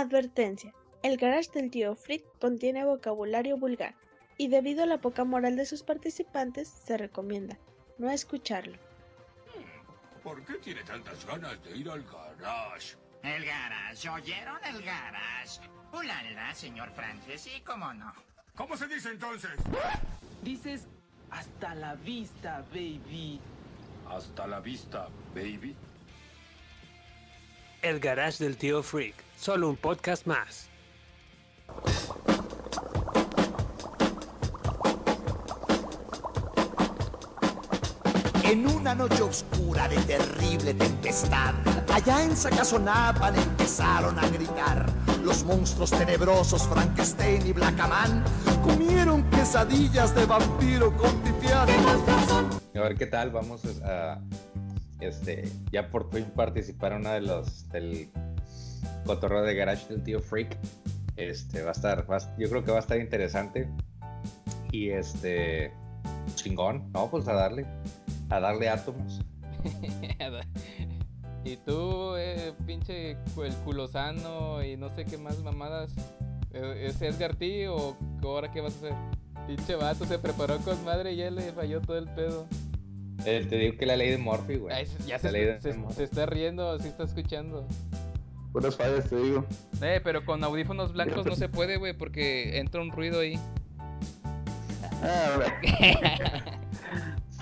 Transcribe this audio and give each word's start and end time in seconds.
Advertencia. 0.00 0.74
El 1.02 1.16
garage 1.16 1.50
del 1.52 1.70
tío 1.70 1.94
Frick 1.94 2.24
contiene 2.38 2.84
vocabulario 2.84 3.56
vulgar 3.56 3.94
y 4.36 4.48
debido 4.48 4.82
a 4.82 4.86
la 4.86 4.98
poca 4.98 5.24
moral 5.24 5.56
de 5.56 5.66
sus 5.66 5.82
participantes 5.82 6.68
se 6.68 6.96
recomienda 6.96 7.58
no 7.98 8.10
escucharlo. 8.10 8.78
¿Por 10.22 10.42
qué 10.44 10.54
tiene 10.54 10.82
tantas 10.84 11.24
ganas 11.26 11.62
de 11.62 11.76
ir 11.76 11.88
al 11.90 12.02
garage? 12.02 12.96
El 13.22 13.44
garage, 13.44 14.08
¿oyeron 14.08 14.58
el 14.64 14.82
garage? 14.82 15.60
Ulala, 15.92 16.54
señor 16.54 16.90
Francis, 16.92 17.46
y 17.54 17.60
cómo 17.60 17.92
no. 17.92 18.12
¿Cómo 18.54 18.76
se 18.76 18.86
dice 18.88 19.10
entonces? 19.10 19.50
Dices 20.42 20.86
hasta 21.30 21.74
la 21.74 21.94
vista, 21.94 22.64
baby. 22.72 23.38
Hasta 24.08 24.46
la 24.46 24.60
vista, 24.60 25.08
baby. 25.34 25.76
El 27.82 28.00
Garage 28.00 28.44
del 28.44 28.56
Tío 28.56 28.82
Freak, 28.82 29.14
solo 29.40 29.70
un 29.70 29.76
podcast 29.76 30.26
más. 30.26 30.68
En 38.44 38.66
una 38.66 38.94
noche 38.94 39.22
oscura 39.22 39.88
de 39.88 39.96
terrible 40.02 40.74
tempestad, 40.74 41.54
allá 41.90 42.22
en 42.22 42.36
Sacazonapan 42.36 43.34
empezaron 43.34 44.18
a 44.18 44.28
gritar. 44.28 44.86
Los 45.24 45.42
monstruos 45.44 45.90
tenebrosos 45.90 46.68
Frankenstein 46.68 47.46
y 47.46 47.52
Blackaman 47.52 48.22
comieron 48.62 49.22
quesadillas 49.30 50.14
de 50.14 50.26
vampiro 50.26 50.94
con 50.98 51.18
pipián. 51.22 51.66
A 52.74 52.80
ver 52.80 52.96
qué 52.96 53.06
tal, 53.06 53.30
vamos 53.30 53.62
a 53.84 54.20
este 55.00 55.50
ya 55.72 55.90
por 55.90 56.10
fin 56.12 56.26
participar 56.36 56.92
en 56.92 56.98
una 56.98 57.14
de 57.14 57.22
los 57.22 57.70
del 57.70 58.10
cotorreo 59.04 59.42
de 59.42 59.54
garage 59.54 59.88
del 59.88 60.02
tío 60.02 60.20
Freak. 60.20 60.56
Este 61.16 61.62
va 61.62 61.70
a 61.70 61.72
estar, 61.72 62.10
va 62.10 62.18
yo 62.38 62.48
creo 62.48 62.64
que 62.64 62.70
va 62.70 62.78
a 62.78 62.80
estar 62.80 62.98
interesante. 62.98 63.68
Y 64.72 64.90
este 64.90 65.72
chingón, 66.36 66.90
no, 66.92 67.10
pues 67.10 67.26
a 67.28 67.34
darle, 67.34 67.66
a 68.30 68.40
darle 68.40 68.68
átomos. 68.68 69.20
y 71.44 71.56
tú, 71.58 72.16
eh, 72.16 72.52
pinche 72.66 73.10
el 73.12 73.54
culosano 73.64 74.62
y 74.64 74.76
no 74.76 74.94
sé 74.94 75.04
qué 75.04 75.18
más 75.18 75.38
mamadas. 75.40 75.92
¿E- 76.52 76.86
¿Es 76.86 77.00
Edgar 77.02 77.34
T 77.36 77.68
o 77.68 77.96
ahora 78.22 78.50
qué 78.50 78.60
vas 78.60 78.74
a 78.74 78.76
hacer? 78.78 78.94
Pinche 79.46 79.74
vato 79.74 80.04
se 80.04 80.18
preparó 80.18 80.58
con 80.58 80.82
madre 80.84 81.12
y 81.12 81.16
ya 81.16 81.30
le 81.30 81.52
falló 81.52 81.80
todo 81.80 81.98
el 81.98 82.08
pedo. 82.08 82.46
Eh, 83.26 83.44
te 83.48 83.56
digo 83.56 83.76
que 83.76 83.84
la 83.86 83.96
ley 83.96 84.10
de 84.10 84.18
Murphy, 84.18 84.56
güey. 84.56 84.86
Se- 84.86 84.98
ya 85.06 85.14
La 85.16 85.18
se, 85.18 85.32
ley 85.32 85.44
de 85.44 85.60
se- 85.60 85.74
se 85.94 86.04
está 86.04 86.26
riendo, 86.26 86.78
sí 86.78 86.88
está 86.88 87.04
escuchando. 87.04 87.66
Puras 88.52 88.76
fallas, 88.76 89.08
te 89.08 89.16
digo. 89.16 89.44
Eh, 89.80 90.00
pero 90.02 90.24
con 90.24 90.42
audífonos 90.42 90.92
blancos 90.92 91.24
no 91.26 91.36
se 91.36 91.48
puede, 91.48 91.76
güey, 91.76 91.92
porque 91.92 92.58
entra 92.58 92.80
un 92.80 92.90
ruido 92.90 93.20
ahí. 93.20 93.38
Ah. 95.02 95.38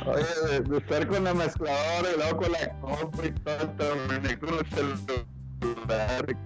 Oye, 0.06 0.24
de, 0.52 0.60
de 0.60 0.76
estar 0.78 1.06
con 1.08 1.24
la 1.24 1.34
mezcladora 1.34 2.08
y 2.14 2.18
luego 2.18 2.36
con 2.36 2.52
la 2.52 2.80
compu 2.80 3.22
y 3.24 3.30
todo, 3.32 3.68
terminé 3.70 4.38
con 4.38 4.54
el 4.54 4.66
celular. 4.70 6.36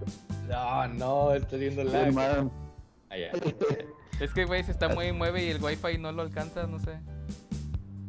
No, 0.49 0.87
no, 0.87 1.33
estoy 1.33 1.59
viendo 1.59 1.83
la. 1.83 2.49
Ah. 3.11 3.27
Es 4.19 4.33
que, 4.33 4.45
güey, 4.45 4.63
se 4.63 4.71
está 4.71 4.89
muy 4.89 5.11
mueve 5.13 5.43
y 5.43 5.49
el 5.49 5.63
wifi 5.63 5.97
no 5.99 6.11
lo 6.11 6.23
alcanza, 6.23 6.65
no 6.65 6.79
sé. 6.79 6.99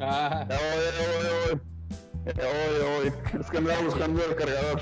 Ah, 0.00 0.47
Ya 0.48 0.56
voy, 0.56 0.84
ya 0.97 1.02
voy, 1.06 1.25
ya 1.25 1.52
voy. 1.52 1.60
Ya 2.25 2.44
voy, 2.44 2.78
ya 2.80 2.86
voy. 2.97 3.41
Es 3.41 3.50
que 3.50 3.58
andaba 3.58 3.82
buscando 3.82 4.25
el 4.25 4.34
cargador. 4.34 4.80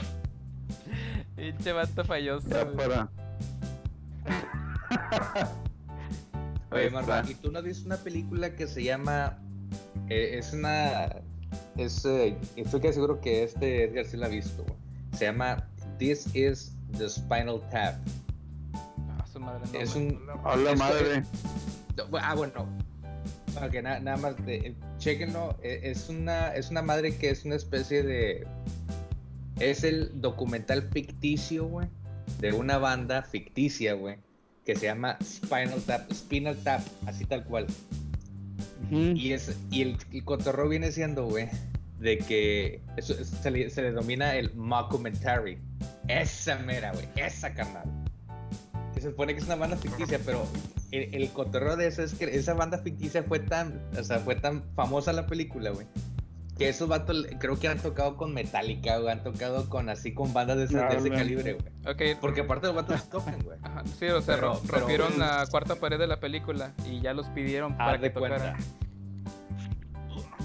Pinche 1.43 1.73
vato 1.73 2.05
falloso. 2.05 2.48
Ya 2.48 2.62
güey. 2.62 2.77
para. 2.77 3.11
Oye, 6.71 6.89
Marva. 6.91 7.25
¿y 7.29 7.34
tú 7.34 7.51
no 7.51 7.59
has 7.59 7.65
visto 7.65 7.87
una 7.87 7.97
película 7.97 8.55
que 8.55 8.69
se 8.69 8.84
llama. 8.84 9.39
eh, 10.09 10.39
es 10.39 10.53
una. 10.53 11.16
Es, 11.77 12.05
eh, 12.05 12.37
estoy 12.55 12.81
casi 12.81 12.94
seguro 12.94 13.21
que 13.21 13.43
este 13.43 13.84
Edgar 13.84 14.05
sí 14.05 14.16
la 14.16 14.27
ha 14.27 14.28
visto. 14.28 14.65
Se 15.19 15.25
llama 15.25 15.66
This 15.99 16.33
is 16.34 16.77
the 16.97 17.09
Spinal 17.09 17.61
Tap. 17.71 17.97
Ah, 19.11 19.25
su 19.31 19.41
madre, 19.41 19.62
no, 19.72 19.81
es 19.81 19.95
un. 19.97 20.21
Hola, 20.45 20.71
es- 20.72 20.78
madre. 20.78 21.22
Ah, 22.21 22.34
bueno. 22.37 22.69
Ok, 23.56 23.75
na- 23.83 23.99
nada 23.99 24.16
más, 24.16 24.37
de, 24.47 24.75
chequenlo. 24.99 25.59
eh, 25.62 25.81
Es 25.83 26.09
una, 26.09 26.55
es 26.55 26.71
una 26.71 26.83
madre 26.83 27.16
que 27.16 27.31
es 27.31 27.45
una 27.45 27.56
especie 27.56 28.05
de. 28.05 28.47
Es 29.62 29.84
el 29.84 30.21
documental 30.21 30.83
ficticio, 30.93 31.67
güey. 31.67 31.89
De 32.41 32.53
una 32.53 32.78
banda 32.78 33.23
ficticia, 33.23 33.95
güey. 33.95 34.17
Que 34.65 34.77
se 34.77 34.87
llama 34.87 35.19
Spinal 35.23 35.81
Tap. 35.87 36.11
Spinal 36.12 36.56
Tap, 36.59 36.81
así 37.06 37.25
tal 37.25 37.45
cual. 37.45 37.67
Y, 39.17 39.33
es, 39.33 39.56
y 39.71 39.83
el, 39.83 39.97
el 40.12 40.25
cotorreo 40.25 40.69
viene 40.69 40.93
siendo, 40.93 41.25
güey, 41.27 41.49
de 41.99 42.19
que 42.19 42.83
eso, 42.97 43.15
es- 43.19 43.28
se, 43.28 43.51
le, 43.51 43.71
se 43.71 43.81
le 43.83 43.89
denomina 43.89 44.34
el 44.37 44.53
mockumentary. 44.55 45.59
Esa 46.09 46.59
mera, 46.59 46.93
güey, 46.93 47.09
esa 47.17 47.55
carnal. 47.55 47.84
Que 48.95 49.01
se 49.01 49.09
supone 49.11 49.33
que 49.34 49.41
es 49.41 49.47
una 49.47 49.55
banda 49.56 49.77
ficticia, 49.77 50.19
pero 50.27 50.47
el, 50.91 51.15
el 51.15 51.31
cotorreo 51.31 51.77
de 51.77 51.87
eso 51.87 52.03
es 52.03 52.12
que 52.15 52.25
esa 52.25 52.55
banda 52.55 52.78
ficticia 52.78 53.22
fue 53.22 53.39
tan, 53.41 53.81
o 53.99 54.05
sea, 54.05 54.19
fue 54.19 54.34
tan 54.34 54.62
famosa 54.75 55.12
la 55.12 55.27
película, 55.27 55.71
güey. 55.71 55.87
Que 56.62 56.69
esos 56.71 56.89
vatos 56.89 57.27
creo 57.39 57.59
que 57.59 57.69
han 57.69 57.78
tocado 57.78 58.17
con 58.17 58.33
Metallica, 58.34 58.99
güey, 58.99 59.12
han 59.12 59.23
tocado 59.23 59.69
con 59.69 59.89
así 59.89 60.12
con 60.15 60.33
bandas 60.33 60.56
de 60.59 60.65
ese, 60.65 60.77
de 60.78 60.87
ese 60.87 60.97
Hablan. 60.97 61.19
calibre, 61.19 61.59
güey. 61.84 62.15
Porque 62.21 62.41
aparte 62.43 62.67
los 62.69 62.77
vatos 62.77 63.09
tocan, 63.11 63.39
güey. 63.43 63.59
Ajá, 63.62 63.83
sí, 63.99 64.06
o 64.06 64.21
sea, 64.23 64.34
Pero- 64.37 64.55
ro- 64.55 64.61
pero- 64.67 64.78
rompieron 64.81 65.19
la 65.19 65.47
cuarta 65.51 65.77
pared 65.77 65.99
de 65.99 66.06
la 66.06 66.21
película 66.21 66.72
y 66.91 67.01
ya 67.01 67.12
los 67.15 67.27
pidieron 67.28 67.77
para 67.77 67.93
Haz 67.93 67.97
que 68.01 68.09
de 68.09 68.12
cuenta. 68.12 68.56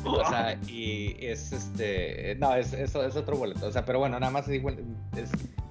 O 0.05 0.23
sea, 0.29 0.57
y 0.67 1.17
es 1.19 1.51
este. 1.51 2.35
No, 2.35 2.55
es, 2.55 2.71
es, 2.73 2.95
es 2.95 3.15
otro 3.15 3.35
boleto. 3.37 3.67
O 3.67 3.71
sea, 3.71 3.83
pero 3.83 3.99
bueno, 3.99 4.19
nada 4.19 4.31
más. 4.31 4.47
Es, 4.47 4.61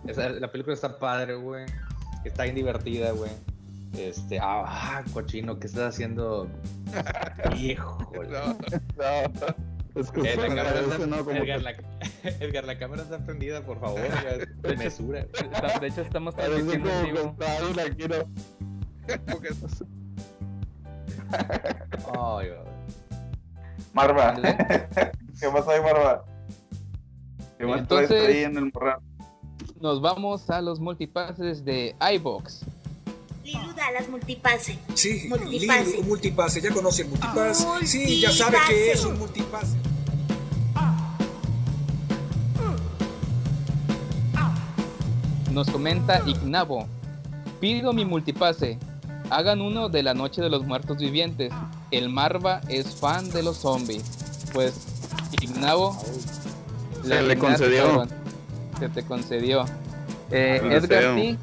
es- 0.06 0.40
la 0.40 0.50
película 0.52 0.74
está 0.74 0.98
padre, 0.98 1.34
güey. 1.36 1.64
Está 2.24 2.42
bien 2.42 2.54
divertida, 2.56 3.12
güey. 3.12 3.30
Este. 3.96 4.38
Ah, 4.42 5.02
cochino, 5.14 5.58
¿qué 5.58 5.68
estás 5.68 5.94
haciendo? 5.94 6.48
Híjole. 7.56 8.28
No, 8.28 8.56
es 9.96 10.10
que 10.10 10.20
Eh, 10.20 10.34
se 10.34 10.36
la 10.36 10.48
cámara 10.48 10.80
está- 10.80 11.06
¿no? 11.06 11.24
Como 11.24 11.30
Edgar, 11.36 11.62
la, 11.62 11.74
Edgar, 12.40 12.64
la 12.64 12.78
cámara 12.78 13.02
está 13.02 13.18
prendida, 13.24 13.62
por 13.62 13.80
favor. 13.80 14.00
hecho- 14.00 14.76
Mesura. 14.78 15.20
Está- 15.20 15.78
De 15.78 15.86
hecho, 15.88 16.02
estamos 16.02 16.34
transmitiendo 16.36 16.90
en 16.90 17.04
vivo. 17.14 17.36
la 17.74 17.90
quiero. 17.90 18.28
Güey. 22.36 22.50
Marva. 23.92 24.34
¿Qué 25.40 25.48
pasa 25.52 25.72
ahí, 25.72 25.80
Marva? 25.82 26.24
¿Qué 27.58 27.64
más 27.66 27.88
traes 27.88 28.10
Entonces- 28.10 28.28
ahí 28.36 28.44
en 28.44 28.56
el 28.56 28.70
morral? 28.72 28.98
Nos 29.80 30.00
vamos 30.00 30.48
a 30.50 30.60
los 30.62 30.80
multipases 30.80 31.64
de 31.64 31.94
iBox. 32.14 32.64
Liluda 33.44 33.92
las 33.92 34.08
multipase. 34.08 34.78
Sí, 34.94 35.26
Multipase. 35.28 35.90
Lilu, 35.96 36.02
multipase, 36.04 36.60
ya 36.60 36.70
conoce 36.72 37.02
el 37.02 37.08
multipase. 37.08 37.64
Ah, 37.68 37.78
sí, 37.84 38.20
ya 38.20 38.32
sabe 38.32 38.56
que 38.66 38.74
multipase. 38.74 38.92
es 38.92 39.04
un 39.04 39.18
multipase. 39.18 39.76
Nos 45.56 45.70
comenta 45.70 46.20
Ignavo. 46.26 46.86
Pido 47.62 47.94
mi 47.94 48.04
multipase. 48.04 48.78
Hagan 49.30 49.62
uno 49.62 49.88
de 49.88 50.02
la 50.02 50.12
Noche 50.12 50.42
de 50.42 50.50
los 50.50 50.66
Muertos 50.66 50.98
Vivientes. 50.98 51.50
El 51.90 52.10
Marva 52.10 52.60
es 52.68 52.94
fan 52.96 53.30
de 53.30 53.42
los 53.42 53.56
zombies. 53.56 54.04
Pues, 54.52 54.74
Ignavo. 55.40 55.98
Se 57.02 57.22
le 57.22 57.38
concedió. 57.38 58.06
Se 58.78 58.90
te 58.90 59.02
concedió. 59.02 59.64
Eh, 60.30 60.60
Edgar. 60.62 61.16
T. 61.16 61.38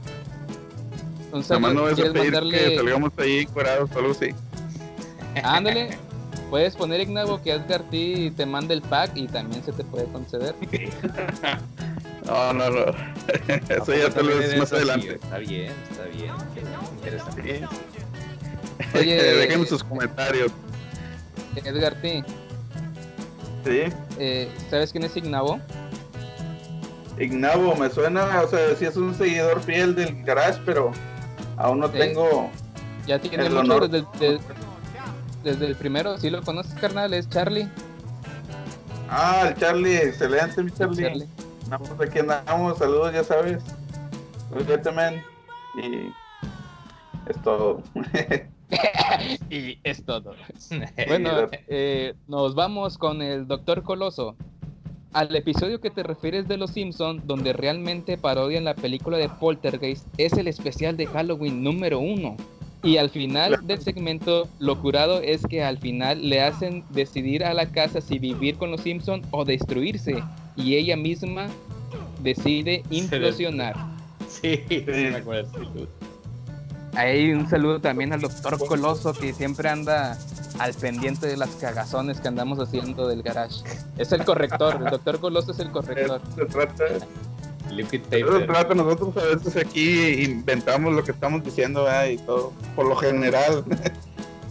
Un 1.31 1.43
saludo. 1.43 1.87
a 1.87 1.93
¿Quieres 1.93 2.13
pedir 2.13 2.13
que 2.13 2.31
mandarle? 2.31 2.75
salgamos 2.75 3.11
ahí 3.17 3.39
encuerados 3.39 3.89
o 3.95 3.97
algo 3.97 4.11
así. 4.11 4.29
Ándale. 5.43 5.97
Puedes 6.51 6.75
poner 6.75 7.01
Ignavo 7.01 7.41
que 7.41 7.51
Edgar 7.53 7.81
T 7.89 8.31
te 8.37 8.45
mande 8.45 8.75
el 8.75 8.83
pack 8.83 9.13
y 9.15 9.25
también 9.25 9.63
se 9.63 9.71
te 9.71 9.83
puede 9.83 10.05
conceder. 10.05 10.53
No, 12.25 12.53
no, 12.53 12.69
no. 12.69 12.85
Eso 13.69 13.93
ya 13.93 14.09
tal 14.09 14.27
vez 14.27 14.57
más 14.57 14.71
adelante. 14.73 15.13
Está 15.15 15.37
bien, 15.37 15.71
está 15.91 16.03
bien. 16.05 16.33
Interesante. 16.97 17.67
Oye, 18.95 19.23
Dejen 19.37 19.65
sus 19.67 19.83
comentarios. 19.83 20.51
Edgar 21.55 21.95
T. 22.01 22.23
Sí. 23.65 23.83
eh, 24.19 24.51
¿Sabes 24.69 24.91
quién 24.91 25.03
es 25.05 25.15
Ignavo? 25.15 25.59
Ignavo, 27.19 27.75
me 27.75 27.89
suena, 27.89 28.41
o 28.41 28.47
sea, 28.49 28.75
sí 28.75 28.85
es 28.85 28.95
un 28.97 29.13
seguidor 29.15 29.61
fiel 29.61 29.93
del 29.95 30.23
garage, 30.23 30.59
pero 30.65 30.91
aún 31.57 31.79
no 31.79 31.87
Sí. 31.87 31.97
tengo. 31.97 32.49
Ya 33.07 33.19
tiene 33.19 33.45
El 33.45 33.53
mucho 33.53 33.59
honor. 33.61 33.89
desde, 33.89 34.05
el- 34.27 34.37
de- 34.37 34.39
desde 35.43 35.65
el 35.67 35.75
primero. 35.75 36.17
Si 36.17 36.29
lo 36.29 36.41
conoces, 36.41 36.73
carnal, 36.73 37.13
es 37.13 37.29
Charlie. 37.29 37.69
Ah, 39.09 39.45
el 39.49 39.55
Charlie, 39.55 39.95
excelente, 39.97 40.63
mi 40.63 40.71
Charlie. 40.71 41.03
Charlie. 41.03 41.27
Pues 41.79 42.09
aquí 42.09 42.19
andamos, 42.19 42.77
saludos, 42.77 43.13
ya 43.13 43.23
sabes. 43.23 43.63
Man. 44.93 45.23
Y 45.75 46.11
es 47.29 47.41
todo. 47.43 47.81
y 49.49 49.79
es 49.83 50.03
todo. 50.03 50.35
Bueno, 51.07 51.47
eh, 51.67 52.13
nos 52.27 52.53
vamos 52.55 52.97
con 52.97 53.21
el 53.21 53.47
Doctor 53.47 53.83
Coloso. 53.83 54.35
Al 55.13 55.35
episodio 55.35 55.79
que 55.79 55.91
te 55.91 56.03
refieres 56.03 56.47
de 56.47 56.57
Los 56.57 56.71
Simpson, 56.71 57.21
donde 57.25 57.53
realmente 57.53 58.17
parodian 58.17 58.63
la 58.63 58.73
película 58.73 59.17
de 59.17 59.29
Poltergeist, 59.29 60.07
es 60.17 60.33
el 60.33 60.47
especial 60.47 60.97
de 60.97 61.05
Halloween 61.05 61.63
número 61.63 61.99
uno. 61.99 62.35
Y 62.83 62.97
al 62.97 63.09
final 63.09 63.65
del 63.65 63.79
segmento, 63.81 64.47
lo 64.59 64.79
curado 64.81 65.21
es 65.21 65.45
que 65.45 65.63
al 65.63 65.77
final 65.77 66.27
le 66.27 66.41
hacen 66.41 66.83
decidir 66.89 67.45
a 67.45 67.53
la 67.53 67.67
casa 67.67 68.01
si 68.01 68.19
vivir 68.19 68.57
con 68.57 68.71
los 68.71 68.81
Simpson 68.81 69.21
o 69.31 69.45
destruirse. 69.45 70.21
Y 70.55 70.75
ella 70.75 70.95
misma 70.95 71.47
decide 72.21 72.83
implosionar. 72.89 73.75
Sí, 74.27 74.63
sí, 74.67 74.83
me 74.85 75.15
acuerdo. 75.17 75.51
Ahí 76.95 77.31
un 77.31 77.49
saludo 77.49 77.79
también 77.79 78.13
al 78.13 78.21
doctor 78.21 78.57
Coloso 78.67 79.13
que 79.13 79.33
siempre 79.33 79.67
anda 79.69 80.17
al 80.59 80.73
pendiente 80.73 81.25
de 81.27 81.37
las 81.37 81.49
cagazones 81.55 82.19
que 82.19 82.27
andamos 82.27 82.59
haciendo 82.59 83.07
del 83.07 83.23
garage. 83.23 83.63
Es 83.97 84.11
el 84.11 84.23
corrector, 84.23 84.75
el 84.75 84.91
doctor 84.91 85.19
Coloso 85.19 85.51
es 85.51 85.59
el 85.59 85.71
corrector. 85.71 86.21
Se 86.35 86.45
trata, 86.45 86.85
se 87.69 88.45
trata, 88.45 88.75
nosotros 88.75 89.17
a 89.17 89.35
veces 89.35 89.57
aquí 89.57 90.23
inventamos 90.23 90.93
lo 90.93 91.03
que 91.03 91.11
estamos 91.11 91.43
diciendo 91.43 91.87
y 92.07 92.17
todo, 92.17 92.53
por 92.75 92.85
lo 92.85 92.95
general. 92.95 93.63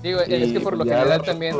Digo, 0.03 0.21
es 0.21 0.53
que 0.53 0.61
por 0.61 0.77
lo 0.77 0.85
general 0.85 1.23
también. 1.23 1.57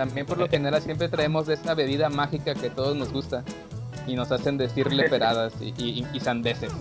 También 0.00 0.24
por 0.24 0.38
lo 0.38 0.48
general 0.48 0.80
siempre 0.80 1.10
traemos 1.10 1.46
esa 1.50 1.74
bebida 1.74 2.08
mágica 2.08 2.54
que 2.54 2.68
a 2.68 2.70
todos 2.70 2.96
nos 2.96 3.12
gusta 3.12 3.44
y 4.06 4.14
nos 4.14 4.32
hacen 4.32 4.56
decirle 4.56 5.10
peradas 5.10 5.52
y, 5.60 5.74
y, 5.76 6.06
y 6.10 6.20
sandeces. 6.20 6.72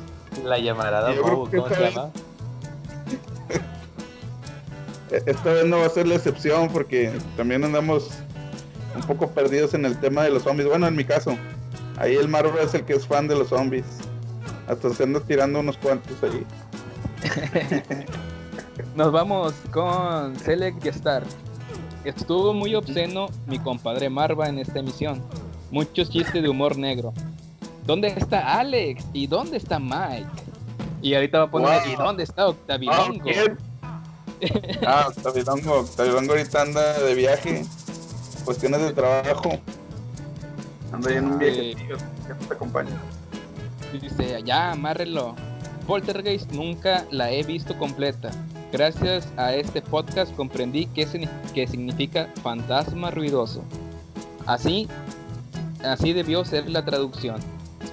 La 0.46 0.58
llamarada 0.58 1.14
¿cómo 1.18 1.50
se 1.50 1.58
esta 1.58 1.80
llama? 1.90 2.12
Esta 5.26 5.52
vez 5.52 5.66
no 5.66 5.80
va 5.80 5.88
a 5.88 5.90
ser 5.90 6.08
la 6.08 6.16
excepción 6.16 6.70
porque 6.70 7.12
también 7.36 7.62
andamos 7.66 8.08
un 8.96 9.02
poco 9.02 9.30
perdidos 9.32 9.74
en 9.74 9.84
el 9.84 10.00
tema 10.00 10.24
de 10.24 10.30
los 10.30 10.44
zombies. 10.44 10.70
Bueno, 10.70 10.88
en 10.88 10.96
mi 10.96 11.04
caso, 11.04 11.38
ahí 11.98 12.16
el 12.16 12.30
Marvel 12.30 12.66
es 12.66 12.74
el 12.74 12.86
que 12.86 12.94
es 12.94 13.06
fan 13.06 13.28
de 13.28 13.36
los 13.36 13.50
zombies. 13.50 13.84
Hasta 14.70 14.94
se 14.94 15.04
anda 15.04 15.20
tirando 15.20 15.60
unos 15.60 15.76
cuantos 15.76 16.16
ahí. 16.24 16.46
Nos 18.96 19.12
vamos 19.12 19.56
con 19.74 20.40
Select 20.40 20.86
y 20.86 20.88
Star. 20.88 21.24
Estuvo 22.04 22.54
muy 22.54 22.76
obsceno 22.76 23.28
mi 23.46 23.60
compadre 23.60 24.10
Marva 24.10 24.48
en 24.48 24.60
esta 24.60 24.80
emisión. 24.80 25.22
Muchos 25.72 26.10
chistes 26.10 26.42
de 26.42 26.50
humor 26.50 26.78
negro. 26.78 27.14
¿Dónde 27.86 28.08
está 28.10 28.60
Alex? 28.60 29.06
¿Y 29.14 29.28
dónde 29.28 29.58
está 29.58 29.80
Mike? 29.80 30.28
Y 31.02 31.14
ahorita 31.14 31.40
va 31.40 31.44
a 31.46 31.52
poner, 31.52 31.82
Wow. 31.84 31.92
¿y 31.92 31.96
dónde 31.96 32.24
está 32.24 32.48
Octavio 32.48 32.92
Ah. 32.92 33.12
Ah, 34.88 35.08
Octavilongo. 35.10 35.80
Octavilongo 35.80 36.32
ahorita 36.32 36.62
anda 36.62 37.00
de 37.00 37.14
viaje. 37.14 37.66
Cuestiones 38.46 38.82
de 38.82 38.94
trabajo. 38.94 39.52
Anda 40.94 41.12
en 41.12 41.26
un 41.26 41.40
viaje. 41.40 41.76
Que 41.76 42.34
nos 42.40 42.52
acompaña. 42.52 42.92
Dice, 44.02 44.36
allá, 44.36 44.72
amárrelo. 44.72 45.36
Poltergeist 45.88 46.52
nunca 46.52 47.06
la 47.12 47.32
he 47.32 47.44
visto 47.44 47.78
completa. 47.78 48.32
Gracias 48.72 49.28
a 49.38 49.56
este 49.56 49.82
podcast 49.82 50.36
comprendí 50.36 50.86
qué, 50.88 51.08
qué 51.54 51.68
significa 51.68 52.30
fantasma 52.44 53.10
ruidoso. 53.10 53.64
Así, 54.46 54.88
así 55.84 56.14
debió 56.14 56.46
ser 56.46 56.70
la 56.70 56.86
traducción. 56.86 57.38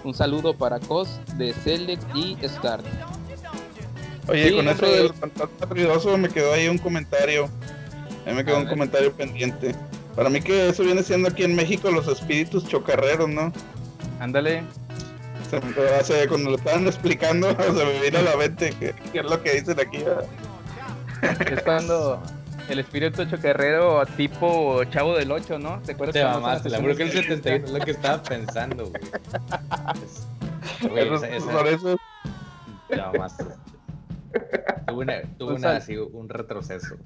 Un 0.04 0.14
saludo 0.14 0.54
para 0.54 0.78
Cos 0.78 1.08
de 1.36 1.52
Select 1.54 2.02
y 2.14 2.36
Start. 2.46 2.84
Oye, 4.28 4.48
Sí, 4.48 4.56
con 4.56 4.68
eso 4.68 4.86
del 4.86 5.14
fantasma 5.14 5.66
ruidoso 5.70 6.18
me 6.18 6.28
quedó 6.28 6.52
ahí 6.52 6.68
un 6.68 6.78
comentario. 6.78 7.48
Ahí 8.26 8.34
me 8.34 8.44
quedó 8.44 8.56
un 8.58 8.64
ver. 8.64 8.72
comentario 8.74 9.12
pendiente. 9.12 9.74
Para 10.14 10.28
mí 10.30 10.40
que 10.40 10.68
eso 10.68 10.82
viene 10.82 11.02
siendo 11.02 11.28
aquí 11.28 11.44
en 11.44 11.54
México 11.54 11.90
los 11.90 12.06
espíritus 12.08 12.66
chocarreros, 12.66 13.28
¿no? 13.28 13.52
Ándale. 14.20 14.62
Se 15.50 15.60
me- 15.60 16.02
sea, 16.04 16.28
cuando 16.28 16.50
lo 16.50 16.56
estaban 16.56 16.86
explicando, 16.86 17.50
se 17.62 17.72
me 17.84 18.00
vino 18.00 18.18
a 18.18 18.22
la 18.22 18.36
mente 18.36 18.70
que, 18.78 18.94
que 19.12 19.18
es 19.20 19.24
lo 19.24 19.42
que 19.42 19.52
dicen 19.60 19.78
aquí. 19.78 19.98
¿verdad? 19.98 20.26
Es 21.52 21.62
cuando 21.62 22.22
el 22.68 22.78
espíritu 22.78 23.24
chocarrero 23.24 24.04
tipo 24.16 24.82
chavo 24.84 25.14
del 25.16 25.30
8, 25.30 25.58
¿no? 25.58 25.80
¿Te 25.82 25.92
acuerdas 25.92 26.14
Te 26.14 26.24
mamaste, 26.24 26.70
la 26.70 26.78
las 26.80 26.96
que 26.96 27.02
el 27.04 27.08
escenas? 27.08 27.26
71 27.38 27.64
es 27.66 27.72
lo 27.72 27.78
que 27.80 27.90
estaba 27.92 28.22
pensando, 28.22 28.86
güey. 28.90 29.02
Es- 30.04 30.26
güey, 30.90 31.04
Eso- 31.06 31.24
esa- 31.24 31.36
esa- 31.36 31.68
eso, 31.68 31.96
te 32.88 32.96
mamaste. 32.96 33.44
Tuve, 34.86 35.02
una, 35.04 35.22
tuve 35.38 35.52
Un 35.54 35.58
una, 35.58 35.76
así, 35.76 35.96
un 35.96 36.28
retroceso. 36.28 36.96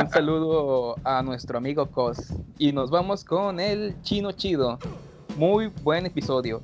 Un 0.00 0.10
saludo 0.10 0.96
a 1.04 1.22
nuestro 1.22 1.58
amigo 1.58 1.86
Cos. 1.86 2.32
Y 2.58 2.72
nos 2.72 2.90
vamos 2.90 3.24
con 3.24 3.60
el 3.60 3.94
chino 4.02 4.32
chido. 4.32 4.78
Muy 5.36 5.68
buen 5.82 6.06
episodio. 6.06 6.62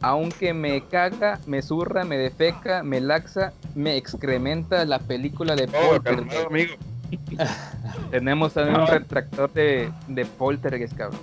Aunque 0.00 0.54
me 0.54 0.84
caga, 0.86 1.40
me 1.46 1.60
zurra, 1.60 2.04
me 2.04 2.16
defeca, 2.16 2.82
me 2.84 3.00
laxa, 3.00 3.52
me 3.74 3.96
excrementa 3.96 4.84
la 4.84 5.00
película 5.00 5.56
de 5.56 5.64
oh, 5.64 6.00
calmado, 6.02 6.02
Poltergeist. 6.02 6.46
amigo. 6.46 6.74
Tenemos 8.10 8.52
también 8.52 8.80
un 8.80 8.86
retractor 8.86 9.52
de, 9.52 9.90
de 10.06 10.24
Poltergeist, 10.26 10.94
cabrón. 10.96 11.20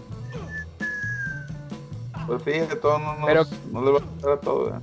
Pues 2.27 2.42
sí, 2.44 2.51
de 2.51 2.75
todo 2.75 2.98
no, 3.00 3.16
nos- 3.16 3.25
Pero- 3.27 3.45
no 3.72 3.81
le 3.83 3.92
va 3.92 3.98
a 4.00 4.01
gustar 4.01 4.31
a 4.33 4.38
todo. 4.39 4.63
¿verdad? 4.66 4.81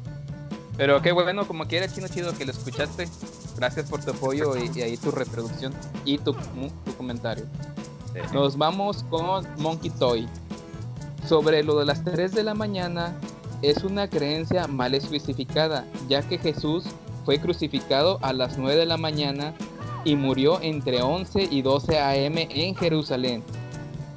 Pero 0.76 1.02
qué 1.02 1.12
bueno, 1.12 1.46
como 1.46 1.66
quiera, 1.66 1.86
chino 1.88 2.08
chido, 2.08 2.32
que 2.36 2.44
lo 2.46 2.52
escuchaste. 2.52 3.08
Gracias 3.56 3.90
por 3.90 4.02
tu 4.02 4.12
apoyo 4.12 4.56
y, 4.56 4.70
y 4.74 4.82
ahí 4.82 4.96
tu 4.96 5.10
reproducción 5.10 5.74
y 6.04 6.18
tu, 6.18 6.32
tu 6.32 6.96
comentario. 6.96 7.44
Sí. 8.14 8.20
Nos 8.32 8.56
vamos 8.56 9.04
con 9.10 9.46
Monkey 9.58 9.90
Toy. 9.90 10.26
Sobre 11.26 11.62
lo 11.62 11.78
de 11.78 11.84
las 11.84 12.02
3 12.04 12.32
de 12.32 12.42
la 12.42 12.54
mañana, 12.54 13.14
es 13.62 13.84
una 13.84 14.08
creencia 14.08 14.66
mal 14.66 14.94
especificada, 14.94 15.86
ya 16.08 16.22
que 16.22 16.38
Jesús 16.38 16.84
fue 17.24 17.38
crucificado 17.38 18.18
a 18.22 18.32
las 18.32 18.58
9 18.58 18.76
de 18.76 18.86
la 18.86 18.96
mañana 18.96 19.54
y 20.04 20.16
murió 20.16 20.60
entre 20.60 21.00
11 21.02 21.48
y 21.50 21.62
12 21.62 21.98
a.m. 21.98 22.48
en 22.50 22.74
Jerusalén. 22.74 23.42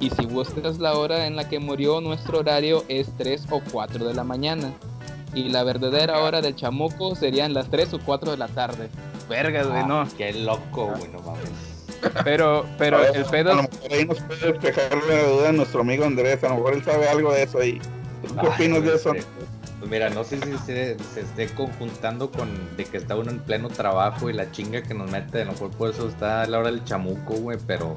Y 0.00 0.10
si 0.10 0.26
buscas 0.26 0.78
la 0.78 0.94
hora 0.94 1.26
en 1.26 1.36
la 1.36 1.48
que 1.48 1.58
murió, 1.58 2.00
nuestro 2.00 2.40
horario 2.40 2.84
es 2.88 3.08
3 3.16 3.46
o 3.50 3.62
4 3.72 4.06
de 4.06 4.14
la 4.14 4.24
mañana. 4.24 4.72
Y 5.32 5.48
la 5.48 5.62
verdadera 5.62 6.20
hora 6.22 6.40
del 6.40 6.56
chamuco 6.56 7.14
serían 7.14 7.54
las 7.54 7.70
3 7.70 7.94
o 7.94 8.00
4 8.00 8.32
de 8.32 8.36
la 8.36 8.48
tarde. 8.48 8.88
Vergas, 9.28 9.68
güey, 9.68 9.86
no. 9.86 10.00
Ah, 10.00 10.08
Qué 10.16 10.32
loco, 10.32 10.92
güey, 10.96 11.08
no 11.08 11.20
mames. 11.20 11.50
Pero, 12.24 12.66
pero 12.78 12.98
A 12.98 13.06
el 13.06 13.12
ver, 13.12 13.26
pedo... 13.26 13.52
A 13.52 13.54
lo 13.54 13.62
mejor 13.62 13.92
ahí 13.92 14.04
nos 14.04 14.20
puede 14.20 14.52
despejar 14.52 15.02
la 15.08 15.28
duda 15.28 15.52
nuestro 15.52 15.80
amigo 15.80 16.04
Andrés. 16.04 16.42
A 16.44 16.48
lo 16.48 16.56
mejor 16.56 16.74
él 16.74 16.84
sabe 16.84 17.08
algo 17.08 17.32
de 17.32 17.42
eso 17.44 17.58
ahí. 17.58 17.78
¿Tú 17.78 17.95
¿Qué 18.22 18.46
opinas 18.46 18.82
de 18.82 18.94
eso? 18.94 19.12
Pues 19.78 19.90
mira, 19.90 20.08
no 20.08 20.24
sé 20.24 20.40
si 20.40 20.56
se, 20.58 20.96
se 21.14 21.20
esté 21.20 21.48
conjuntando 21.48 22.30
con 22.30 22.48
de 22.76 22.84
que 22.86 22.96
está 22.96 23.14
uno 23.14 23.30
en 23.30 23.40
pleno 23.40 23.68
trabajo 23.68 24.30
y 24.30 24.32
la 24.32 24.50
chinga 24.50 24.82
que 24.82 24.94
nos 24.94 25.10
mete, 25.10 25.42
a 25.42 25.44
lo 25.44 25.52
mejor 25.52 25.70
por 25.72 25.90
eso 25.90 26.08
está 26.08 26.42
a 26.42 26.46
la 26.46 26.58
hora 26.58 26.70
del 26.70 26.82
chamuco, 26.84 27.34
güey, 27.34 27.58
pero, 27.66 27.96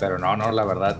pero 0.00 0.18
no, 0.18 0.34
no, 0.36 0.50
la 0.50 0.64
verdad, 0.64 0.98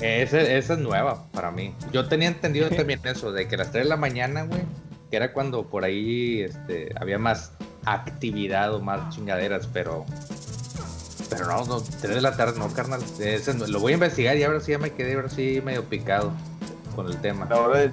esa, 0.00 0.40
esa 0.40 0.72
es 0.74 0.78
nueva 0.78 1.24
para 1.32 1.52
mí. 1.52 1.72
Yo 1.92 2.08
tenía 2.08 2.28
entendido 2.28 2.68
también 2.76 3.00
eso, 3.04 3.32
de 3.32 3.46
que 3.46 3.54
a 3.54 3.58
las 3.58 3.70
3 3.70 3.84
de 3.84 3.88
la 3.88 3.96
mañana, 3.96 4.42
güey, 4.42 4.62
que 5.10 5.16
era 5.16 5.32
cuando 5.32 5.66
por 5.68 5.84
ahí 5.84 6.42
este, 6.42 6.92
había 7.00 7.18
más 7.18 7.52
actividad 7.84 8.74
o 8.74 8.80
más 8.80 9.14
chingaderas, 9.14 9.68
pero... 9.72 10.04
Pero 11.30 11.46
no, 11.46 11.64
no, 11.64 11.80
3 11.80 12.16
de 12.16 12.20
la 12.20 12.36
tarde 12.36 12.58
no, 12.58 12.68
carnal. 12.74 13.00
ese 13.20 13.54
lo 13.54 13.80
voy 13.80 13.92
a 13.92 13.94
investigar 13.94 14.36
y 14.36 14.42
ahora 14.42 14.60
sí 14.60 14.72
ya 14.72 14.78
me 14.78 14.90
quedé 14.90 15.14
ahora 15.14 15.30
sí 15.30 15.62
medio 15.64 15.84
picado 15.84 16.32
con 16.94 17.06
el 17.06 17.16
tema. 17.20 17.46
La 17.48 17.60
hora 17.60 17.78
de... 17.78 17.92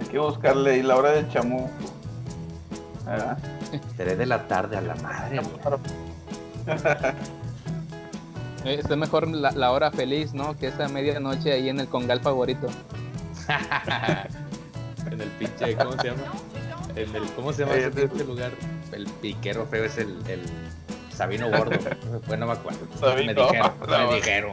Hay 0.00 0.06
que 0.06 0.18
buscarle 0.18 0.72
ahí 0.72 0.82
la 0.82 0.96
hora 0.96 1.12
del 1.12 1.28
chamuco. 1.28 1.70
¿Verdad? 3.04 3.38
3 3.96 4.18
de 4.18 4.26
la 4.26 4.46
tarde 4.48 4.76
a 4.76 4.80
la 4.80 4.94
madre. 4.96 5.40
Eh, 8.64 8.80
Está 8.80 8.96
mejor 8.96 9.28
la, 9.28 9.52
la 9.52 9.70
hora 9.70 9.92
feliz, 9.92 10.34
¿no? 10.34 10.56
Que 10.58 10.66
esa 10.66 10.88
medianoche 10.88 11.52
ahí 11.52 11.68
en 11.68 11.78
el 11.78 11.86
congal 11.86 12.20
favorito. 12.20 12.66
en 15.08 15.20
el 15.20 15.28
pinche, 15.38 15.76
¿cómo 15.76 15.92
se 15.92 16.08
llama? 16.08 16.22
En 16.96 17.14
el, 17.14 17.30
¿Cómo 17.34 17.52
se 17.52 17.62
llama 17.62 17.76
ese 17.76 17.90
pinche 17.92 18.24
lugar? 18.24 18.50
El 18.90 19.06
piquero 19.06 19.66
feo 19.66 19.84
es 19.84 19.98
el, 19.98 20.16
el 20.28 20.40
Sabino 21.14 21.48
Gordo. 21.48 21.78
Bueno, 22.26 22.46
no 22.46 22.52
me 22.52 22.58
acuerdo. 22.58 22.80
Sabino, 22.98 23.34
me 23.34 23.34
dijeron, 23.34 23.72
me 24.08 24.14
dijeron. 24.16 24.52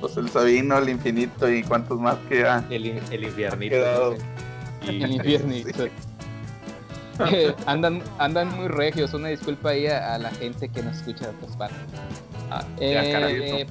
Pues 0.00 0.16
el 0.16 0.28
Sabino, 0.28 0.78
el 0.78 0.88
Infinito 0.88 1.50
y 1.50 1.62
cuántos 1.62 1.98
más 2.00 2.16
queda. 2.28 2.64
El, 2.70 2.86
in- 2.86 3.00
el 3.10 3.24
infiernito. 3.24 4.14
Y- 4.82 4.88
El 5.02 5.10
infiernito. 5.12 5.84
Eh, 7.30 7.54
andan, 7.66 8.02
andan 8.18 8.54
muy 8.56 8.68
regios. 8.68 9.12
Una 9.14 9.28
disculpa 9.28 9.70
ahí 9.70 9.86
a, 9.86 10.14
a 10.14 10.18
la 10.18 10.30
gente 10.30 10.68
que 10.68 10.82
nos 10.82 10.96
escucha 10.98 11.28
de 11.30 11.36
otras 11.36 11.56
partes. 11.56 11.78
Ah, 12.50 12.64
Eh, 12.78 13.66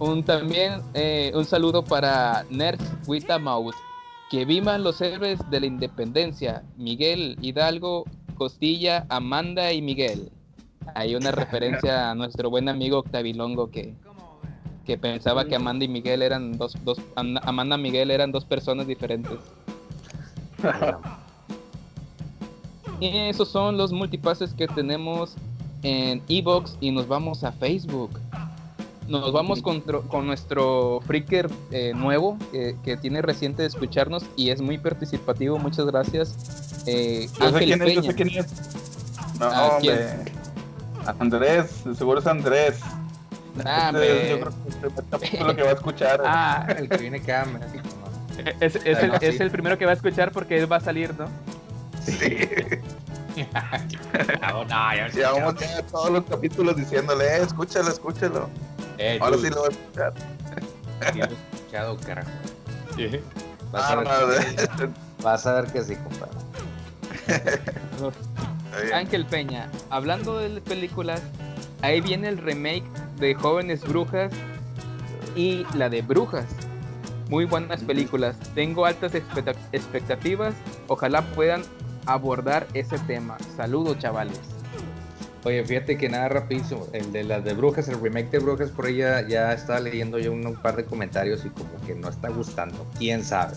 un 0.00 0.24
también 0.24 0.80
eh, 0.92 1.30
un 1.34 1.44
saludo 1.44 1.84
para 1.84 2.40
a 2.40 3.38
Mouth, 3.38 3.74
Que 4.30 4.44
vivan 4.44 4.82
los 4.82 5.00
héroes 5.00 5.38
de 5.50 5.60
la 5.60 5.66
independencia. 5.66 6.64
Miguel, 6.76 7.38
Hidalgo, 7.40 8.04
Costilla, 8.34 9.06
Amanda 9.08 9.72
y 9.72 9.80
Miguel. 9.80 10.30
Hay 10.94 11.14
una 11.14 11.30
referencia 11.30 12.10
a 12.10 12.14
nuestro 12.14 12.50
buen 12.50 12.68
amigo 12.68 12.98
Octavilongo 12.98 13.70
que, 13.70 13.94
que 14.86 14.96
pensaba 14.98 15.44
que 15.46 15.56
Amanda 15.56 15.84
y 15.84 15.88
Miguel 15.88 16.22
eran 16.22 16.56
dos, 16.58 16.76
dos 16.84 16.98
An- 17.16 17.38
Amanda 17.42 17.76
y 17.78 17.82
Miguel 17.82 18.10
eran 18.10 18.32
dos 18.32 18.44
personas 18.44 18.86
diferentes. 18.86 19.38
Y 23.00 23.08
esos 23.08 23.48
son 23.48 23.76
los 23.76 23.92
multipases 23.92 24.54
que 24.54 24.68
tenemos 24.68 25.34
en 25.82 26.22
Evox 26.28 26.76
y 26.80 26.90
nos 26.92 27.08
vamos 27.08 27.42
a 27.44 27.52
Facebook. 27.52 28.20
Nos 29.08 29.32
vamos 29.32 29.60
con, 29.60 29.80
con 29.80 30.26
nuestro 30.26 31.00
freaker 31.06 31.50
eh, 31.72 31.92
nuevo 31.94 32.38
que, 32.52 32.76
que 32.84 32.96
tiene 32.96 33.20
reciente 33.20 33.62
de 33.62 33.68
escucharnos 33.68 34.24
y 34.36 34.50
es 34.50 34.62
muy 34.62 34.78
participativo. 34.78 35.58
Muchas 35.58 35.86
gracias. 35.86 36.84
Eh, 36.86 37.26
Yo 37.32 37.34
sé 37.36 37.44
Ángel 37.44 37.64
quién 37.64 37.82
es, 37.82 37.94
yo 37.94 38.00
Peña. 38.00 38.10
sé 38.10 38.14
quién 38.14 38.28
es. 38.38 38.46
No. 39.40 41.10
Andrés, 41.18 41.82
seguro 41.98 42.20
es 42.20 42.26
Andrés. 42.26 42.80
Ah, 43.64 43.92
Este 43.94 44.28
yo 44.30 44.40
creo 44.40 44.52
que 44.52 44.68
es 44.68 44.74
el 44.74 44.90
primer 44.90 45.04
capítulo 45.10 45.56
que 45.56 45.62
va 45.62 45.70
a 45.70 45.74
escuchar. 45.74 46.22
Ah, 46.26 46.66
el 46.76 46.88
que 46.88 46.96
viene 46.98 47.20
cada 47.20 47.44
mes. 47.46 47.62
Es, 48.60 48.74
es 48.76 48.98
el, 48.98 49.12
sí. 49.12 49.26
es 49.26 49.40
el 49.40 49.50
primero 49.50 49.78
que 49.78 49.84
va 49.86 49.92
a 49.92 49.94
escuchar 49.94 50.32
porque 50.32 50.58
él 50.58 50.70
va 50.70 50.76
a 50.76 50.80
salir, 50.80 51.14
¿no? 51.18 51.28
Sí. 52.04 52.48
no, 54.40 54.66
ya, 54.68 55.08
Llevamos 55.08 55.54
ya 55.60 55.82
todos 55.86 56.10
los 56.10 56.24
capítulos 56.24 56.76
diciéndole, 56.76 57.24
eh, 57.24 57.42
escúchalo, 57.42 57.88
escúchalo. 57.90 58.48
Eh, 58.98 59.18
Ahora 59.20 59.36
dude, 59.36 59.48
sí 59.48 59.54
lo 59.54 59.60
voy 59.62 59.70
a 59.70 59.72
escuchar. 59.72 60.12
sí 61.12 61.18
lo 61.18 61.24
he 61.24 61.28
escuchado, 61.56 61.96
carajo. 61.98 62.30
Vas, 63.72 63.84
Ah, 63.84 63.92
a 63.92 63.96
ver, 63.96 64.06
no, 64.70 64.76
que- 64.76 64.88
vas 65.22 65.46
a 65.46 65.54
ver 65.60 65.72
que 65.72 65.82
sí, 65.82 65.96
compadre. 65.96 66.34
Ángel 68.94 69.24
Peña, 69.26 69.68
hablando 69.90 70.38
de 70.38 70.60
películas, 70.60 71.20
ahí 71.82 72.00
viene 72.00 72.28
el 72.28 72.38
remake 72.38 72.84
de 73.24 73.34
Jóvenes 73.34 73.80
Brujas 73.88 74.30
y 75.34 75.66
la 75.76 75.88
de 75.88 76.02
Brujas. 76.02 76.44
Muy 77.30 77.46
buenas 77.46 77.80
películas. 77.82 78.36
Tengo 78.54 78.84
altas 78.84 79.14
expecta- 79.14 79.54
expectativas. 79.72 80.54
Ojalá 80.88 81.22
puedan 81.34 81.62
abordar 82.04 82.66
ese 82.74 82.98
tema. 83.00 83.36
Saludos, 83.56 83.98
chavales. 83.98 84.38
Oye, 85.44 85.64
fíjate 85.64 85.96
que 85.98 86.08
nada 86.08 86.28
rapidísimo, 86.28 86.86
el 86.92 87.12
de 87.12 87.24
las 87.24 87.44
de 87.44 87.52
brujas, 87.54 87.88
el 87.88 88.00
remake 88.00 88.30
de 88.30 88.38
brujas, 88.40 88.70
por 88.70 88.86
ahí 88.86 88.96
ya, 88.96 89.26
ya 89.26 89.52
estaba 89.52 89.80
leyendo 89.80 90.18
yo 90.18 90.32
un, 90.32 90.46
un 90.46 90.56
par 90.56 90.76
de 90.76 90.84
comentarios 90.84 91.44
y 91.44 91.50
como 91.50 91.70
que 91.86 91.94
no 91.94 92.08
está 92.08 92.28
gustando, 92.28 92.86
quién 92.98 93.24
sabe. 93.24 93.56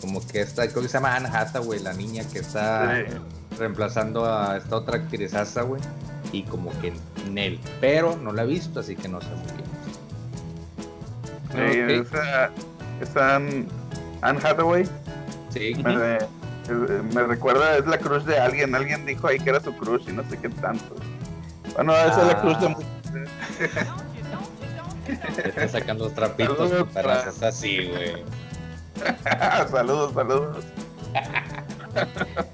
Como 0.00 0.24
que 0.26 0.40
está, 0.40 0.66
creo 0.68 0.82
que 0.82 0.88
se 0.88 0.94
llama 0.94 1.14
Anne 1.14 1.28
Hathaway, 1.32 1.78
la 1.80 1.92
niña 1.92 2.24
que 2.32 2.38
está 2.40 2.96
Sí. 2.96 3.14
reemplazando 3.58 4.24
a 4.24 4.56
esta 4.56 4.74
otra 4.76 4.96
actriz 4.98 5.32
Hathaway 5.34 5.80
y 6.32 6.42
como 6.44 6.70
que 6.80 6.92
Nel, 7.30 7.58
pero 7.80 8.16
no 8.16 8.32
la 8.32 8.42
he 8.42 8.46
visto, 8.46 8.80
así 8.80 8.96
que 8.96 9.08
no 9.08 9.20
sé 9.20 9.28
muy 9.28 9.52
bien. 9.56 9.62
Sí, 11.52 12.00
Ok. 12.00 12.06
esa, 12.14 12.50
esa 13.00 13.36
Anne, 13.36 13.66
Anne 14.22 14.40
Hathaway 14.42 14.84
Sí, 15.50 15.74
me, 15.84 15.94
re- 15.96 16.26
me 17.14 17.22
recuerda, 17.24 17.76
es 17.76 17.86
la 17.86 17.98
crush 17.98 18.22
de 18.22 18.38
alguien. 18.38 18.74
Alguien 18.74 19.04
dijo 19.04 19.26
ahí 19.28 19.38
que 19.38 19.50
era 19.50 19.60
su 19.60 19.76
crush 19.76 20.08
y 20.08 20.12
no 20.12 20.22
sé 20.30 20.38
qué 20.38 20.48
tanto. 20.48 20.94
Bueno, 21.74 21.94
esa 21.94 22.22
es 22.22 22.26
la 22.28 22.40
crush 22.40 22.56
de 22.58 22.66
Ah. 23.84 23.96
te 25.36 25.48
está 25.48 25.68
sacando 25.68 26.04
los 26.04 26.14
trapitos 26.14 26.56
Saludos 26.56 26.88
para 26.94 27.22
así, 27.42 27.88
güey. 27.88 28.22
saludos, 29.70 30.14
saludos. 30.14 30.64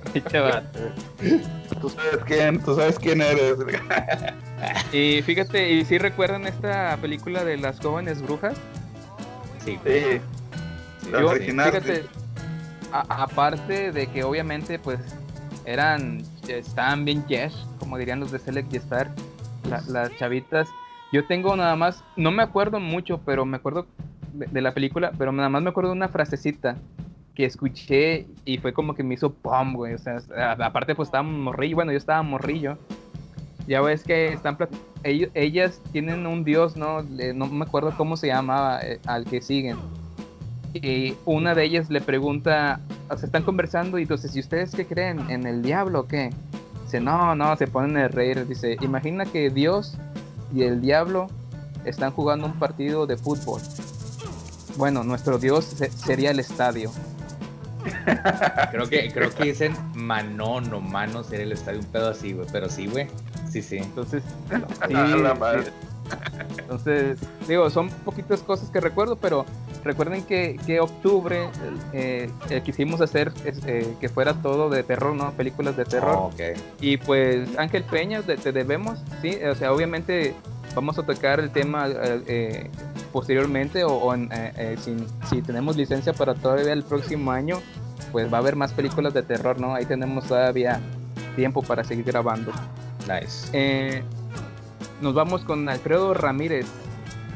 Tú 1.80 1.88
sabes 1.90 2.18
quién, 2.26 2.60
tú 2.62 2.74
sabes 2.74 2.98
quién 2.98 3.20
eres. 3.20 3.56
Y 4.92 5.22
fíjate, 5.22 5.70
¿y 5.72 5.84
si 5.84 5.98
recuerdan 5.98 6.46
esta 6.46 6.96
película 7.00 7.44
de 7.44 7.56
las 7.58 7.78
jóvenes 7.80 8.22
brujas? 8.22 8.56
Sí, 9.64 9.78
Sí, 9.84 10.20
Yo, 11.12 11.30
fíjate, 11.80 12.04
a- 12.92 13.22
aparte 13.22 13.92
de 13.92 14.06
que 14.08 14.24
obviamente 14.24 14.78
pues 14.78 14.98
eran, 15.64 16.22
estaban 16.48 17.04
bien 17.04 17.24
yes, 17.26 17.54
como 17.78 17.98
dirían 17.98 18.20
los 18.20 18.32
de 18.32 18.38
Select 18.38 18.72
y 18.72 18.78
Star, 18.78 19.10
la- 19.68 19.82
las 19.88 20.16
chavitas. 20.16 20.68
Yo 21.12 21.26
tengo 21.26 21.54
nada 21.56 21.76
más, 21.76 22.02
no 22.16 22.30
me 22.30 22.42
acuerdo 22.42 22.80
mucho, 22.80 23.20
pero 23.24 23.44
me 23.46 23.56
acuerdo 23.58 23.86
de, 24.32 24.46
de 24.46 24.60
la 24.60 24.72
película, 24.72 25.12
pero 25.16 25.32
nada 25.32 25.48
más 25.48 25.62
me 25.62 25.70
acuerdo 25.70 25.90
de 25.90 25.96
una 25.96 26.08
frasecita 26.08 26.76
que 27.38 27.44
escuché 27.44 28.26
y 28.44 28.58
fue 28.58 28.72
como 28.72 28.96
que 28.96 29.04
me 29.04 29.14
hizo 29.14 29.32
pum, 29.32 29.74
güey. 29.74 29.94
O 29.94 29.98
sea, 29.98 30.18
aparte 30.58 30.96
pues 30.96 31.06
estaba 31.06 31.22
morrillo, 31.22 31.76
bueno, 31.76 31.92
yo 31.92 31.98
estaba 31.98 32.20
morrillo. 32.24 32.76
Ya 33.68 33.80
ves 33.80 34.02
que 34.02 34.32
están 34.32 34.58
ellos, 35.04 35.30
ellas 35.34 35.80
tienen 35.92 36.26
un 36.26 36.42
dios, 36.42 36.76
¿no? 36.76 37.02
No 37.04 37.46
me 37.46 37.64
acuerdo 37.64 37.94
cómo 37.96 38.16
se 38.16 38.26
llamaba 38.26 38.80
eh, 38.80 38.98
al 39.06 39.24
que 39.24 39.40
siguen. 39.40 39.76
Y 40.74 41.14
una 41.26 41.54
de 41.54 41.62
ellas 41.62 41.90
le 41.90 42.00
pregunta, 42.00 42.80
o 43.08 43.16
sea, 43.16 43.26
están 43.26 43.44
conversando 43.44 44.00
y 44.00 44.02
entonces, 44.02 44.34
¿y 44.34 44.40
ustedes 44.40 44.74
qué 44.74 44.84
creen? 44.84 45.30
¿En 45.30 45.46
el 45.46 45.62
diablo 45.62 46.00
o 46.00 46.06
qué? 46.08 46.30
Dice, 46.86 47.00
no, 47.00 47.36
no, 47.36 47.54
se 47.56 47.68
ponen 47.68 47.96
a 47.98 48.08
reír. 48.08 48.48
Dice, 48.48 48.76
imagina 48.80 49.26
que 49.26 49.48
Dios 49.50 49.96
y 50.52 50.62
el 50.64 50.80
diablo 50.80 51.28
están 51.84 52.10
jugando 52.10 52.46
un 52.46 52.54
partido 52.54 53.06
de 53.06 53.16
fútbol. 53.16 53.60
Bueno, 54.76 55.04
nuestro 55.04 55.38
Dios 55.38 55.66
se- 55.66 55.92
sería 55.92 56.32
el 56.32 56.40
estadio. 56.40 56.90
Creo 58.70 58.88
que, 58.88 59.10
creo 59.12 59.30
que 59.30 59.44
dicen 59.44 59.74
Manon 59.94 60.72
o 60.72 60.80
Mano 60.80 61.22
sería 61.22 61.44
el 61.44 61.52
estadio, 61.52 61.80
un 61.80 61.86
pedo 61.86 62.10
así, 62.10 62.32
güey. 62.32 62.46
Pero 62.52 62.68
sí, 62.68 62.86
güey. 62.86 63.06
Sí, 63.50 63.62
sí. 63.62 63.78
Entonces, 63.78 64.22
sí. 64.88 64.94
Entonces, 66.58 67.18
digo, 67.46 67.68
son 67.70 67.90
poquitas 67.90 68.40
cosas 68.40 68.70
que 68.70 68.80
recuerdo, 68.80 69.16
pero 69.16 69.44
recuerden 69.84 70.22
que, 70.24 70.58
que 70.66 70.80
octubre 70.80 71.50
eh, 71.92 72.30
eh, 72.48 72.60
quisimos 72.62 73.00
hacer 73.00 73.32
eh, 73.44 73.94
que 74.00 74.08
fuera 74.08 74.34
todo 74.34 74.70
de 74.70 74.82
terror, 74.82 75.14
¿no? 75.14 75.32
Películas 75.32 75.76
de 75.76 75.84
terror. 75.84 76.16
Oh, 76.16 76.26
ok. 76.26 76.58
Y 76.80 76.96
pues 76.96 77.48
Ángel 77.58 77.84
Peña, 77.84 78.22
te, 78.22 78.36
te 78.36 78.52
debemos, 78.52 78.98
sí, 79.20 79.36
o 79.44 79.54
sea, 79.54 79.72
obviamente 79.72 80.34
vamos 80.74 80.98
a 80.98 81.02
tocar 81.02 81.40
el 81.40 81.50
tema 81.50 81.88
posteriormente 83.12 83.84
o, 83.84 83.92
o 83.92 84.14
en, 84.14 84.30
eh, 84.32 84.52
eh, 84.56 84.76
si, 84.80 84.96
si 85.28 85.42
tenemos 85.42 85.76
licencia 85.76 86.12
para 86.12 86.34
todavía 86.34 86.72
el 86.72 86.84
próximo 86.84 87.30
año, 87.30 87.60
pues 88.12 88.32
va 88.32 88.38
a 88.38 88.40
haber 88.40 88.56
más 88.56 88.72
películas 88.72 89.14
de 89.14 89.22
terror, 89.22 89.60
¿no? 89.60 89.74
Ahí 89.74 89.84
tenemos 89.84 90.26
todavía 90.26 90.80
tiempo 91.36 91.62
para 91.62 91.84
seguir 91.84 92.04
grabando. 92.04 92.52
Nice. 93.02 93.48
Eh, 93.52 94.02
nos 95.00 95.14
vamos 95.14 95.42
con 95.44 95.68
Alfredo 95.68 96.14
Ramírez. 96.14 96.66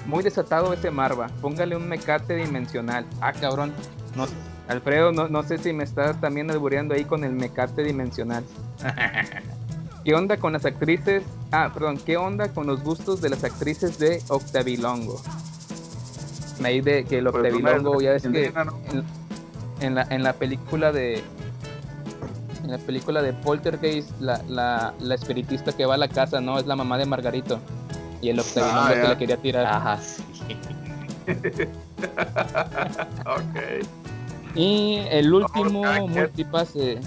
Muy 0.06 0.22
desatado 0.24 0.72
ese 0.72 0.90
Marva. 0.90 1.28
Póngale 1.40 1.76
un 1.76 1.88
mecate 1.88 2.34
dimensional. 2.34 3.06
Ah, 3.20 3.32
cabrón. 3.32 3.72
No, 4.16 4.26
Alfredo, 4.68 5.12
no, 5.12 5.28
no 5.28 5.42
sé 5.42 5.58
si 5.58 5.72
me 5.72 5.84
estás 5.84 6.20
también 6.20 6.50
albureando 6.50 6.94
ahí 6.94 7.04
con 7.04 7.24
el 7.24 7.32
mecate 7.32 7.82
dimensional. 7.82 8.44
¿Qué 10.04 10.14
onda 10.14 10.36
con 10.36 10.52
las 10.52 10.64
actrices? 10.64 11.22
Ah, 11.52 11.70
perdón, 11.72 11.98
¿qué 12.04 12.16
onda 12.16 12.48
con 12.48 12.66
los 12.66 12.82
gustos 12.82 13.20
de 13.20 13.30
las 13.30 13.44
actrices 13.44 13.98
de 13.98 14.20
Octavilongo? 14.28 15.20
Ahí 16.64 16.80
de 16.80 17.04
que 17.04 17.18
el 17.18 17.24
Pues, 17.24 17.36
Octavilongo, 17.36 18.00
ya 18.00 18.14
es 18.14 18.22
que 18.22 18.52
en 19.82 19.94
la, 19.94 20.06
en 20.10 20.22
la 20.22 20.32
película 20.32 20.92
de 20.92 21.22
en 22.62 22.70
la 22.70 22.78
película 22.78 23.22
de 23.22 23.32
Poltergeist 23.32 24.20
la, 24.20 24.40
la, 24.48 24.94
la 25.00 25.14
espiritista 25.14 25.72
que 25.72 25.84
va 25.84 25.94
a 25.94 25.98
la 25.98 26.08
casa 26.08 26.40
no 26.40 26.58
es 26.58 26.66
la 26.66 26.76
mamá 26.76 26.96
de 26.96 27.06
Margarito. 27.06 27.58
Y 28.20 28.28
el 28.28 28.38
Octavilongo 28.38 28.80
Ah, 28.80 28.92
que 28.94 29.08
le 29.08 29.16
quería 29.16 29.36
tirar. 29.36 29.66
Ajá, 29.66 29.98
sí. 29.98 30.22
ok. 33.26 33.86
y 34.56 35.02
el 35.10 35.32
último 35.32 36.08
multipase 36.08 36.98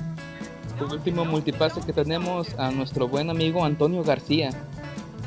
el 0.80 0.86
último 0.92 1.26
multipase 1.26 1.82
que 1.82 1.94
tenemos 1.94 2.48
a 2.58 2.72
nuestro 2.72 3.08
buen 3.08 3.30
amigo 3.30 3.64
Antonio 3.66 4.04
García. 4.04 4.50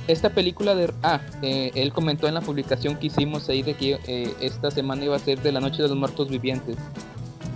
Esta 0.07 0.31
película 0.31 0.75
de 0.75 0.93
ah 1.03 1.21
eh, 1.43 1.71
él 1.75 1.93
comentó 1.93 2.29
en 2.29 2.35
la 2.35 2.41
publicación 2.41 2.97
que 2.97 3.09
hicimos 3.09 3.49
ahí 3.49 3.63
de 3.63 3.75
que 3.75 3.99
eh, 4.07 4.35
esta 4.41 4.71
semana 4.71 5.05
iba 5.05 5.17
a 5.17 5.19
ser 5.19 5.41
de 5.43 5.53
la 5.53 5.61
noche 5.61 5.83
de 5.83 5.89
los 5.89 5.97
muertos 5.97 6.29
vivientes 6.29 6.77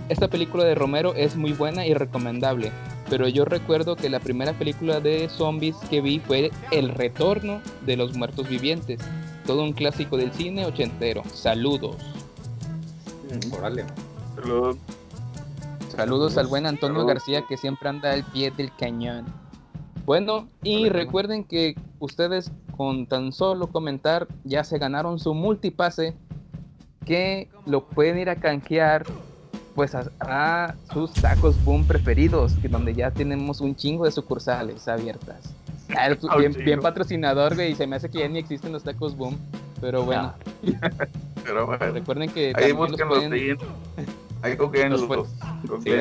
esta 0.09 0.27
película 0.27 0.63
de 0.63 0.75
Romero 0.75 1.13
es 1.15 1.35
muy 1.35 1.53
buena 1.53 1.85
y 1.85 1.93
recomendable, 1.93 2.71
pero 3.09 3.27
yo 3.27 3.45
recuerdo 3.45 3.95
que 3.95 4.09
la 4.09 4.19
primera 4.19 4.53
película 4.53 4.99
de 4.99 5.29
zombies 5.29 5.75
que 5.89 6.01
vi 6.01 6.19
fue 6.19 6.51
El 6.71 6.89
Retorno 6.89 7.61
de 7.85 7.97
los 7.97 8.15
Muertos 8.15 8.49
Vivientes, 8.49 8.99
todo 9.45 9.63
un 9.63 9.73
clásico 9.73 10.17
del 10.17 10.31
cine 10.33 10.65
ochentero. 10.65 11.23
Saludos. 11.33 11.97
Órale. 13.57 13.85
Saludos. 14.35 14.77
Saludos 15.95 16.37
al 16.37 16.47
buen 16.47 16.65
Antonio 16.65 17.01
Saludos. 17.01 17.15
García 17.15 17.45
que 17.47 17.57
siempre 17.57 17.89
anda 17.89 18.11
al 18.11 18.23
pie 18.23 18.51
del 18.51 18.75
cañón. 18.75 19.25
Bueno, 20.05 20.47
y 20.63 20.89
recuerden 20.89 21.43
que 21.43 21.75
ustedes 21.99 22.51
con 22.75 23.07
tan 23.07 23.31
solo 23.31 23.67
comentar 23.67 24.27
ya 24.43 24.63
se 24.63 24.77
ganaron 24.77 25.19
su 25.19 25.33
multipase 25.33 26.15
que 27.05 27.49
lo 27.65 27.85
pueden 27.85 28.17
ir 28.17 28.29
a 28.29 28.35
canjear 28.35 29.05
pues 29.75 29.95
a, 29.95 30.09
a 30.19 30.75
sus 30.93 31.11
tacos 31.13 31.63
boom 31.63 31.85
preferidos, 31.85 32.53
que 32.61 32.67
donde 32.67 32.93
ya 32.93 33.11
tenemos 33.11 33.61
un 33.61 33.75
chingo 33.75 34.05
de 34.05 34.11
sucursales 34.11 34.87
abiertas. 34.87 35.53
Ah, 35.95 36.09
Ah, 36.29 36.37
bien, 36.37 36.53
bien 36.53 36.79
patrocinador, 36.79 37.55
güey, 37.55 37.71
y 37.71 37.75
se 37.75 37.87
me 37.87 37.95
hace 37.95 38.09
que 38.09 38.19
ya 38.19 38.27
ni 38.27 38.39
existen 38.39 38.71
los 38.71 38.83
tacos 38.83 39.15
boom, 39.15 39.37
pero 39.81 40.03
bueno. 40.03 40.33
Pero 41.43 41.65
bueno, 41.65 41.91
Recuerden 41.91 42.29
que 42.31 42.53
ahí 42.55 42.71
los 42.71 43.01
pueden-. 43.01 43.57
Ahí 44.43 44.55
googleenlos. 44.57 45.01
los 45.01 45.09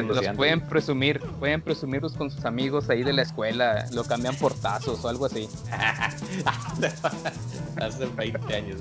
los 0.09 0.19
pueden 0.37 0.61
presumir, 0.69 1.21
pueden 1.39 1.61
presumirlos 1.63 2.13
con 2.15 2.31
sus 2.31 2.45
amigos 2.45 2.91
ahí 2.91 3.05
de 3.05 3.13
la 3.13 3.23
escuela, 3.23 3.87
lo 3.93 4.03
cambian 4.05 4.35
por 4.37 4.53
tazos 4.55 5.05
o 5.05 5.09
algo 5.09 5.27
así. 5.27 5.49
Hace 7.81 8.07
20 8.07 8.55
años 8.57 8.81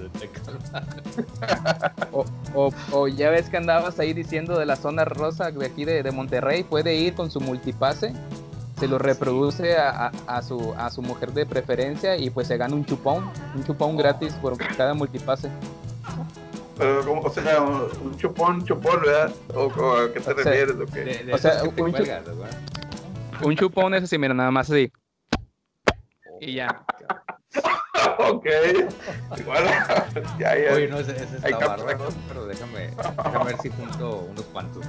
O, 2.12 2.26
o- 2.56 2.74
o 2.92 3.08
ya 3.08 3.30
ves 3.30 3.50
que 3.50 3.58
andabas 3.58 4.00
ahí 4.00 4.14
diciendo 4.14 4.58
de 4.58 4.66
la 4.66 4.76
zona 4.76 5.06
rosa 5.06 5.52
de 5.52 5.66
aquí 5.66 5.86
de, 5.86 6.04
de 6.04 6.12
Monterrey, 6.12 6.64
puede 6.64 6.96
ir 6.96 7.14
con 7.14 7.30
su 7.32 7.40
multipase, 7.40 8.14
se 8.80 8.88
lo 8.88 8.98
reproduce 8.98 9.78
a, 9.78 10.08
a- 10.08 10.12
a 10.38 10.42
su, 10.42 10.74
a 10.78 10.90
su 10.90 11.02
mujer 11.02 11.32
de 11.34 11.46
preferencia 11.46 12.18
y 12.18 12.30
pues 12.32 12.48
se 12.48 12.58
gana 12.58 12.76
un 12.76 12.86
chupón, 12.86 13.30
un 13.56 13.64
chupón 13.64 13.96
gratis 13.96 14.34
por 14.34 14.58
cada 14.58 14.94
multipase. 14.94 15.50
Pero, 16.82 17.06
como, 17.06 17.22
o 17.22 17.30
sea, 17.30 17.62
un 17.62 18.18
chupón, 18.18 18.66
chupón, 18.66 19.02
¿verdad? 19.02 19.32
¿O, 19.54 19.66
o 19.66 19.98
a 19.98 20.12
qué 20.12 20.20
te 20.20 20.32
O 20.32 20.36
sea, 20.36 20.52
refieres? 20.52 20.76
¿O 20.78 20.86
qué? 20.88 21.30
o 21.32 21.38
sea, 21.38 21.64
un, 21.64 21.94
chu- 21.94 22.08
un 23.44 23.56
chupón 23.56 23.94
es 23.94 24.04
así, 24.04 24.18
mira, 24.18 24.34
nada 24.34 24.50
más 24.50 24.68
así. 24.72 24.92
Y 26.40 26.56
ya. 26.56 26.84
ok. 28.18 28.46
Igual, 29.38 29.64
ya, 30.40 30.58
ya. 30.58 30.74
Oye, 30.74 30.88
no, 30.88 30.98
ese, 30.98 31.12
ese 31.12 31.36
está 31.38 31.76
pero 32.28 32.48
déjame, 32.48 32.90
déjame 32.98 33.46
ver 33.46 33.58
si 33.62 33.70
junto 33.70 34.28
unos 34.32 34.46
cuantos. 34.46 34.84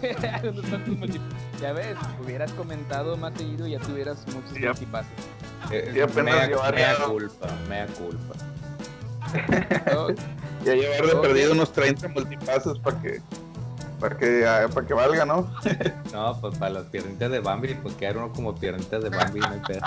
Ya 1.60 1.72
ves, 1.72 1.96
hubieras 2.22 2.52
comentado 2.52 3.16
más 3.16 3.32
seguido 3.34 3.66
y 3.66 3.72
ya 3.72 3.80
tuvieras 3.80 4.24
muchos 4.32 4.52
multipases. 4.60 5.10
Eh, 5.72 6.06
mea, 6.22 6.46
mea 6.70 6.96
culpa, 7.04 7.48
mea 7.68 7.86
culpa. 7.86 8.34
Oh, 9.96 10.08
Ya 10.64 10.74
llevar 10.74 11.06
de 11.06 11.16
perdido 11.16 11.52
unos 11.52 11.72
30 11.72 12.08
multipases 12.08 12.78
para 12.78 13.00
que, 13.00 13.20
para 14.00 14.16
que, 14.16 14.46
ah, 14.46 14.68
para 14.72 14.86
que 14.86 14.94
valga, 14.94 15.24
¿no? 15.24 15.50
No, 16.12 16.40
pues 16.40 16.58
para 16.58 16.72
las 16.72 16.84
piernitas 16.84 17.30
de 17.30 17.40
Bambi, 17.40 17.74
pues 17.74 17.94
quedar 17.94 18.16
uno 18.16 18.32
como 18.32 18.54
piernitas 18.54 19.02
de 19.02 19.10
Bambi, 19.10 19.40
no 19.40 19.48
hay 19.48 19.60
pedo. 19.60 19.80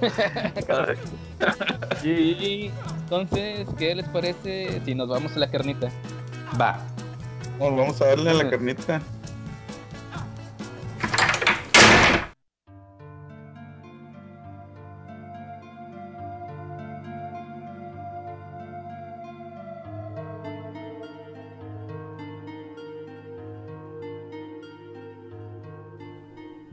Y 2.02 2.70
entonces, 3.02 3.66
¿qué 3.78 3.94
les 3.94 4.08
parece 4.08 4.80
si 4.84 4.94
nos 4.94 5.08
vamos 5.08 5.36
a 5.36 5.38
la 5.40 5.50
carnita? 5.50 5.88
Va. 6.58 6.78
Bueno, 7.58 7.76
vamos 7.76 8.00
a 8.00 8.06
darle 8.06 8.30
a 8.30 8.34
la 8.34 8.48
carnita. 8.48 9.02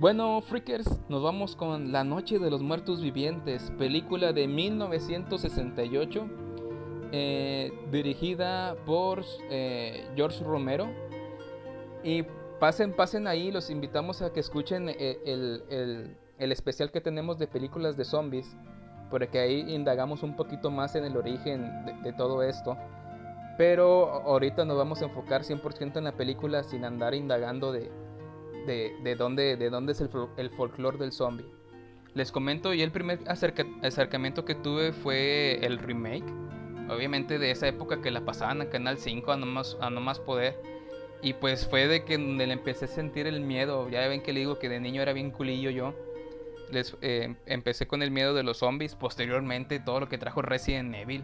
Bueno, 0.07 0.39
freakers, 0.39 0.87
nos 1.09 1.21
vamos 1.21 1.57
con 1.57 1.91
La 1.91 2.05
Noche 2.05 2.39
de 2.39 2.49
los 2.49 2.61
Muertos 2.61 3.01
Vivientes, 3.01 3.73
película 3.77 4.31
de 4.31 4.47
1968, 4.47 6.29
eh, 7.11 7.73
dirigida 7.91 8.77
por 8.85 9.25
eh, 9.49 10.07
George 10.15 10.45
Romero. 10.45 10.87
Y 12.05 12.23
pasen, 12.57 12.93
pasen 12.95 13.27
ahí, 13.27 13.51
los 13.51 13.69
invitamos 13.69 14.21
a 14.21 14.31
que 14.31 14.39
escuchen 14.39 14.87
eh, 14.87 15.19
el, 15.25 16.15
el- 16.39 16.51
especial 16.53 16.89
que 16.89 17.01
tenemos 17.01 17.37
de 17.37 17.47
películas 17.47 17.97
de 17.97 18.05
zombies, 18.05 18.55
porque 19.09 19.39
ahí 19.39 19.75
indagamos 19.75 20.23
un 20.23 20.37
poquito 20.37 20.71
más 20.71 20.95
en 20.95 21.03
el 21.03 21.17
origen 21.17 21.85
de, 21.85 21.93
de 22.03 22.13
todo 22.13 22.43
esto. 22.43 22.77
Pero 23.57 24.09
ahorita 24.21 24.63
nos 24.63 24.77
vamos 24.77 25.01
a 25.01 25.05
enfocar 25.07 25.41
100% 25.41 25.97
en 25.97 26.05
la 26.05 26.13
película 26.13 26.63
sin 26.63 26.85
andar 26.85 27.13
indagando 27.13 27.73
de, 27.73 27.91
de, 28.67 28.95
de 29.03 29.15
dónde, 29.15 29.57
de 29.57 29.69
dónde 29.71 29.93
es 29.93 30.01
el, 30.01 30.09
el 30.37 30.51
folclore 30.51 30.99
del 30.99 31.11
zombie. 31.11 31.45
Les 32.13 32.31
comento, 32.31 32.73
y 32.73 32.81
el 32.83 32.91
primer 32.91 33.19
acerca- 33.27 33.65
acercamiento 33.81 34.45
que 34.45 34.53
tuve 34.55 34.91
fue 34.91 35.59
el 35.65 35.79
remake. 35.79 36.25
Obviamente 36.89 37.37
de 37.39 37.51
esa 37.51 37.67
época 37.67 38.01
que 38.01 38.11
la 38.11 38.21
pasaban 38.21 38.61
a 38.61 38.69
Canal 38.69 38.97
5 38.97 39.31
a 39.31 39.37
no 39.37 39.45
más, 39.45 39.75
a 39.81 39.89
no 39.89 39.99
más 40.01 40.19
poder. 40.19 40.55
Y 41.21 41.33
pues 41.33 41.67
fue 41.67 41.87
de 41.87 42.05
que 42.05 42.17
le 42.17 42.51
empecé 42.53 42.85
a 42.85 42.87
sentir 42.87 43.25
el 43.27 43.41
miedo. 43.41 43.89
Ya 43.89 44.07
ven 44.07 44.21
que 44.21 44.33
le 44.33 44.41
digo 44.41 44.59
que 44.59 44.69
de 44.69 44.79
niño 44.79 45.01
era 45.01 45.13
bien 45.13 45.31
culillo 45.31 45.69
yo. 45.71 45.93
Les, 46.71 46.95
eh, 47.01 47.35
empecé 47.45 47.87
con 47.87 48.01
el 48.03 48.11
miedo 48.11 48.33
de 48.33 48.43
los 48.43 48.57
zombies. 48.57 48.95
Posteriormente 48.95 49.79
todo 49.79 49.99
lo 50.01 50.09
que 50.09 50.17
trajo 50.17 50.41
Resident 50.41 50.93
Evil. 50.95 51.23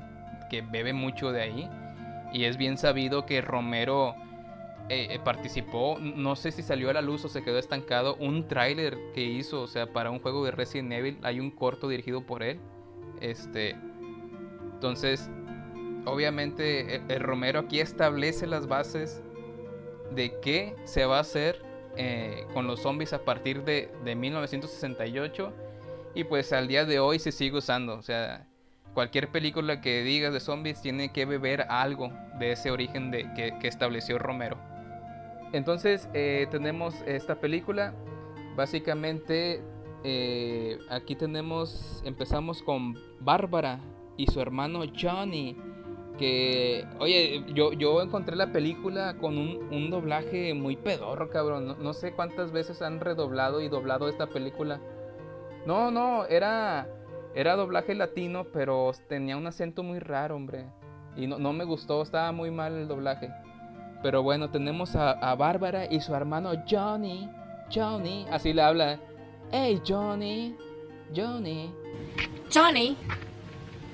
Que 0.49 0.61
bebe 0.61 0.93
mucho 0.93 1.31
de 1.31 1.41
ahí. 1.41 1.69
Y 2.33 2.45
es 2.45 2.57
bien 2.57 2.77
sabido 2.77 3.25
que 3.25 3.41
Romero 3.41 4.15
eh, 4.89 5.07
eh, 5.11 5.19
participó, 5.23 5.97
no 5.99 6.35
sé 6.35 6.51
si 6.51 6.61
salió 6.61 6.89
a 6.89 6.93
la 6.93 7.01
luz 7.01 7.23
o 7.25 7.29
se 7.29 7.43
quedó 7.43 7.57
estancado, 7.57 8.15
un 8.15 8.47
tráiler 8.47 8.97
que 9.13 9.23
hizo, 9.23 9.61
o 9.61 9.67
sea, 9.67 9.91
para 9.91 10.11
un 10.11 10.19
juego 10.19 10.43
de 10.43 10.51
Resident 10.51 10.91
Evil, 10.91 11.17
hay 11.23 11.39
un 11.39 11.51
corto 11.51 11.87
dirigido 11.87 12.25
por 12.25 12.43
él. 12.43 12.59
Este, 13.21 13.75
entonces, 14.73 15.29
obviamente, 16.05 16.95
el, 16.95 17.03
el 17.09 17.19
Romero 17.21 17.61
aquí 17.61 17.79
establece 17.79 18.45
las 18.47 18.67
bases 18.67 19.23
de 20.11 20.39
qué 20.41 20.75
se 20.83 21.05
va 21.05 21.17
a 21.17 21.21
hacer 21.21 21.61
eh, 21.95 22.47
con 22.53 22.65
los 22.65 22.81
zombies 22.81 23.13
a 23.13 23.23
partir 23.23 23.63
de, 23.63 23.91
de 24.03 24.15
1968 24.15 25.53
y 26.15 26.23
pues 26.23 26.51
al 26.51 26.67
día 26.67 26.85
de 26.85 26.99
hoy 26.99 27.19
se 27.19 27.31
sigue 27.31 27.57
usando, 27.57 27.95
o 27.95 28.01
sea, 28.01 28.47
cualquier 28.95 29.29
película 29.29 29.79
que 29.79 30.01
digas 30.01 30.33
de 30.33 30.39
zombies 30.39 30.81
tiene 30.81 31.11
que 31.11 31.25
beber 31.25 31.67
algo 31.69 32.11
de 32.39 32.53
ese 32.53 32.71
origen 32.71 33.11
de, 33.11 33.31
que, 33.35 33.57
que 33.59 33.67
estableció 33.67 34.17
Romero. 34.17 34.57
Entonces 35.53 36.09
eh, 36.13 36.47
tenemos 36.51 36.95
esta 37.05 37.35
película. 37.35 37.93
Básicamente 38.57 39.63
eh, 40.03 40.79
aquí 40.89 41.15
tenemos, 41.15 42.01
empezamos 42.03 42.61
con 42.61 42.95
Bárbara 43.21 43.79
y 44.17 44.27
su 44.27 44.41
hermano 44.41 44.81
Johnny. 44.99 45.55
Que, 46.17 46.85
oye, 46.99 47.43
yo, 47.53 47.73
yo 47.73 48.01
encontré 48.01 48.35
la 48.35 48.51
película 48.51 49.17
con 49.17 49.37
un, 49.37 49.89
doblaje 49.89 50.53
muy 50.53 50.75
pedorro, 50.75 51.29
cabrón. 51.29 51.67
No, 51.67 51.75
no 51.75 51.93
sé 51.93 52.13
cuántas 52.13 52.51
veces 52.51 52.81
han 52.81 52.99
redoblado 52.99 53.61
y 53.61 53.69
doblado 53.69 54.07
esta 54.09 54.27
película. 54.27 54.79
No, 55.65 55.91
no, 55.91 56.25
era, 56.25 56.87
era 57.33 57.55
doblaje 57.55 57.95
latino, 57.95 58.45
pero 58.53 58.91
tenía 59.07 59.37
un 59.37 59.47
acento 59.47 59.81
muy 59.81 59.99
raro, 59.99 60.35
hombre. 60.35 60.65
Y 61.15 61.25
no, 61.25 61.39
no 61.39 61.53
me 61.53 61.63
gustó, 61.63 62.01
estaba 62.01 62.31
muy 62.31 62.51
mal 62.51 62.73
el 62.73 62.87
doblaje. 62.87 63.31
Pero 64.03 64.21
bueno, 64.21 64.49
tenemos 64.51 64.95
a, 64.95 65.11
a 65.11 65.33
Bárbara 65.35 65.85
y 65.89 65.99
su 66.01 66.13
hermano 66.13 66.51
Johnny. 66.69 67.29
Johnny, 67.73 68.27
así 68.29 68.53
le 68.53 68.61
habla. 68.61 68.99
Hey, 69.51 69.81
Johnny. 69.87 70.55
Johnny. 71.15 71.73
Johnny, 72.53 72.95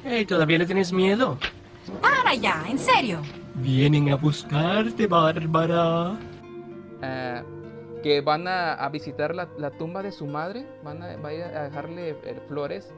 Hey, 0.03 0.25
¿todavía 0.25 0.57
le 0.57 0.65
tienes 0.65 0.91
miedo? 0.91 1.37
para 2.01 2.35
ya, 2.35 2.65
en 2.67 2.77
serio. 2.77 3.21
Vienen 3.55 4.09
a 4.09 4.15
buscarte, 4.15 5.07
Bárbara. 5.07 6.17
Ah, 7.01 7.43
que 8.03 8.21
van 8.21 8.47
a, 8.47 8.73
a 8.73 8.89
visitar 8.89 9.33
la, 9.35 9.47
la 9.57 9.71
tumba 9.71 10.01
de 10.03 10.11
su 10.11 10.25
madre. 10.25 10.65
Van 10.83 11.01
a, 11.03 11.15
va 11.17 11.29
a 11.29 11.33
ir 11.33 11.43
a 11.43 11.63
dejarle 11.63 12.09
eh, 12.23 12.41
flores. 12.47 12.93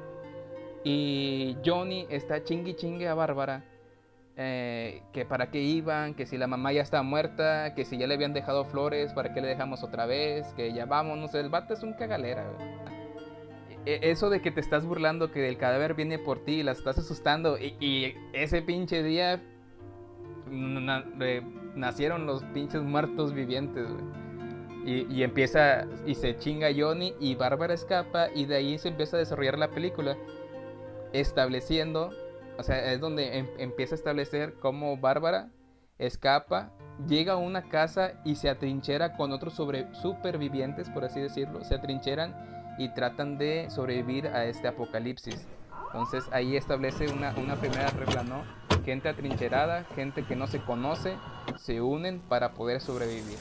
Y 0.84 1.58
Johnny 1.66 2.06
está 2.10 2.44
chingui 2.44 2.76
chingue 2.76 3.08
a 3.08 3.14
Bárbara. 3.14 3.64
Eh, 4.44 5.04
que 5.14 5.24
para 5.24 5.52
qué 5.52 5.62
iban, 5.62 6.16
que 6.16 6.26
si 6.26 6.36
la 6.38 6.48
mamá 6.48 6.74
ya 6.74 6.82
está 6.82 7.04
muerta, 7.04 7.76
que 7.76 7.86
si 7.86 7.98
ya 8.00 8.08
le 8.08 8.16
habían 8.16 8.34
dejado 8.34 8.66
flores, 8.66 9.14
para 9.14 9.34
qué 9.34 9.40
le 9.42 9.48
dejamos 9.48 9.84
otra 9.84 10.08
vez, 10.08 10.48
que 10.56 10.74
ya 10.74 10.86
vámonos. 10.88 11.36
El 11.36 11.50
vato 11.50 11.76
es 11.76 11.84
un 11.84 11.94
cagalera. 11.94 12.44
güey. 12.58 12.68
E- 13.86 14.00
Eso 14.12 14.30
de 14.32 14.42
que 14.42 14.50
te 14.50 14.60
estás 14.60 14.84
burlando, 14.86 15.32
que 15.32 15.48
el 15.48 15.58
cadáver 15.58 15.94
viene 15.94 16.18
por 16.18 16.44
ti 16.44 16.54
y 16.60 16.64
la 16.64 16.72
estás 16.72 16.98
asustando. 16.98 17.58
Y, 17.60 18.16
ese 18.34 18.64
pinche 18.64 19.04
día 19.04 19.40
na- 20.50 21.06
nacieron 21.76 22.26
los 22.26 22.44
pinches 22.46 22.82
muertos 22.82 23.34
vivientes, 23.34 23.88
güey. 23.88 24.22
Y, 24.84 25.06
y 25.14 25.22
empieza, 25.24 25.86
y 26.08 26.16
se 26.16 26.36
chinga 26.38 26.70
Johnny 26.76 27.14
y 27.20 27.36
Bárbara 27.36 27.76
escapa 27.76 28.30
y 28.34 28.46
de 28.46 28.56
ahí 28.56 28.80
se 28.80 28.88
empieza 28.88 29.18
a 29.18 29.20
desarrollar 29.20 29.60
la 29.60 29.70
película, 29.70 30.18
estableciendo, 31.14 32.10
o 32.62 32.64
sea, 32.64 32.94
es 32.94 33.00
donde 33.00 33.38
em- 33.38 33.50
empieza 33.58 33.96
a 33.96 33.98
establecer 33.98 34.54
cómo 34.62 34.98
Bárbara 34.98 35.50
escapa, 35.98 36.72
llega 37.08 37.34
a 37.34 37.38
una 37.38 37.70
casa 37.70 38.14
y 38.24 38.36
se 38.36 38.50
atrinchera 38.50 39.18
con 39.18 39.32
otros 39.32 39.54
supervivientes, 39.54 40.90
por 40.90 41.04
así 41.04 41.20
decirlo, 41.20 41.64
se 41.64 41.76
atrincheran 41.76 42.34
y 42.78 42.90
tratan 42.94 43.38
de 43.38 43.70
sobrevivir 43.70 44.28
a 44.28 44.46
este 44.46 44.68
apocalipsis. 44.68 45.46
Entonces 45.88 46.24
ahí 46.32 46.56
establece 46.56 47.12
una, 47.12 47.34
una 47.38 47.56
primera 47.56 47.90
regla, 47.90 48.24
¿no? 48.24 48.44
gente 48.84 49.10
atrincherada, 49.10 49.86
gente 49.96 50.24
que 50.24 50.36
no 50.36 50.48
se 50.48 50.60
conoce, 50.60 51.16
se 51.58 51.82
unen 51.82 52.20
para 52.20 52.54
poder 52.54 52.82
sobrevivir. 52.82 53.38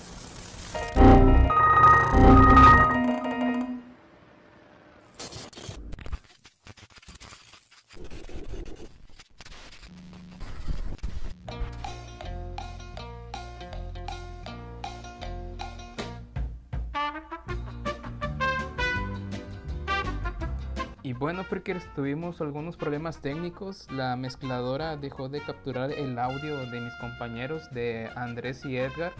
Y 21.10 21.12
bueno, 21.12 21.42
Freakers, 21.42 21.92
tuvimos 21.96 22.40
algunos 22.40 22.76
problemas 22.76 23.20
técnicos. 23.20 23.90
La 23.90 24.14
mezcladora 24.14 24.96
dejó 24.96 25.28
de 25.28 25.40
capturar 25.40 25.90
el 25.90 26.16
audio 26.20 26.56
de 26.70 26.80
mis 26.80 26.94
compañeros, 27.00 27.68
de 27.72 28.08
Andrés 28.14 28.64
y 28.64 28.76
Edgar. 28.76 29.12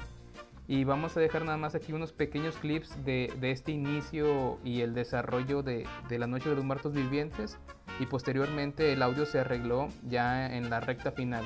Y 0.69 0.85
vamos 0.85 1.17
a 1.17 1.21
dejar 1.21 1.45
nada 1.45 1.59
más 1.59 1.75
aquí 1.75 1.93
unos 1.93 2.13
pequeños 2.13 2.57
clips 2.59 2.97
de, 3.05 3.37
este 3.43 3.73
inicio 3.73 4.61
y 4.63 4.83
el 4.83 4.95
desarrollo 4.95 5.65
de, 5.65 5.85
de 6.09 6.19
la 6.21 6.29
Noche 6.29 6.51
de 6.51 6.55
los 6.55 6.65
Muertos 6.65 6.93
Vivientes. 6.93 7.59
Y 7.99 8.07
posteriormente 8.07 8.93
el 8.93 9.03
audio 9.03 9.27
se 9.27 9.41
arregló 9.41 9.89
ya 10.07 10.47
en 10.47 10.71
la 10.71 10.79
recta 10.79 11.11
final. 11.11 11.45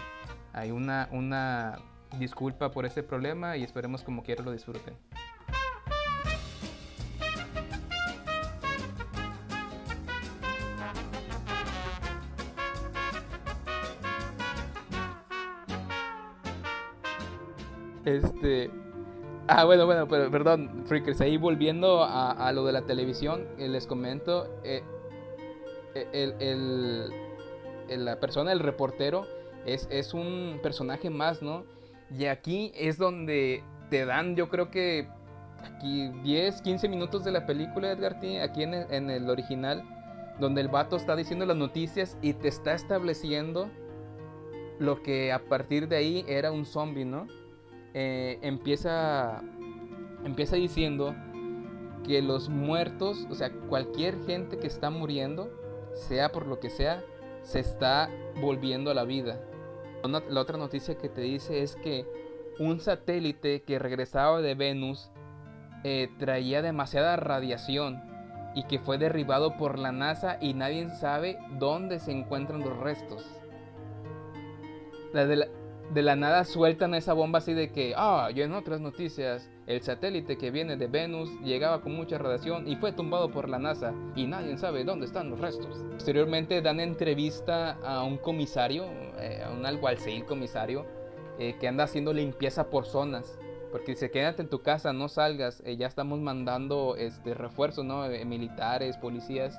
Hay 0.52 0.72
una, 0.72 1.08
una 1.10 1.78
disculpa 2.18 2.70
por 2.70 2.84
ese 2.84 3.02
problema 3.02 3.56
y 3.56 3.62
esperemos 3.62 4.02
como 4.02 4.22
quiera 4.22 4.44
lo 4.44 4.52
disfruten. 4.52 4.94
Este. 18.04 18.70
Ah, 19.48 19.64
bueno, 19.64 19.86
bueno, 19.86 20.08
pero 20.08 20.30
perdón, 20.30 20.84
Freakers, 20.86 21.20
ahí 21.20 21.36
volviendo 21.36 22.02
a, 22.04 22.30
a 22.32 22.52
lo 22.52 22.64
de 22.64 22.72
la 22.72 22.82
televisión, 22.82 23.46
eh, 23.58 23.68
les 23.68 23.86
comento, 23.86 24.48
eh, 24.64 24.82
eh, 25.94 26.08
el, 26.12 26.34
el- 27.88 28.04
la 28.04 28.18
persona, 28.18 28.52
el 28.52 28.60
reportero, 28.60 29.26
es, 29.66 29.86
es 29.90 30.14
un 30.14 30.58
personaje 30.62 31.10
más, 31.10 31.42
¿no? 31.42 31.64
Y 32.10 32.26
aquí 32.26 32.72
es 32.74 32.96
donde 32.98 33.62
te 33.90 34.06
dan, 34.06 34.36
yo 34.36 34.48
creo 34.48 34.70
que 34.70 35.08
aquí 35.62 36.08
10, 36.22 36.62
15 36.62 36.88
minutos 36.88 37.24
de 37.24 37.32
la 37.32 37.46
película, 37.46 37.90
Edgar 37.92 38.16
aquí 38.42 38.62
en 38.62 38.74
en 38.74 39.10
el 39.10 39.28
original, 39.28 39.82
donde 40.40 40.62
el 40.62 40.68
vato 40.68 40.96
está 40.96 41.14
diciendo 41.16 41.44
las 41.46 41.56
noticias 41.56 42.16
y 42.22 42.32
te 42.34 42.48
está 42.48 42.72
estableciendo 42.74 43.70
lo 44.78 45.02
que 45.02 45.32
a 45.32 45.44
partir 45.48 45.88
de 45.88 45.96
ahí 45.96 46.24
era 46.28 46.50
un 46.52 46.64
zombie, 46.64 47.04
¿no? 47.04 47.26
Eh, 47.94 48.38
empieza, 48.42 49.42
empieza 50.24 50.56
diciendo 50.56 51.14
que 52.04 52.20
los 52.20 52.48
muertos, 52.48 53.26
o 53.30 53.34
sea, 53.34 53.50
cualquier 53.68 54.22
gente 54.24 54.58
que 54.58 54.66
está 54.66 54.90
muriendo, 54.90 55.50
sea 55.94 56.30
por 56.30 56.46
lo 56.46 56.60
que 56.60 56.70
sea, 56.70 57.02
se 57.42 57.60
está 57.60 58.10
volviendo 58.40 58.90
a 58.90 58.94
la 58.94 59.04
vida. 59.04 59.40
La 60.28 60.40
otra 60.40 60.58
noticia 60.58 60.96
que 60.96 61.08
te 61.08 61.22
dice 61.22 61.62
es 61.62 61.76
que 61.76 62.04
un 62.58 62.80
satélite 62.80 63.62
que 63.62 63.78
regresaba 63.78 64.42
de 64.42 64.54
Venus 64.54 65.10
eh, 65.82 66.08
traía 66.18 66.62
demasiada 66.62 67.16
radiación 67.16 68.02
y 68.54 68.64
que 68.64 68.78
fue 68.78 68.98
derribado 68.98 69.56
por 69.56 69.78
la 69.78 69.92
NASA 69.92 70.38
y 70.40 70.54
nadie 70.54 70.88
sabe 70.90 71.38
dónde 71.58 71.98
se 71.98 72.12
encuentran 72.12 72.60
los 72.60 72.76
restos. 72.78 73.24
La 75.12 75.26
de, 75.26 75.36
la, 75.36 75.48
de 75.92 76.02
la 76.02 76.16
nada 76.16 76.44
sueltan 76.44 76.94
esa 76.94 77.12
bomba 77.12 77.38
así 77.38 77.52
de 77.52 77.70
que, 77.70 77.92
ah, 77.96 78.30
y 78.34 78.40
en 78.40 78.52
otras 78.54 78.80
noticias, 78.80 79.48
el 79.66 79.82
satélite 79.82 80.36
que 80.38 80.50
viene 80.50 80.76
de 80.76 80.86
Venus 80.86 81.30
llegaba 81.42 81.82
con 81.82 81.94
mucha 81.94 82.18
radiación 82.18 82.66
y 82.66 82.76
fue 82.76 82.92
tumbado 82.92 83.30
por 83.30 83.48
la 83.48 83.58
NASA 83.58 83.92
y 84.16 84.26
nadie 84.26 84.56
sabe 84.58 84.84
dónde 84.84 85.06
están 85.06 85.30
los 85.30 85.40
restos. 85.40 85.84
Posteriormente 85.92 86.60
dan 86.62 86.80
entrevista 86.80 87.72
a 87.84 88.02
un 88.02 88.16
comisario, 88.16 88.86
eh, 89.18 89.42
a 89.46 89.50
un 89.52 89.64
alguacil 89.66 90.24
comisario, 90.24 90.84
eh, 91.38 91.56
que 91.60 91.68
anda 91.68 91.84
haciendo 91.84 92.12
limpieza 92.12 92.70
por 92.70 92.86
zonas. 92.86 93.38
Porque 93.70 93.92
dice, 93.92 94.10
quédate 94.10 94.42
en 94.42 94.48
tu 94.48 94.62
casa, 94.62 94.92
no 94.92 95.08
salgas, 95.08 95.60
eh, 95.66 95.76
ya 95.76 95.86
estamos 95.86 96.18
mandando 96.20 96.94
este, 96.96 97.34
refuerzos, 97.34 97.84
¿no? 97.84 98.04
Eh, 98.06 98.24
militares, 98.24 98.96
policías, 98.96 99.58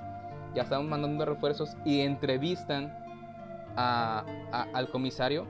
ya 0.54 0.62
estamos 0.62 0.86
mandando 0.88 1.24
refuerzos 1.24 1.76
y 1.84 2.00
entrevistan 2.00 2.92
a- 3.76 4.24
a- 4.52 4.66
al 4.72 4.88
comisario 4.88 5.46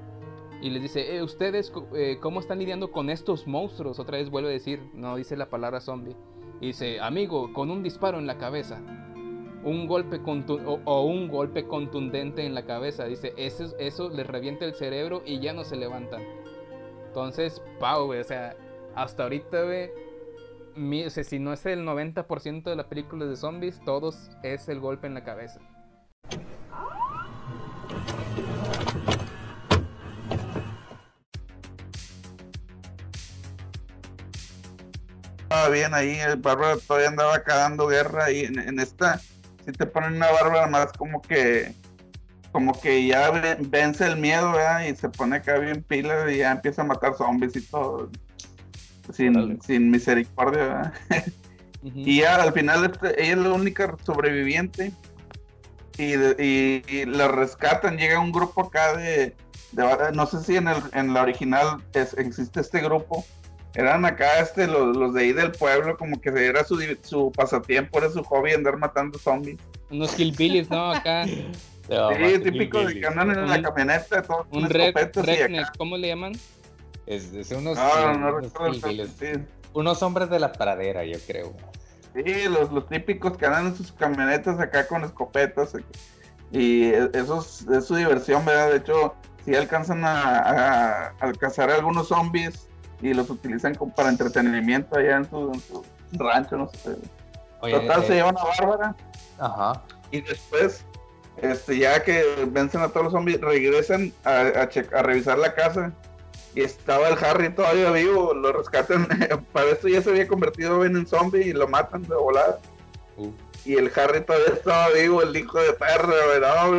y 0.66 0.70
les 0.70 0.82
dice, 0.82 1.16
"Eh, 1.16 1.22
¿ustedes 1.22 1.72
eh, 1.94 2.18
cómo 2.20 2.40
están 2.40 2.58
lidiando 2.58 2.90
con 2.90 3.08
estos 3.08 3.46
monstruos? 3.46 4.00
Otra 4.00 4.18
vez 4.18 4.30
vuelve 4.30 4.48
a 4.48 4.52
decir, 4.52 4.82
no 4.94 5.14
dice 5.14 5.36
la 5.36 5.48
palabra 5.48 5.80
zombie. 5.80 6.16
Dice, 6.60 6.98
amigo, 7.00 7.52
con 7.52 7.70
un 7.70 7.84
disparo 7.84 8.18
en 8.18 8.26
la 8.26 8.36
cabeza. 8.36 8.80
Un 9.62 9.86
golpe 9.86 10.20
o, 10.26 10.80
o 10.84 11.02
un 11.04 11.28
golpe 11.28 11.68
contundente 11.68 12.44
en 12.44 12.54
la 12.54 12.64
cabeza. 12.64 13.04
Dice, 13.04 13.32
eso, 13.36 13.76
eso 13.78 14.10
les 14.10 14.26
revienta 14.26 14.64
el 14.64 14.74
cerebro 14.74 15.22
y 15.24 15.38
ya 15.38 15.52
no 15.52 15.62
se 15.62 15.76
levantan. 15.76 16.22
Entonces, 17.06 17.62
pau, 17.78 18.12
o 18.12 18.24
sea, 18.24 18.56
hasta 18.96 19.22
ahorita, 19.22 19.62
güey, 19.62 19.90
si 21.10 21.38
no 21.38 21.52
es 21.52 21.64
el 21.66 21.84
90% 21.84 22.64
de 22.64 22.76
las 22.76 22.86
películas 22.86 23.28
de 23.28 23.36
zombies, 23.36 23.80
todos 23.84 24.30
es 24.42 24.68
el 24.68 24.80
golpe 24.80 25.06
en 25.06 25.14
la 25.14 25.22
cabeza. 25.22 25.60
Bien 35.68 35.94
ahí, 35.94 36.18
el 36.18 36.36
Bárbara 36.36 36.76
todavía 36.86 37.08
andaba 37.08 37.36
acá 37.36 37.56
dando 37.56 37.86
guerra 37.88 38.30
y 38.30 38.44
en, 38.44 38.58
en 38.58 38.78
esta 38.80 39.20
si 39.64 39.72
te 39.72 39.86
ponen 39.86 40.14
una 40.16 40.30
Bárbara 40.30 40.66
más 40.68 40.92
como 40.92 41.20
que 41.22 41.72
como 42.52 42.80
que 42.80 43.06
ya 43.06 43.30
ve- 43.30 43.56
vence 43.60 44.06
el 44.06 44.16
miedo, 44.16 44.52
¿verdad? 44.52 44.86
Y 44.86 44.96
se 44.96 45.08
pone 45.10 45.36
acá 45.36 45.58
bien 45.58 45.82
pila 45.82 46.30
y 46.32 46.38
ya 46.38 46.52
empieza 46.52 46.82
a 46.82 46.84
matar 46.86 47.14
zombies 47.16 47.54
y 47.56 47.60
todo. 47.60 48.08
Sin, 49.12 49.60
sin 49.62 49.90
misericordia, 49.90 50.62
¿verdad? 50.64 50.94
Y 51.94 52.20
ya 52.22 52.42
al 52.42 52.52
final 52.52 52.84
este, 52.90 53.22
ella 53.22 53.32
es 53.34 53.38
la 53.38 53.52
única 53.52 53.94
sobreviviente 54.04 54.92
y, 55.98 56.14
y- 56.14 56.82
y 56.88 57.04
la 57.04 57.28
rescatan. 57.28 57.96
Llega 57.96 58.18
un 58.18 58.32
grupo 58.32 58.62
acá 58.62 58.96
de, 58.96 59.36
de- 59.72 60.12
no 60.14 60.26
sé 60.26 60.42
si 60.42 60.56
en, 60.56 60.66
el, 60.68 60.78
en 60.94 61.12
la 61.14 61.22
original 61.22 61.82
es- 61.92 62.14
existe 62.18 62.60
este 62.60 62.80
grupo. 62.80 63.24
Eran 63.76 64.04
acá 64.06 64.40
este, 64.40 64.66
los, 64.66 64.96
los 64.96 65.12
de 65.12 65.20
ahí 65.20 65.32
del 65.32 65.52
pueblo, 65.52 65.96
como 65.98 66.18
que 66.20 66.30
era 66.30 66.64
su, 66.64 66.80
su 67.02 67.30
pasatiempo, 67.30 67.98
era 67.98 68.08
su 68.10 68.22
hobby 68.24 68.52
andar 68.52 68.78
matando 68.78 69.18
zombies. 69.18 69.58
Unos 69.90 70.18
hillbillies, 70.18 70.70
¿no? 70.70 70.90
Acá. 70.92 71.24
Sí, 71.88 72.40
típico 72.42 72.84
de 72.84 72.98
que 72.98 73.06
andan 73.06 73.30
en 73.30 73.48
la 73.48 73.62
camioneta, 73.62 74.20
todos 74.20 74.48
con 74.48 74.64
Un 74.64 74.68
red, 74.70 74.92
redneck, 75.14 75.76
¿cómo 75.78 75.96
le 75.96 76.08
llaman? 76.08 76.32
Es, 77.06 77.32
es 77.32 77.52
unos, 77.52 77.78
No, 77.78 78.12
no 78.18 78.28
unos 78.30 78.42
recuerdo 78.42 78.66
el 78.88 78.96
hillbillies. 78.96 79.10
sí. 79.20 79.40
unos 79.72 80.02
hombres 80.02 80.28
de 80.28 80.40
la 80.40 80.50
pradera, 80.50 81.04
yo 81.04 81.16
creo. 81.28 81.54
Sí, 82.12 82.48
los, 82.50 82.72
los 82.72 82.88
típicos 82.88 83.36
que 83.36 83.46
andan 83.46 83.66
en 83.66 83.76
sus 83.76 83.92
camionetas 83.92 84.58
acá 84.58 84.88
con 84.88 85.04
escopetas. 85.04 85.76
eh, 85.76 85.84
Y 86.50 86.86
e- 86.86 87.08
eso 87.14 87.38
es, 87.40 87.64
es 87.70 87.84
su 87.84 87.94
diversión, 87.94 88.44
¿verdad? 88.44 88.70
De 88.72 88.78
hecho, 88.78 89.14
si 89.44 89.54
alcanzan 89.54 90.04
a, 90.04 90.38
a- 90.40 91.14
a 91.20 91.32
cazar 91.34 91.70
algunos 91.70 92.08
zombies 92.08 92.65
y 93.02 93.12
los 93.14 93.28
utilizan 93.30 93.74
como 93.74 93.94
para 93.94 94.08
entretenimiento 94.08 94.96
allá 94.96 95.16
en 95.18 95.28
su, 95.30 95.52
en 95.52 95.60
su 95.60 95.84
rancho, 96.12 96.56
no 96.56 96.68
sé. 96.70 96.96
Oye, 97.60 97.78
Total, 97.80 98.02
eh, 98.02 98.06
se 98.06 98.14
llevan 98.14 98.36
a 98.38 98.44
Bárbara 98.44 98.96
Ajá. 99.38 99.82
y 100.10 100.20
después, 100.20 100.84
este, 101.38 101.78
ya 101.78 102.02
que 102.02 102.46
vencen 102.48 102.80
a 102.82 102.88
todos 102.88 103.04
los 103.04 103.12
zombies, 103.12 103.40
regresan 103.40 104.12
a, 104.24 104.40
a, 104.62 104.68
che- 104.68 104.88
a 104.94 105.02
revisar 105.02 105.38
la 105.38 105.54
casa 105.54 105.92
y 106.54 106.62
estaba 106.62 107.08
el 107.08 107.22
Harry 107.22 107.50
todavía 107.50 107.90
vivo, 107.90 108.32
lo 108.34 108.52
rescatan, 108.52 109.06
para 109.52 109.70
esto 109.70 109.88
ya 109.88 110.00
se 110.00 110.10
había 110.10 110.26
convertido 110.26 110.84
en 110.84 110.96
un 110.96 111.06
zombie 111.06 111.42
y 111.48 111.52
lo 111.52 111.68
matan 111.68 112.02
de 112.04 112.14
volada. 112.14 112.58
Uh. 113.18 113.30
Y 113.66 113.74
el 113.76 113.90
Harry 113.96 114.20
todavía 114.22 114.54
estaba 114.54 114.88
vivo, 114.90 115.22
el 115.22 115.36
hijo 115.36 115.58
de 115.60 115.72
perro. 115.72 116.12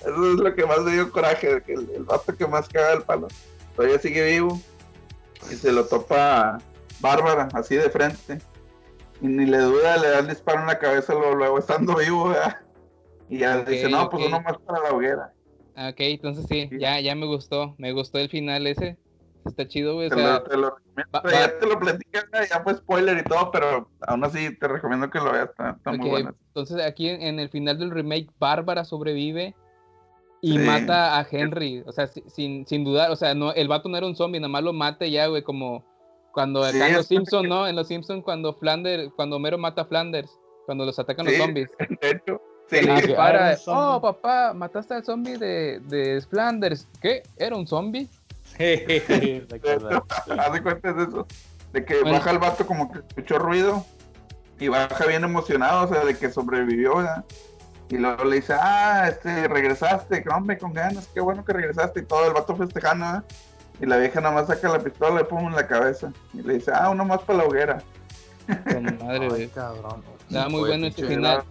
Eso 0.00 0.32
es 0.32 0.38
lo 0.40 0.54
que 0.54 0.64
más 0.66 0.78
me 0.80 0.92
dio 0.92 1.10
coraje, 1.12 1.62
que 1.62 1.74
el, 1.74 1.90
el 1.94 2.04
vato 2.04 2.34
que 2.36 2.46
más 2.46 2.68
caga 2.68 2.92
el 2.94 3.02
palo. 3.02 3.28
Todavía 3.76 3.98
sigue 3.98 4.24
vivo. 4.32 4.60
Y 5.50 5.54
se 5.56 5.72
lo 5.72 5.84
topa 5.86 6.58
Bárbara, 7.00 7.48
así 7.54 7.76
de 7.76 7.90
frente. 7.90 8.38
Y 9.20 9.26
ni 9.26 9.46
le 9.46 9.58
duda, 9.58 9.96
le 9.98 10.08
da 10.08 10.18
el 10.20 10.28
disparo 10.28 10.60
en 10.60 10.66
la 10.66 10.78
cabeza 10.78 11.14
luego, 11.14 11.34
luego 11.34 11.58
estando 11.58 11.96
vivo, 11.96 12.28
¿verdad? 12.28 12.58
Y 13.28 13.38
ya 13.38 13.58
Ok, 13.58 13.68
dice, 13.68 13.88
no, 13.88 14.10
pues 14.10 14.22
ok. 14.24 14.28
uno 14.28 14.40
más 14.42 14.56
para 14.66 14.80
la 14.82 14.90
hoguera. 14.92 15.32
Ah, 15.74 15.88
Ok, 15.90 16.00
entonces 16.00 16.44
sí, 16.48 16.68
ya, 16.78 17.00
ya 17.00 17.14
me 17.14 17.26
gustó. 17.26 17.74
Me 17.78 17.92
gustó 17.92 18.18
el 18.18 18.28
final 18.28 18.66
ese. 18.66 18.98
Está 19.46 19.66
chido, 19.66 19.94
güey. 19.94 20.06
o 20.08 20.10
Te 20.10 20.16
sea, 20.16 20.32
lo, 20.34 20.42
te 20.44 20.56
lo 20.56 20.76
recomiendo. 20.76 21.30
ya 21.30 21.58
te 21.58 21.66
lo 21.66 21.78
platicé, 21.78 22.26
ya 22.50 22.62
fue 22.62 22.74
spoiler 22.74 23.18
y 23.18 23.24
todo, 23.24 23.50
pero 23.50 23.90
aún 24.02 24.22
así 24.24 24.56
te 24.56 24.68
recomiendo 24.68 25.10
que 25.10 25.18
lo 25.18 25.32
veas, 25.32 25.48
está, 25.50 25.70
está 25.70 25.90
ok, 25.90 25.96
muy 25.96 26.10
bueno. 26.10 26.34
Entonces 26.48 26.84
aquí 26.84 27.08
en, 27.08 27.22
en 27.22 27.40
el 27.40 27.48
final 27.48 27.78
del 27.78 27.90
remake, 27.90 28.28
Bárbara 28.38 28.84
sobrevive 28.84 29.56
Y 30.44 30.52
Sí. 30.54 30.58
mata 30.58 31.18
a 31.18 31.26
Henry, 31.30 31.84
o 31.86 31.92
sea, 31.92 32.08
si- 32.08 32.24
sin, 32.26 32.66
sin 32.66 32.82
dudar, 32.84 33.10
o 33.12 33.16
sea, 33.16 33.32
no, 33.32 33.52
el 33.52 33.68
vato 33.68 33.88
no 33.88 33.96
era 33.96 34.06
un 34.06 34.16
zombie, 34.16 34.40
nada 34.40 34.48
más 34.50 34.64
lo 34.64 34.72
mata 34.72 35.06
ya, 35.06 35.28
güey, 35.28 35.42
como 35.42 35.84
cuando 36.32 36.64
Sí, 36.68 36.76
acá 36.76 36.88
en 36.88 36.94
los 36.94 37.06
Simpsons, 37.06 37.48
¿no? 37.48 37.68
En 37.68 37.76
los 37.76 37.86
Simpsons 37.86 38.24
cuando 38.24 38.52
Flanders, 38.54 39.12
cuando 39.14 39.36
Homero 39.36 39.56
mata 39.56 39.82
a 39.82 39.84
Flanders, 39.84 40.30
cuando 40.66 40.84
los 40.84 40.98
atacan 40.98 41.26
Sí, 41.26 41.32
los 41.32 41.40
zombies. 41.46 41.70
De 42.00 42.10
hecho, 42.10 42.42
sí. 42.68 42.80
le 42.82 42.90
Ah, 42.90 42.96
que 43.00 43.06
dispara, 43.06 43.56
oh 43.68 44.00
papá, 44.00 44.52
mataste 44.52 44.94
al 44.94 45.04
zombie 45.04 45.36
de, 45.38 45.78
de 45.80 46.20
Flanders. 46.28 46.88
¿Qué? 47.00 47.22
¿Era 47.36 47.54
un 47.54 47.66
zombie? 47.66 48.08
De 48.58 48.84
hecho, 48.96 49.12
haz 50.38 50.52
de 50.52 50.62
cuenta 50.62 50.92
de 50.92 51.04
eso. 51.04 51.26
De 51.72 51.84
que 51.84 52.00
Bueno. 52.00 52.18
baja 52.18 52.30
el 52.32 52.38
vato 52.38 52.66
como 52.66 52.90
que 52.90 52.98
escuchó 52.98 53.38
ruido 53.38 53.86
y 54.58 54.68
baja 54.68 55.06
bien 55.06 55.22
emocionado, 55.24 55.84
o 55.84 55.88
sea, 55.88 56.04
de 56.04 56.16
que 56.18 56.30
sobrevivió, 56.30 56.96
¿verdad? 56.96 57.24
Y 57.92 57.98
luego 57.98 58.24
le 58.24 58.36
dice, 58.36 58.54
ah, 58.58 59.06
este, 59.08 59.48
regresaste, 59.48 60.24
hombre, 60.34 60.56
con 60.56 60.72
ganas, 60.72 61.08
qué 61.12 61.20
bueno 61.20 61.44
que 61.44 61.52
regresaste. 61.52 62.00
Y 62.00 62.04
todo 62.04 62.26
el 62.26 62.32
vato 62.32 62.56
festejando. 62.56 63.22
Y 63.80 63.84
la 63.86 63.98
vieja 63.98 64.20
nada 64.22 64.34
más 64.34 64.46
saca 64.46 64.68
la 64.70 64.78
pistola 64.78 65.20
y 65.20 65.24
pum 65.24 65.46
en 65.48 65.54
la 65.54 65.66
cabeza. 65.66 66.10
Y 66.32 66.40
le 66.42 66.54
dice, 66.54 66.70
ah, 66.74 66.88
uno 66.88 67.04
más 67.04 67.20
para 67.20 67.40
la 67.40 67.44
hoguera. 67.44 67.82
Con 68.46 68.84
madre, 68.98 69.18
Ay, 69.24 69.28
güey. 69.28 69.48
cabrón. 69.48 70.02
Estaba 70.26 70.48
muy 70.48 70.60
bueno 70.60 70.86
este 70.86 71.06
final. 71.06 71.42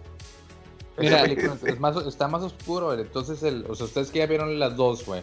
Mira, 0.98 1.22
es 1.66 1.78
más, 1.80 1.96
está 2.06 2.26
más 2.26 2.42
oscuro, 2.42 2.86
güey. 2.86 3.02
Entonces, 3.02 3.40
el, 3.44 3.64
o 3.68 3.74
sea, 3.76 3.86
ustedes 3.86 4.10
que 4.10 4.18
ya 4.18 4.26
vieron 4.26 4.58
las 4.58 4.74
dos, 4.76 5.06
güey. 5.06 5.22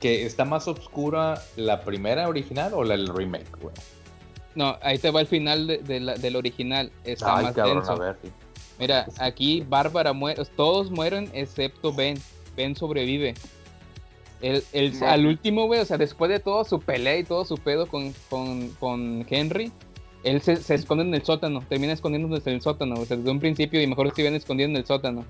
Que 0.00 0.24
está 0.24 0.44
más 0.44 0.68
oscura 0.68 1.42
la 1.56 1.80
primera 1.80 2.28
original 2.28 2.72
o 2.74 2.84
la 2.84 2.96
del 2.96 3.08
remake, 3.08 3.50
güey. 3.60 3.74
No, 4.54 4.76
ahí 4.82 4.98
te 4.98 5.10
va 5.10 5.20
el 5.20 5.26
final 5.26 5.66
de, 5.66 5.78
de 5.78 5.98
la- 6.00 6.14
del 6.14 6.36
original. 6.36 6.92
Está 7.04 7.38
Ay, 7.38 7.44
más 7.46 7.54
cabrón, 7.54 7.78
denso. 7.78 7.92
a 7.92 7.98
ver. 7.98 8.16
sí. 8.22 8.32
Mira, 8.78 9.06
aquí 9.18 9.64
Bárbara 9.68 10.12
muere, 10.12 10.42
todos 10.56 10.90
mueren 10.90 11.30
excepto 11.32 11.92
Ben. 11.92 12.16
Ben 12.56 12.74
sobrevive. 12.76 13.34
El, 14.40 14.62
el-. 14.72 15.02
Al 15.02 15.26
último, 15.26 15.66
güey, 15.66 15.80
o 15.80 15.84
sea, 15.84 15.98
después 15.98 16.30
de 16.30 16.38
todo 16.40 16.64
su 16.64 16.80
pelea 16.80 17.18
y 17.18 17.24
todo 17.24 17.44
su 17.44 17.56
pedo 17.56 17.86
con, 17.86 18.12
con, 18.30 18.68
con 18.80 19.26
Henry, 19.28 19.72
él 20.22 20.40
se, 20.40 20.56
se 20.56 20.74
esconde 20.74 21.04
en 21.04 21.14
el 21.14 21.24
sótano, 21.24 21.60
termina 21.68 21.92
escondiéndose 21.92 22.50
en 22.50 22.56
el 22.56 22.62
sótano, 22.62 22.94
o 23.00 23.04
sea, 23.04 23.16
desde 23.16 23.30
un 23.30 23.40
principio 23.40 23.80
y 23.82 23.86
mejor 23.86 24.12
se 24.14 24.22
iban 24.22 24.34
escondiendo 24.34 24.76
en 24.78 24.82
el 24.82 24.86
sótano. 24.86 25.24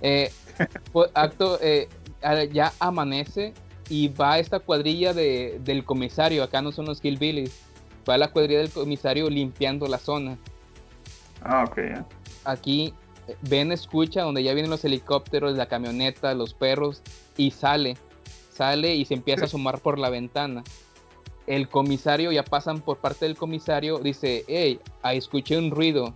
Eh, 0.00 0.30
pues, 0.92 1.10
acto, 1.14 1.58
eh, 1.62 1.88
a- 2.22 2.44
ya 2.44 2.72
amanece 2.78 3.52
y 3.90 4.08
va 4.08 4.38
esta 4.38 4.58
cuadrilla 4.60 5.12
de, 5.12 5.60
del 5.64 5.84
comisario, 5.84 6.42
acá 6.42 6.62
no 6.62 6.72
son 6.72 6.86
los 6.86 7.02
Hillbillies, 7.04 7.58
va 8.08 8.16
la 8.18 8.28
cuadrilla 8.28 8.60
del 8.60 8.70
comisario 8.70 9.28
limpiando 9.28 9.86
la 9.86 9.98
zona 9.98 10.38
Ah, 11.42 11.64
ok. 11.68 11.78
Aquí 12.50 12.94
eh, 13.26 13.36
Ben 13.42 13.72
escucha 13.72 14.22
donde 14.22 14.42
ya 14.42 14.54
vienen 14.54 14.70
los 14.70 14.84
helicópteros, 14.84 15.56
la 15.56 15.66
camioneta, 15.66 16.34
los 16.34 16.54
perros 16.54 17.02
y 17.36 17.50
sale, 17.50 17.96
sale 18.50 18.94
y 18.96 19.04
se 19.04 19.14
empieza 19.14 19.42
a 19.42 19.46
asomar 19.46 19.80
por 19.80 19.98
la 19.98 20.10
ventana. 20.10 20.64
El 21.46 21.68
comisario, 21.68 22.30
ya 22.32 22.42
pasan 22.42 22.80
por 22.80 22.98
parte 22.98 23.24
del 23.24 23.36
comisario, 23.36 23.98
dice, 23.98 24.44
hey, 24.48 24.80
ahí 25.02 25.18
escuché 25.18 25.56
un 25.56 25.70
ruido. 25.70 26.14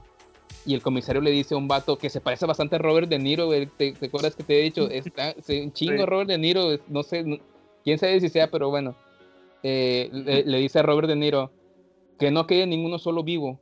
Y 0.64 0.75
el 0.75 0.83
comisario 0.83 1.21
le 1.21 1.31
dice 1.31 1.55
a 1.55 1.59
un 1.59 1.66
vato 1.66 1.97
que 1.97 2.11
se 2.11 2.21
parece 2.21 2.47
bastante 2.47 2.77
a 2.77 2.79
Robert 2.79 3.09
De 3.09 3.18
Niro, 3.18 3.49
¿te, 3.77 3.92
te 3.92 4.07
acuerdas 4.07 4.37
que 4.37 4.42
te 4.42 4.61
he 4.61 4.62
dicho? 4.62 4.88
Está, 4.90 5.35
un 5.49 5.73
chingo 5.73 5.99
Sí. 5.99 6.05
Robert 6.05 6.29
De 6.29 6.38
Niro, 6.38 6.79
no 6.88 7.03
sé, 7.03 7.40
quién 7.83 7.99
sabe 7.99 8.21
si 8.21 8.29
sea, 8.29 8.51
pero 8.51 8.71
bueno. 8.71 8.95
Eh, 9.64 10.11
le, 10.12 10.45
le 10.45 10.59
dice 10.59 10.81
a 10.81 10.83
Robert 10.83 11.09
De 11.09 11.16
Niro 11.16 11.51
que 12.18 12.31
no 12.31 12.47
quede 12.47 12.66
ninguno 12.66 12.99
solo 12.99 13.25
vivo. 13.25 13.59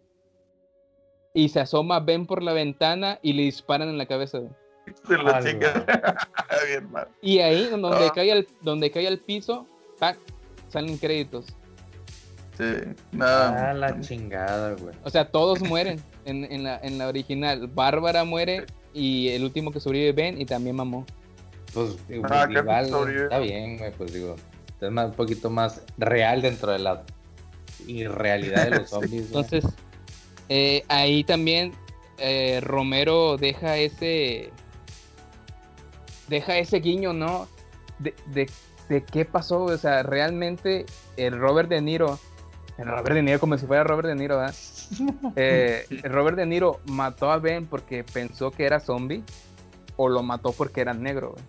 Y 1.35 1.49
se 1.49 1.61
asoma 1.61 2.01
Ben 2.01 2.27
por 2.27 2.43
la 2.43 2.53
ventana 2.53 3.19
y 3.23 3.33
le 3.35 3.43
disparan 3.43 3.88
en 3.88 3.99
la 3.99 4.07
cabeza. 4.07 4.40
Se 5.07 5.16
chinga. 5.49 5.85
bien 6.66 6.90
mal. 6.90 7.09
Y 7.23 7.38
ahí, 7.38 7.66
donde, 7.66 7.88
Ah. 8.07 8.12
cae 8.14 8.33
al, 8.33 8.47
donde 8.62 8.90
cae 8.90 9.07
al 9.07 9.19
piso, 9.19 9.66
¡tac! 9.99 10.19
salen 10.69 10.99
créditos. 10.99 11.47
Sí, 12.59 12.64
nada. 13.12 13.71
Ah, 13.71 13.75
la 13.75 14.01
chingada, 14.01 14.73
güey. 14.75 14.95
O 15.05 15.11
sea, 15.11 15.31
todos 15.31 15.61
mueren 15.62 16.01
en, 16.25 16.45
en 16.45 16.64
la, 16.64 16.79
en 16.83 16.99
la 16.99 17.09
original. 17.09 17.69
Bárbara 17.69 18.25
muere 18.25 18.66
y 18.93 19.29
el 19.29 19.45
último 19.45 19.71
que 19.73 19.81
sobrevive 19.81 20.12
Ben 20.12 20.40
y 20.40 20.45
también 20.47 20.77
mamó. 20.77 21.07
Pues 21.73 21.97
Ah, 22.29 22.49
igual 22.49 23.14
está 23.23 23.38
bien, 23.38 23.79
güey, 23.79 23.93
pues 23.93 24.12
digo, 24.12 24.35
es 24.81 24.90
más, 24.90 25.07
un 25.07 25.12
poquito 25.14 25.49
más 25.51 25.83
real 25.97 26.43
dentro 26.43 26.73
de 26.73 26.81
la 26.81 27.05
irrealidad 27.87 28.64
de 28.69 28.79
los 28.81 28.90
zombies. 28.90 29.31
güey. 29.31 29.43
Entonces, 29.45 29.64
eh, 30.50 30.84
ahí 30.88 31.24
también 31.24 31.72
eh, 32.18 32.60
Romero 32.62 33.38
deja 33.38 33.78
ese. 33.78 34.50
Deja 36.28 36.58
ese 36.58 36.78
guiño, 36.80 37.12
¿no? 37.12 37.48
De, 37.98 38.14
de, 38.26 38.48
de 38.88 39.02
qué 39.04 39.24
pasó, 39.24 39.64
o 39.64 39.76
sea, 39.78 40.02
realmente 40.02 40.86
el 41.16 41.38
Robert 41.38 41.68
De 41.68 41.80
Niro. 41.80 42.18
El 42.78 42.86
Robert 42.86 43.14
De 43.14 43.22
Niro, 43.22 43.40
como 43.40 43.56
si 43.58 43.66
fuera 43.66 43.84
Robert 43.84 44.08
De 44.08 44.14
Niro, 44.14 44.36
¿verdad? 44.38 44.54
Eh, 45.36 45.86
el 45.88 46.10
Robert 46.12 46.36
De 46.36 46.46
Niro 46.46 46.80
mató 46.86 47.30
a 47.30 47.38
Ben 47.38 47.66
porque 47.66 48.02
pensó 48.04 48.50
que 48.50 48.64
era 48.64 48.80
zombie 48.80 49.22
o 49.96 50.08
lo 50.08 50.22
mató 50.22 50.52
porque 50.52 50.80
era 50.80 50.92
negro, 50.94 51.32
güey. 51.32 51.44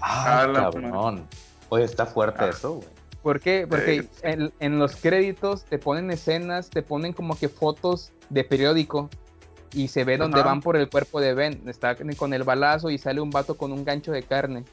Ah, 0.00 0.42
Ah, 0.42 0.52
cabrón. 0.52 1.26
Oye, 1.70 1.84
está 1.84 2.06
fuerte 2.06 2.44
Ah. 2.44 2.48
eso, 2.50 2.74
güey. 2.74 2.88
¿Por 3.24 3.40
qué? 3.40 3.66
Porque 3.66 4.06
en, 4.22 4.52
en 4.60 4.78
los 4.78 4.96
créditos 4.96 5.64
te 5.64 5.78
ponen 5.78 6.10
escenas, 6.10 6.68
te 6.68 6.82
ponen 6.82 7.12
como 7.14 7.36
que 7.38 7.48
fotos 7.48 8.12
de 8.28 8.44
periódico 8.44 9.08
y 9.72 9.88
se 9.88 10.04
ve 10.04 10.18
donde 10.18 10.42
van 10.42 10.60
por 10.60 10.76
el 10.76 10.90
cuerpo 10.90 11.20
de 11.22 11.32
Ben. 11.32 11.62
Está 11.66 11.96
con 12.18 12.34
el 12.34 12.42
balazo 12.44 12.90
y 12.90 12.98
sale 12.98 13.22
un 13.22 13.30
vato 13.30 13.56
con 13.56 13.72
un 13.72 13.82
gancho 13.82 14.12
de 14.12 14.22
carne 14.24 14.64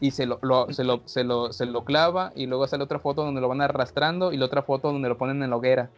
y 0.00 0.10
se 0.10 0.24
lo, 0.24 0.38
lo- 0.40 0.72
se, 0.72 0.84
lo, 0.84 1.02
se, 1.04 1.22
lo, 1.22 1.52
se 1.52 1.66
lo 1.66 1.84
clava 1.84 2.32
y 2.34 2.46
luego 2.46 2.66
sale 2.66 2.82
otra 2.82 2.98
foto 2.98 3.24
donde 3.24 3.42
lo 3.42 3.48
van 3.48 3.60
arrastrando 3.60 4.32
y 4.32 4.38
la 4.38 4.46
otra 4.46 4.62
foto 4.62 4.90
donde 4.90 5.10
lo 5.10 5.18
ponen 5.18 5.42
en 5.42 5.50
la 5.50 5.56
hoguera. 5.56 5.90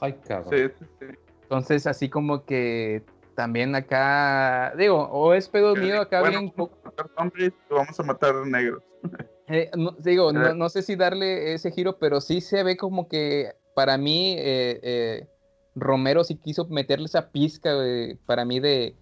Ay, 0.00 0.14
cabrón. 0.26 0.52
Sí, 0.52 0.74
sí, 0.80 0.84
sí. 0.98 1.06
Entonces 1.42 1.86
así 1.86 2.08
como 2.08 2.44
que 2.44 3.04
también 3.36 3.76
acá, 3.76 4.74
digo, 4.76 5.04
o 5.12 5.32
es 5.32 5.48
pedo 5.48 5.76
mío 5.76 6.00
acá 6.00 6.20
Bueno, 6.20 6.40
bien... 6.40 6.52
vamos 6.56 6.72
a 6.82 6.86
matar 6.88 7.06
zombies 7.16 7.52
y 7.70 7.72
vamos 7.74 8.00
a 8.00 8.02
matar 8.02 8.34
negros. 8.46 8.82
Eh, 9.50 9.70
no, 9.76 9.92
digo, 9.98 10.32
no, 10.32 10.48
Eh. 10.50 10.54
no 10.54 10.68
sé 10.68 10.82
si 10.82 10.96
darle 10.96 11.54
ese 11.54 11.70
giro, 11.72 11.98
pero 11.98 12.20
sí 12.20 12.40
se 12.40 12.62
ve 12.62 12.76
como 12.76 13.08
que 13.08 13.52
para 13.74 13.98
mí 13.98 14.34
eh, 14.38 14.80
eh, 14.82 15.28
Romero 15.74 16.22
sí 16.24 16.36
quiso 16.36 16.66
meterle 16.66 17.06
esa 17.06 17.30
pizca 17.30 17.74
güey, 17.74 18.14
para 18.26 18.44
mí 18.44 18.60
de, 18.60 18.94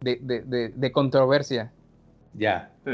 de, 0.00 0.18
de- 0.20 0.42
de- 0.42 0.68
de 0.70 0.92
controversia. 0.92 1.72
Ya. 2.34 2.70
Sí. 2.84 2.92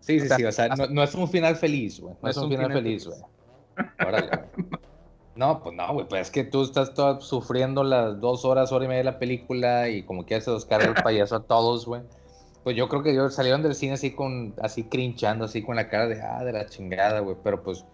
Sí, 0.00 0.20
sí, 0.20 0.24
O 0.24 0.28
sea, 0.28 0.36
sí. 0.36 0.44
O 0.44 0.52
sea, 0.52 0.68
no, 0.68 0.86
no 0.88 1.02
es 1.02 1.14
un 1.14 1.28
final 1.28 1.56
feliz, 1.56 2.00
güey. 2.00 2.14
No, 2.22 2.28
es 2.30 2.36
un 2.36 2.48
final, 2.48 2.72
feliz, 2.72 3.06
güey. 3.06 3.18
Órale. 4.06 4.30
No, 5.34 5.62
pues 5.62 5.76
no, 5.76 5.92
güey. 5.92 6.08
Pues 6.08 6.22
es 6.22 6.30
que 6.30 6.44
tú 6.44 6.62
estás 6.62 6.94
todo 6.94 7.20
sufriendo 7.20 7.84
las 7.84 8.18
dos 8.20 8.44
horas, 8.46 8.72
hora 8.72 8.86
y 8.86 8.88
media 8.88 8.98
de 9.00 9.04
la 9.04 9.18
película 9.18 9.88
y 9.90 10.02
como 10.02 10.24
que 10.24 10.40
los 10.46 10.64
carga 10.64 10.86
el 10.86 10.94
payaso 11.02 11.36
a 11.36 11.42
todos, 11.42 11.84
güey. 11.86 12.02
Pues 12.66 12.74
yo 12.76 12.88
creo 12.88 13.04
que 13.04 13.12
ellos 13.12 13.32
salieron 13.32 13.62
del 13.62 13.76
cine 13.76 13.92
así 13.92 14.10
con, 14.10 14.52
así 14.60 14.82
crinchando, 14.82 15.44
así 15.44 15.62
con 15.62 15.76
la 15.76 15.88
cara 15.88 16.08
de, 16.08 16.20
ah, 16.20 16.42
de 16.42 16.50
la 16.50 16.66
chingada, 16.66 17.20
güey. 17.20 17.36
Pero 17.44 17.62
pues 17.62 17.84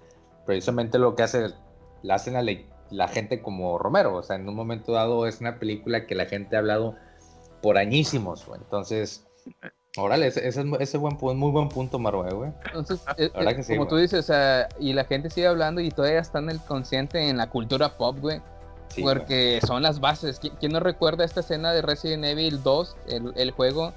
precisamente 0.46 0.98
lo 0.98 1.14
que 1.14 1.24
hace, 1.24 1.48
la 2.02 2.14
hacen 2.14 2.36
a 2.36 2.42
la, 2.42 2.52
la 2.88 3.06
gente 3.06 3.42
como 3.42 3.76
Romero. 3.76 4.16
O 4.16 4.22
sea, 4.22 4.36
en 4.36 4.48
un 4.48 4.54
momento 4.54 4.92
dado 4.92 5.26
es 5.26 5.42
una 5.42 5.58
película 5.58 6.06
que 6.06 6.14
la 6.14 6.24
gente 6.24 6.56
ha 6.56 6.60
hablado 6.60 6.96
por 7.60 7.76
añísimos, 7.76 8.46
güey. 8.46 8.62
Entonces, 8.62 9.26
órale, 9.98 10.28
ese, 10.28 10.48
ese 10.48 10.64
ese 10.80 10.96
buen, 10.96 11.18
muy 11.36 11.50
buen 11.50 11.68
punto, 11.68 11.98
Marwe, 11.98 12.32
güey. 12.32 12.50
Entonces, 12.64 13.04
eh, 13.18 13.30
eh, 13.34 13.54
que 13.54 13.62
sí, 13.62 13.76
como 13.76 13.86
tú 13.88 13.96
dices, 13.96 14.20
o 14.20 14.22
sea, 14.22 14.70
y 14.80 14.94
la 14.94 15.04
gente 15.04 15.28
sigue 15.28 15.48
hablando 15.48 15.82
y 15.82 15.90
todavía 15.90 16.20
está 16.20 16.38
en 16.38 16.48
el 16.48 16.60
consciente 16.60 17.28
en 17.28 17.36
la 17.36 17.50
cultura 17.50 17.98
pop, 17.98 18.16
güey. 18.18 18.40
Sí, 18.88 19.02
güey. 19.02 19.16
porque 19.18 19.60
son 19.66 19.82
las 19.82 20.00
bases. 20.00 20.40
¿Qui- 20.40 20.52
¿Quién 20.58 20.72
no 20.72 20.80
recuerda 20.80 21.26
esta 21.26 21.40
escena 21.40 21.72
de 21.74 21.82
Resident 21.82 22.24
Evil 22.24 22.62
2, 22.62 22.96
el, 23.08 23.32
el 23.36 23.50
juego, 23.50 23.92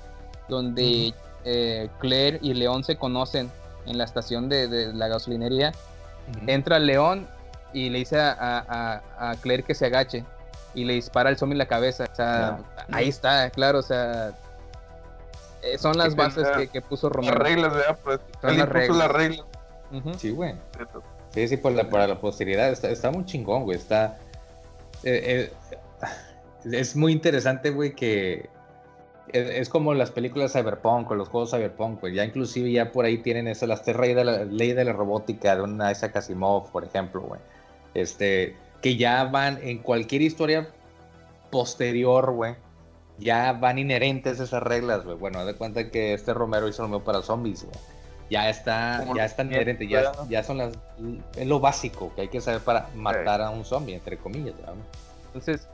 donde 0.48 1.14
eh, 1.44 1.90
Claire 2.00 2.40
y 2.42 2.54
León 2.54 2.84
se 2.84 2.96
conocen 2.98 3.52
en 3.86 3.98
la 3.98 4.04
estación 4.04 4.50
de, 4.50 4.68
de 4.68 4.94
la 4.94 5.08
gasolinería? 5.08 5.72
Entra 6.48 6.80
León 6.80 7.28
y 7.74 7.90
le 7.90 8.00
dice 8.00 8.20
a, 8.20 8.32
a- 8.32 9.02
a- 9.20 9.30
a 9.32 9.36
Claire 9.36 9.64
que 9.64 9.76
se 9.76 9.86
agache 9.86 10.24
y 10.74 10.86
le 10.86 10.94
dispara 10.94 11.30
el 11.30 11.38
zombie 11.38 11.54
en 11.54 11.60
la 11.60 11.68
cabeza. 11.68 12.06
O 12.12 12.16
sea, 12.16 12.58
ahí 12.92 13.10
está, 13.10 13.50
claro, 13.52 13.80
o 13.80 13.84
sea, 13.84 14.32
eh, 15.62 15.78
son 15.78 15.98
las 15.98 16.16
bases 16.16 16.48
que, 16.58 16.68
que 16.68 16.82
puso 16.82 17.08
Las 17.10 17.16
Romero. 17.18 17.36
reglas, 17.40 17.74
¿verdad? 17.74 17.98
Pues 18.04 18.20
Son 18.42 18.50
él 18.52 18.58
las 18.58 18.70
reglas. 18.70 18.98
las. 19.92 20.20
Sí, 20.20 20.32
güey. 20.32 20.56
Sí, 21.34 21.48
sí, 21.48 21.58
por 21.58 21.72
la, 21.74 21.90
para 21.90 22.08
la 22.08 22.20
posteridad. 22.20 22.70
Está, 22.70 22.90
está 22.90 23.12
muy 23.12 23.26
chingón, 23.26 23.64
güey. 23.64 23.78
Está. 23.78 24.18
eh, 25.04 25.52
eh, 26.66 26.72
es 26.72 26.96
muy 26.96 27.12
interesante, 27.12 27.70
güey, 27.70 27.94
que. 27.94 28.50
Es, 29.34 29.70
como 29.70 29.94
las 29.94 30.12
películas 30.12 30.54
cyberpunk 30.54 31.10
o 31.12 31.16
los 31.16 31.30
juegos 31.30 31.52
cyberpunk, 31.52 32.02
güey. 32.02 32.14
Ya 32.14 32.24
inclusive 32.24 32.72
ya 32.72 32.92
por 32.92 33.06
ahí 33.06 33.18
tienen 33.18 33.48
eso, 33.48 33.66
las 33.66 33.84
tres 33.84 33.98
leyes 33.98 34.16
de 34.16 34.24
la, 34.24 34.46
ley 34.46 34.74
de 34.74 34.86
la 34.86 34.94
robótica 34.94 35.56
de 35.56 35.64
una 35.64 35.92
Isaac 35.92 36.18
Asimov, 36.18 36.72
por 36.72 36.84
ejemplo, 36.84 37.22
güey. 37.22 37.42
Este, 37.94 38.56
que 38.82 38.98
ya 38.98 39.24
van 39.26 39.60
en 39.64 39.80
cualquier 39.80 40.22
historia 40.22 40.70
posterior, 41.50 42.32
güey. 42.32 42.56
ya 43.18 43.54
van 43.54 43.80
inherentes 43.80 44.40
esas 44.40 44.62
reglas, 44.62 45.04
güey. 45.04 45.18
Bueno, 45.18 45.46
de 45.46 45.56
cuenta 45.56 45.90
que 45.90 46.14
este 46.14 46.34
Romero 46.34 46.68
hizo 46.68 46.84
lo 46.84 46.90
mismo 46.90 47.04
para 47.04 47.22
zombies, 47.22 47.64
güey. 47.64 47.76
Ya 48.30 48.50
está, 48.50 49.06
ya 49.16 49.26
está 49.26 49.44
inherente, 49.44 49.88
ya, 49.88 50.12
ya 50.30 50.44
son 50.44 50.58
las, 50.58 50.74
es 51.36 51.46
lo 51.46 51.60
básico 51.60 52.12
que 52.16 52.22
hay 52.22 52.28
que 52.28 52.42
saber 52.42 52.62
para 52.62 52.90
matar 52.96 53.42
a 53.42 53.52
un 53.52 53.64
zombie, 53.64 53.94
entre 53.94 54.18
comillas, 54.18 54.58
¿verdad? 54.58 54.74
Entonces, 55.28 55.68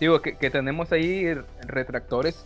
digo 0.00 0.20
que, 0.20 0.36
que 0.36 0.50
tenemos 0.50 0.90
ahí 0.90 1.32
retractores 1.60 2.44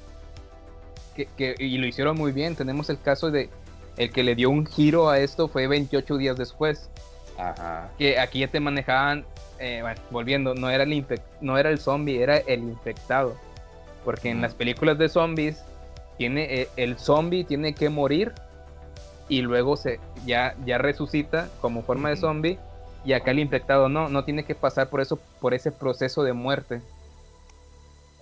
que, 1.27 1.55
que- 1.55 1.65
y 1.65 1.79
lo 1.79 1.87
hicieron 1.87 2.17
muy 2.17 2.33
bien. 2.33 2.55
Tenemos 2.55 2.89
el 2.91 3.01
caso 3.01 3.31
de 3.31 3.51
el 3.97 4.11
que 4.13 4.23
le 4.23 4.35
dio 4.37 4.51
un 4.51 4.65
giro 4.67 5.09
a 5.11 5.19
esto 5.19 5.49
fue 5.49 5.67
28 5.67 6.17
días 6.17 6.37
después. 6.37 6.89
Ajá. 7.37 7.91
Que 7.99 8.19
aquí 8.19 8.41
ya 8.41 8.49
te 8.49 8.61
manejaban, 8.61 9.25
eh, 9.59 9.81
bueno, 9.83 10.01
volviendo, 10.11 10.55
no 10.55 10.71
era 10.71 10.85
el 10.85 11.05
no 11.41 11.59
era 11.59 11.71
el 11.71 11.79
zombie, 11.79 12.23
era 12.23 12.37
el 12.39 12.61
infectado. 12.61 13.37
Porque 14.05 14.31
en 14.31 14.41
las 14.41 14.55
películas 14.55 14.99
de 14.99 15.09
zombies 15.09 15.63
tiene 16.17 16.63
eh, 16.63 16.69
el 16.77 16.99
zombie 16.99 17.45
tiene 17.45 17.75
que 17.75 17.89
morir 17.89 18.33
y 19.29 19.43
luego 19.43 19.77
se 19.77 20.01
ya 20.25 20.55
ya 20.65 20.79
resucita 20.79 21.49
como 21.61 21.83
forma 21.83 22.09
de 22.11 22.17
zombie 22.17 22.59
y 23.05 23.13
acá 23.13 23.31
el 23.31 23.39
infectado 23.39 23.89
no, 23.89 24.09
no 24.09 24.25
tiene 24.25 24.45
que 24.45 24.55
pasar 24.55 24.89
por 24.89 25.01
eso 25.01 25.19
por 25.41 25.55
ese 25.55 25.71
proceso 25.71 26.23
de 26.23 26.33
muerte. 26.33 26.81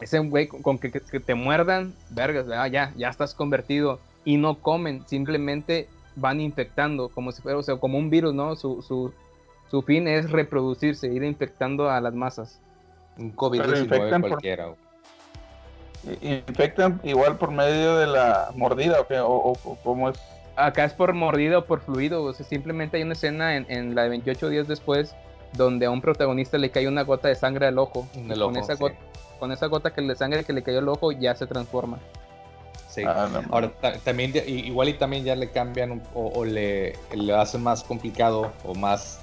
Ese 0.00 0.18
güey 0.18 0.46
con, 0.46 0.62
con 0.62 0.78
que, 0.78 0.90
te 0.90 1.34
muerdan, 1.34 1.94
vergas, 2.10 2.46
ya 2.70 2.92
ya 2.96 3.08
estás 3.08 3.34
convertido 3.34 3.98
y 4.24 4.36
no 4.36 4.58
comen, 4.60 5.06
simplemente 5.06 5.88
van 6.16 6.40
infectando 6.40 7.08
como 7.08 7.32
si 7.32 7.40
fuera, 7.42 7.58
o 7.58 7.62
sea, 7.62 7.76
como 7.76 7.98
un 7.98 8.10
virus, 8.10 8.34
¿no? 8.34 8.56
Su, 8.56 8.82
su, 8.82 9.12
su 9.70 9.82
fin 9.82 10.06
es 10.08 10.30
reproducirse, 10.30 11.08
ir 11.12 11.22
infectando 11.24 11.90
a 11.90 12.00
las 12.00 12.14
masas. 12.14 12.60
Un 13.18 13.32
Pero 13.32 13.78
infectan 13.78 14.20
por- 14.20 14.30
cualquiera. 14.30 14.66
güey. 14.66 14.76
I- 16.22 16.44
Infectan 16.48 17.00
igual 17.02 17.36
por 17.36 17.50
medio 17.50 17.96
de 17.96 18.06
la 18.06 18.50
mordida 18.54 19.00
o, 19.00 19.06
qué? 19.06 19.18
o, 19.18 19.28
o- 19.28 19.58
o 19.64 19.76
cómo 19.82 20.10
es. 20.10 20.18
Acá 20.56 20.84
es 20.84 20.92
por 20.94 21.12
mordida 21.12 21.58
o 21.58 21.64
por 21.64 21.80
fluido, 21.80 22.22
o 22.22 22.32
sea, 22.32 22.46
simplemente 22.46 22.96
hay 22.96 23.02
una 23.02 23.12
escena 23.14 23.56
en, 23.56 23.66
en 23.68 23.94
la 23.94 24.04
de 24.04 24.10
28 24.10 24.48
días 24.48 24.68
después 24.68 25.14
donde 25.56 25.86
a 25.86 25.90
un 25.90 26.00
protagonista 26.00 26.58
le 26.58 26.70
cae 26.70 26.88
una 26.88 27.02
gota 27.02 27.28
de 27.28 27.34
sangre 27.34 27.66
al 27.66 27.78
ojo. 27.78 28.06
En 28.14 28.28
y 28.28 28.32
el 28.32 28.40
con, 28.40 28.56
ojo, 28.56 28.64
esa 28.64 28.74
sí. 28.76 28.80
gota, 28.82 28.96
con 29.38 29.52
esa 29.52 29.66
gota 29.66 29.92
que 29.92 30.00
de 30.02 30.14
sangre 30.16 30.44
que 30.44 30.52
le 30.52 30.62
cayó 30.62 30.78
al 30.78 30.88
ojo 30.88 31.12
ya 31.12 31.34
se 31.34 31.46
transforma. 31.46 31.98
Sí. 32.88 33.02
Ah, 33.06 33.28
no, 33.30 33.42
Ahora, 33.52 33.70
ta- 33.80 33.98
también, 33.98 34.32
igual 34.46 34.88
y 34.88 34.94
también 34.94 35.24
ya 35.24 35.36
le 35.36 35.50
cambian 35.50 35.90
un- 35.92 36.02
o, 36.14 36.28
o 36.34 36.44
le, 36.44 36.94
le 37.14 37.34
hacen 37.34 37.62
más 37.62 37.82
complicado 37.84 38.52
o 38.64 38.74
más, 38.74 39.20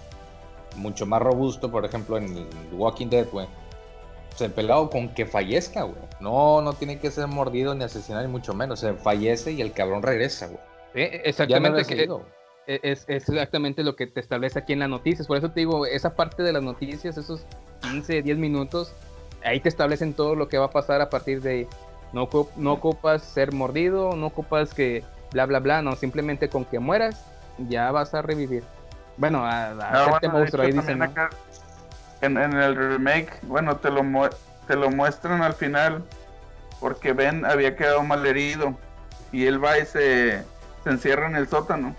mucho 0.75 1.05
más 1.05 1.21
robusto, 1.21 1.71
por 1.71 1.83
ejemplo, 1.85 2.17
en 2.17 2.47
Walking 2.73 3.07
Dead, 3.07 3.27
güey. 3.31 3.47
Se 4.35 4.49
pelado 4.49 4.89
con 4.89 5.09
que 5.09 5.25
fallezca, 5.25 5.83
güey. 5.83 5.97
No, 6.19 6.61
no 6.61 6.73
tiene 6.73 6.99
que 6.99 7.09
ser 7.11 7.27
mordido 7.27 7.73
ni 7.75 7.83
asesinado, 7.83 8.25
ni 8.25 8.31
mucho 8.31 8.53
menos. 8.53 8.79
Se 8.79 8.93
fallece 8.93 9.51
y 9.51 9.61
el 9.61 9.71
cabrón 9.73 10.01
regresa, 10.03 10.47
güey. 10.47 10.59
Sí, 10.93 10.99
Ya 11.01 11.17
no 11.17 11.23
exactamente. 11.77 11.85
que- 11.95 12.07
es, 12.67 13.05
es 13.07 13.29
exactamente 13.29 13.83
lo 13.83 13.95
que 13.95 14.07
te 14.07 14.19
establece 14.19 14.59
aquí 14.59 14.73
en 14.73 14.79
las 14.79 14.89
noticias. 14.89 15.27
Por 15.27 15.37
eso 15.37 15.49
te 15.51 15.61
digo, 15.61 15.85
esa 15.85 16.15
parte 16.15 16.43
de 16.43 16.53
las 16.53 16.63
noticias, 16.63 17.17
esos 17.17 17.45
15, 17.81 18.21
10 18.21 18.37
minutos, 18.37 18.93
ahí 19.43 19.59
te 19.59 19.69
establecen 19.69 20.13
todo 20.13 20.35
lo 20.35 20.47
que 20.47 20.57
va 20.57 20.65
a 20.65 20.71
pasar 20.71 21.01
a 21.01 21.09
partir 21.09 21.41
de 21.41 21.49
ahí. 21.49 21.67
No, 22.13 22.29
no 22.55 22.73
ocupas 22.73 23.23
ser 23.23 23.51
mordido, 23.53 24.15
no 24.15 24.27
ocupas 24.27 24.73
que 24.73 25.03
bla, 25.31 25.45
bla, 25.45 25.59
bla, 25.59 25.81
no, 25.81 25.95
simplemente 25.95 26.47
con 26.47 26.63
que 26.65 26.79
mueras, 26.79 27.25
ya 27.57 27.91
vas 27.91 28.13
a 28.13 28.21
revivir. 28.21 28.63
Bueno, 29.17 29.45
a, 29.45 29.67
a 29.67 29.71
Ah, 29.71 30.05
hacerte 30.05 30.09
bueno, 30.09 30.19
de 30.21 30.29
monstruo, 30.29 30.63
ahí 30.63 30.69
hecho, 30.69 30.81
dicen, 30.81 30.99
también 30.99 31.15
¿no? 31.15 31.21
acá 31.23 31.29
en, 32.21 32.37
en 32.37 32.53
el 32.53 32.75
remake, 32.75 33.39
bueno, 33.43 33.75
te 33.77 33.89
lo, 33.89 34.01
te 34.67 34.75
lo 34.75 34.91
muestran 34.91 35.41
al 35.41 35.53
final 35.53 36.03
porque 36.79 37.13
Ben 37.13 37.45
había 37.45 37.75
quedado 37.75 38.03
mal 38.03 38.25
herido 38.25 38.77
y 39.31 39.45
él 39.45 39.63
va 39.63 39.77
y 39.77 39.85
se, 39.85 40.43
se 40.83 40.89
encierra 40.89 41.27
en 41.27 41.35
el 41.35 41.47
sótano. 41.47 41.95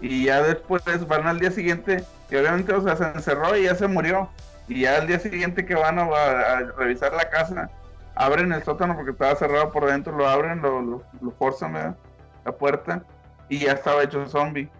Y 0.00 0.24
ya 0.24 0.42
después 0.42 0.82
van 1.06 1.26
al 1.26 1.38
día 1.38 1.50
siguiente 1.50 2.04
y 2.30 2.36
obviamente, 2.36 2.72
o 2.72 2.82
sea, 2.82 2.96
se 2.96 3.04
encerró 3.04 3.56
y 3.56 3.64
ya 3.64 3.74
se 3.74 3.86
murió. 3.86 4.28
Y 4.68 4.82
ya 4.82 4.96
al 4.96 5.06
día 5.06 5.18
siguiente 5.18 5.66
que 5.66 5.74
van 5.74 5.98
a, 5.98 6.04
a 6.04 6.60
revisar 6.76 7.12
la 7.12 7.28
casa, 7.28 7.70
abren 8.14 8.52
el 8.52 8.62
sótano 8.62 8.94
porque 8.94 9.10
estaba 9.10 9.34
cerrado 9.34 9.72
por 9.72 9.86
dentro, 9.86 10.16
lo 10.16 10.28
abren, 10.28 10.62
lo, 10.62 10.80
lo, 10.80 11.02
lo 11.20 11.30
forzan, 11.32 11.72
¿verdad? 11.72 11.96
La 12.44 12.52
puerta 12.52 13.04
y 13.48 13.58
ya 13.58 13.72
estaba 13.72 14.02
hecho 14.02 14.26
zombie. 14.26 14.70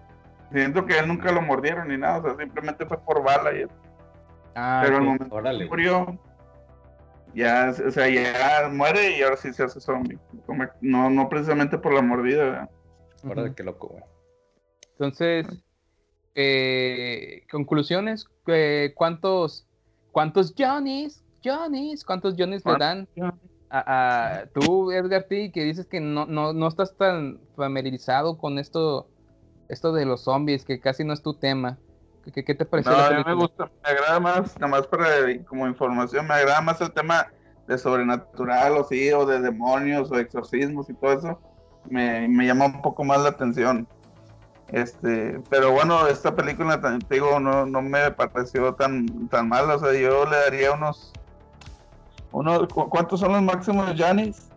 Siento 0.52 0.87
que 0.87 0.98
él 0.98 1.06
nunca 1.06 1.30
lo 1.33 1.42
mordieron 1.42 1.88
ni 1.88 1.98
nada, 1.98 2.18
o 2.18 2.22
sea, 2.22 2.37
simplemente 2.37 2.87
fue 2.87 2.98
por 2.98 3.22
bala 3.22 3.52
y 3.52 3.66
Ah, 4.54 4.83
pero 4.85 4.96
al 4.96 5.02
momento 5.02 5.37
Órale, 5.37 5.66
murió, 5.66 6.18
ya, 7.35 7.72
o 7.87 7.90
sea, 7.90 8.09
ya 8.09 8.68
muere 8.68 9.16
y 9.16 9.22
ahora 9.22 9.37
sí 9.37 9.52
se 9.52 9.62
hace 9.62 9.80
zombie. 9.80 10.18
No, 10.80 11.09
no 11.09 11.28
precisamente 11.28 11.78
por 11.78 11.94
la 11.94 12.02
mordida, 12.02 12.44
¿verdad? 12.44 12.70
Órale, 13.24 13.54
qué 13.54 13.62
loco, 13.62 13.88
güey. 13.88 14.02
Entonces, 15.00 15.46
eh, 16.34 17.46
conclusiones, 17.50 18.26
eh, 18.48 18.92
¿cuántos, 18.94 19.66
cuántos 20.12 20.52
Johnnies, 20.56 21.24
Johnnies, 21.42 22.04
cuántos 22.04 22.34
Johnnies 22.36 22.66
le 22.66 22.76
dan 22.76 23.08
a, 23.70 24.40
a- 24.40 24.46
tú, 24.48 24.92
Edgar 24.92 25.24
T, 25.24 25.52
que 25.52 25.64
dices 25.64 25.86
que 25.86 26.00
no, 26.00 26.26
no, 26.26 26.52
no 26.52 26.68
estás 26.68 26.94
tan 26.98 27.40
familiarizado 27.56 28.36
con 28.36 28.58
esto, 28.58 29.08
esto 29.70 29.94
de 29.94 30.04
los 30.04 30.20
zombies, 30.24 30.66
que 30.66 30.80
casi 30.80 31.02
no 31.02 31.14
es 31.14 31.22
tu 31.22 31.32
tema. 31.32 31.78
¿Qué, 32.34 32.44
qué- 32.44 32.54
te 32.54 32.66
pareció 32.66 32.92
No, 32.92 32.98
a 32.98 33.10
mí 33.10 33.22
me 33.24 33.34
gusta, 33.34 33.70
me 33.82 33.90
agrada 33.90 34.20
más, 34.20 34.60
nada 34.60 34.70
más 34.70 34.86
para 34.86 35.08
como 35.46 35.66
información, 35.66 36.28
me 36.28 36.34
agrada 36.34 36.60
más 36.60 36.78
el 36.82 36.92
tema 36.92 37.26
de 37.66 37.78
sobrenatural 37.78 38.76
o 38.76 38.84
sí, 38.84 39.10
o 39.12 39.24
de 39.24 39.40
demonios 39.40 40.10
o 40.12 40.18
exorcismos 40.18 40.90
y 40.90 40.94
todo 40.94 41.14
eso. 41.14 41.40
Me, 41.88 42.28
me 42.28 42.44
llama 42.46 42.66
un 42.66 42.82
poco 42.82 43.02
más 43.02 43.22
la 43.22 43.30
atención. 43.30 43.88
Este, 44.72 45.40
pero 45.50 45.72
bueno, 45.72 46.06
esta 46.06 46.35
película, 46.35 46.80
te 46.80 47.14
digo, 47.14 47.40
no, 47.40 47.66
no 47.66 47.83
me 47.83 48.11
pareció 48.12 48.72
tan, 48.74 49.28
tan 49.28 49.48
mala. 49.48 49.74
O 49.74 49.78
sea, 49.78 49.92
yo 49.92 50.24
le 50.26 50.37
daría 50.37 50.72
unos, 50.72 51.12
unos 52.33 52.68
¿cu- 52.68 52.88
¿cuántos 52.88 53.20
son 53.20 53.33
los 53.33 53.42
máximos 53.42 53.92
Janis? 53.96 54.48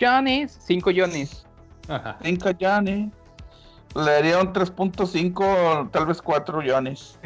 Johnnies, 0.00 0.58
cinco 0.60 0.90
Johnnies. 0.94 1.46
5 2.22 2.50
Johnny. 2.60 3.10
Le 3.96 4.10
daría 4.12 4.40
un 4.40 4.52
3.5, 4.52 5.90
tal 5.90 6.06
vez 6.06 6.22
4 6.22 6.62
Johnnies. 6.66 7.18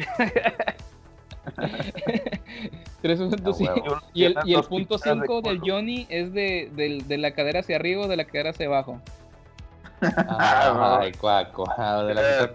3.5. 3.03 4.01
y 4.13 4.23
el, 4.23 4.35
y 4.45 4.53
el 4.55 4.63
punto 4.63 4.95
pizzas 4.95 5.15
de 5.19 5.27
5 5.27 5.41
del. 5.41 5.59
Johnny 5.63 6.07
es 6.09 6.33
de, 6.33 6.71
del- 6.75 7.07
de 7.07 7.17
la 7.17 7.31
cadera 7.31 7.59
hacia 7.59 7.75
arriba 7.75 8.05
o 8.05 8.07
de 8.07 8.17
la 8.17 8.25
cadera 8.25 8.49
hacia 8.51 8.65
abajo. 8.67 8.99
Ay, 10.27 11.11
cuaco. 11.13 11.65
Ah, 11.77 12.03
De 12.03 12.13
la 12.13 12.21
mitad 12.21 12.51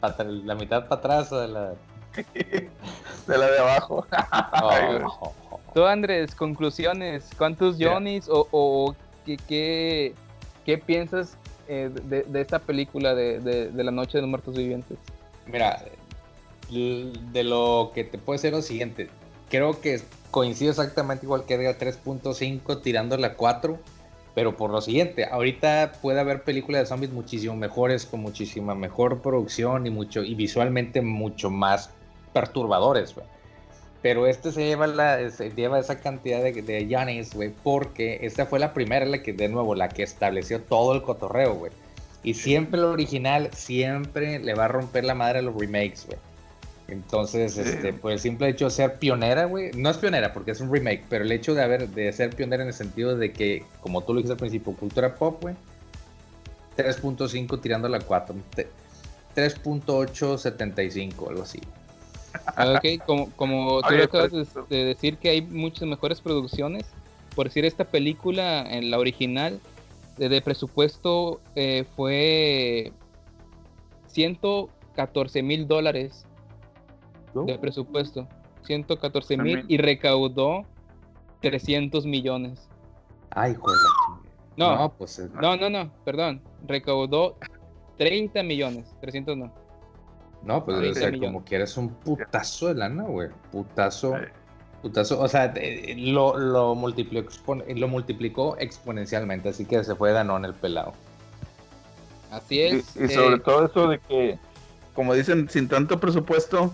para 0.00 0.24
la 0.24 0.54
mitad 0.54 0.88
para 0.88 0.98
atrás 0.98 1.32
o 1.32 1.40
de 1.40 1.48
la. 1.48 1.72
De 3.26 3.38
la 3.38 3.46
de 3.46 3.58
abajo. 3.58 4.06
Ay, 4.10 4.86
güey. 4.86 5.02
Oh, 5.20 5.32
Tú, 5.74 5.84
Andrés, 5.86 6.34
conclusiones, 6.34 7.30
¿cuántos 7.38 7.78
Mira. 7.78 7.92
Johnnies 7.94 8.28
o, 8.28 8.46
o 8.50 8.94
qué, 9.24 9.36
qué, 9.48 10.14
qué 10.66 10.76
piensas 10.76 11.38
eh, 11.68 11.90
de, 12.04 12.24
de 12.24 12.40
esta 12.40 12.58
película 12.58 13.14
de, 13.14 13.38
de, 13.40 13.70
de 13.70 13.84
La 13.84 13.90
Noche 13.92 14.18
de 14.18 14.22
los 14.22 14.30
Muertos 14.30 14.54
Vivientes? 14.54 14.98
Mira, 15.46 15.82
de 16.70 17.44
lo 17.44 17.92
que 17.94 18.04
te 18.04 18.18
puedo 18.18 18.36
decir 18.36 18.52
lo 18.52 18.60
siguiente. 18.60 19.08
Creo 19.48 19.80
que 19.80 20.00
coincide 20.30 20.70
exactamente 20.70 21.26
igual 21.26 21.44
que 21.44 21.54
Edgar 21.54 21.78
3.5 21.78 22.82
tirándole 22.82 23.26
a 23.26 23.34
4. 23.34 23.78
Pero 24.34 24.56
por 24.56 24.70
lo 24.70 24.80
siguiente, 24.80 25.26
ahorita 25.26 25.92
puede 26.00 26.20
haber 26.20 26.42
películas 26.42 26.82
de 26.82 26.86
zombies 26.86 27.12
muchísimo 27.12 27.54
mejores, 27.54 28.06
con 28.06 28.20
muchísima 28.20 28.74
mejor 28.74 29.20
producción 29.20 29.86
y 29.86 29.90
mucho 29.90 30.22
y 30.22 30.34
visualmente 30.34 31.02
mucho 31.02 31.50
más 31.50 31.90
perturbadores, 32.32 33.14
güey. 33.14 33.26
Pero 34.00 34.26
este 34.26 34.50
se 34.50 34.64
lleva, 34.64 34.88
la, 34.88 35.30
se 35.30 35.50
lleva 35.50 35.78
esa 35.78 36.00
cantidad 36.00 36.42
de, 36.42 36.52
de 36.52 37.26
güey, 37.34 37.52
porque 37.62 38.18
esta 38.22 38.46
fue 38.46 38.58
la 38.58 38.74
primera, 38.74 39.06
la 39.06 39.22
que, 39.22 39.32
de 39.32 39.48
nuevo, 39.48 39.76
la 39.76 39.88
que 39.88 40.02
estableció 40.02 40.60
todo 40.60 40.94
el 40.94 41.02
cotorreo, 41.02 41.54
güey. 41.54 41.72
Y 42.24 42.34
siempre 42.34 42.80
el 42.80 42.86
original, 42.86 43.50
siempre 43.52 44.40
le 44.40 44.54
va 44.54 44.64
a 44.64 44.68
romper 44.68 45.04
la 45.04 45.14
madre 45.14 45.38
a 45.38 45.42
los 45.42 45.54
remakes, 45.54 46.06
güey. 46.06 46.18
Entonces, 46.88 47.56
este, 47.56 47.92
por 47.92 48.12
el 48.12 48.18
simple 48.18 48.48
hecho 48.48 48.66
de 48.66 48.70
ser 48.72 48.98
pionera, 48.98 49.44
güey, 49.46 49.70
no 49.74 49.88
es 49.88 49.96
pionera 49.96 50.32
porque 50.32 50.50
es 50.50 50.60
un 50.60 50.70
remake, 50.70 51.04
pero 51.08 51.24
el 51.24 51.32
hecho 51.32 51.54
de 51.54 51.62
haber, 51.62 51.88
de 51.88 52.12
ser 52.12 52.34
pionera 52.34 52.62
en 52.62 52.68
el 52.68 52.74
sentido 52.74 53.16
de 53.16 53.32
que, 53.32 53.64
como 53.80 54.02
tú 54.02 54.12
lo 54.12 54.18
dijiste 54.18 54.32
al 54.34 54.38
principio, 54.38 54.74
cultura 54.74 55.14
pop, 55.14 55.40
güey, 55.40 55.54
3.5 56.76 57.60
tirando 57.60 57.88
la 57.88 58.00
4, 58.00 58.34
te- 58.54 58.68
3.875, 59.34 61.28
algo 61.28 61.42
así. 61.42 61.60
Ok, 62.58 63.04
como, 63.06 63.30
como 63.32 63.80
tú 63.82 63.88
Oye, 63.88 63.98
lo 63.98 64.04
acabas 64.04 64.32
de, 64.32 64.44
pero- 64.52 64.66
de 64.68 64.84
decir 64.84 65.18
que 65.18 65.30
hay 65.30 65.42
muchas 65.42 65.88
mejores 65.88 66.20
producciones, 66.20 66.86
por 67.34 67.46
decir 67.46 67.64
esta 67.64 67.84
película, 67.84 68.62
en 68.68 68.90
la 68.90 68.98
original, 68.98 69.60
de, 70.18 70.28
de 70.28 70.42
presupuesto 70.42 71.40
eh, 71.54 71.84
fue 71.96 72.92
114 74.08 75.42
mil 75.42 75.66
dólares 75.66 76.26
de 77.34 77.58
presupuesto. 77.58 78.28
114 78.62 79.36
mil 79.38 79.64
y 79.68 79.76
recaudó 79.78 80.64
300 81.40 82.06
millones. 82.06 82.68
Ay, 83.30 83.52
la 83.52 83.58
chingada. 83.58 84.32
No, 84.56 84.76
No, 84.76 84.92
pues 84.92 85.18
es- 85.18 85.30
no, 85.32 85.56
no, 85.56 85.70
no, 85.70 85.90
perdón. 86.04 86.42
Recaudó 86.66 87.36
30 87.98 88.42
millones, 88.42 88.94
300 89.00 89.36
no. 89.36 89.52
No, 90.44 90.64
pues 90.64 90.76
o 90.76 90.80
30 90.80 91.00
sea, 91.00 91.10
millones. 91.10 91.28
como 91.32 91.44
quieras 91.44 91.76
un 91.76 91.88
putazo 91.90 92.68
de 92.68 92.74
lana, 92.74 93.04
güey. 93.04 93.28
Putazo. 93.50 94.14
Putazo. 94.82 95.20
O 95.20 95.28
sea, 95.28 95.52
eh, 95.56 95.94
lo, 95.96 96.36
lo, 96.36 96.74
multiplicó, 96.74 97.30
lo 97.54 97.88
multiplicó 97.88 98.56
exponencialmente, 98.58 99.48
así 99.48 99.64
que 99.64 99.82
se 99.84 99.94
fue 99.94 100.12
Danón 100.12 100.44
el 100.44 100.54
pelado. 100.54 100.92
Así 102.30 102.56
Y, 102.56 102.60
es. 102.62 102.96
y 102.96 103.08
sobre 103.08 103.36
eh, 103.36 103.40
todo 103.40 103.66
eso 103.66 103.88
de 103.88 103.98
que, 104.00 104.38
como 104.94 105.14
dicen, 105.14 105.48
sin 105.48 105.68
tanto 105.68 106.00
presupuesto, 106.00 106.72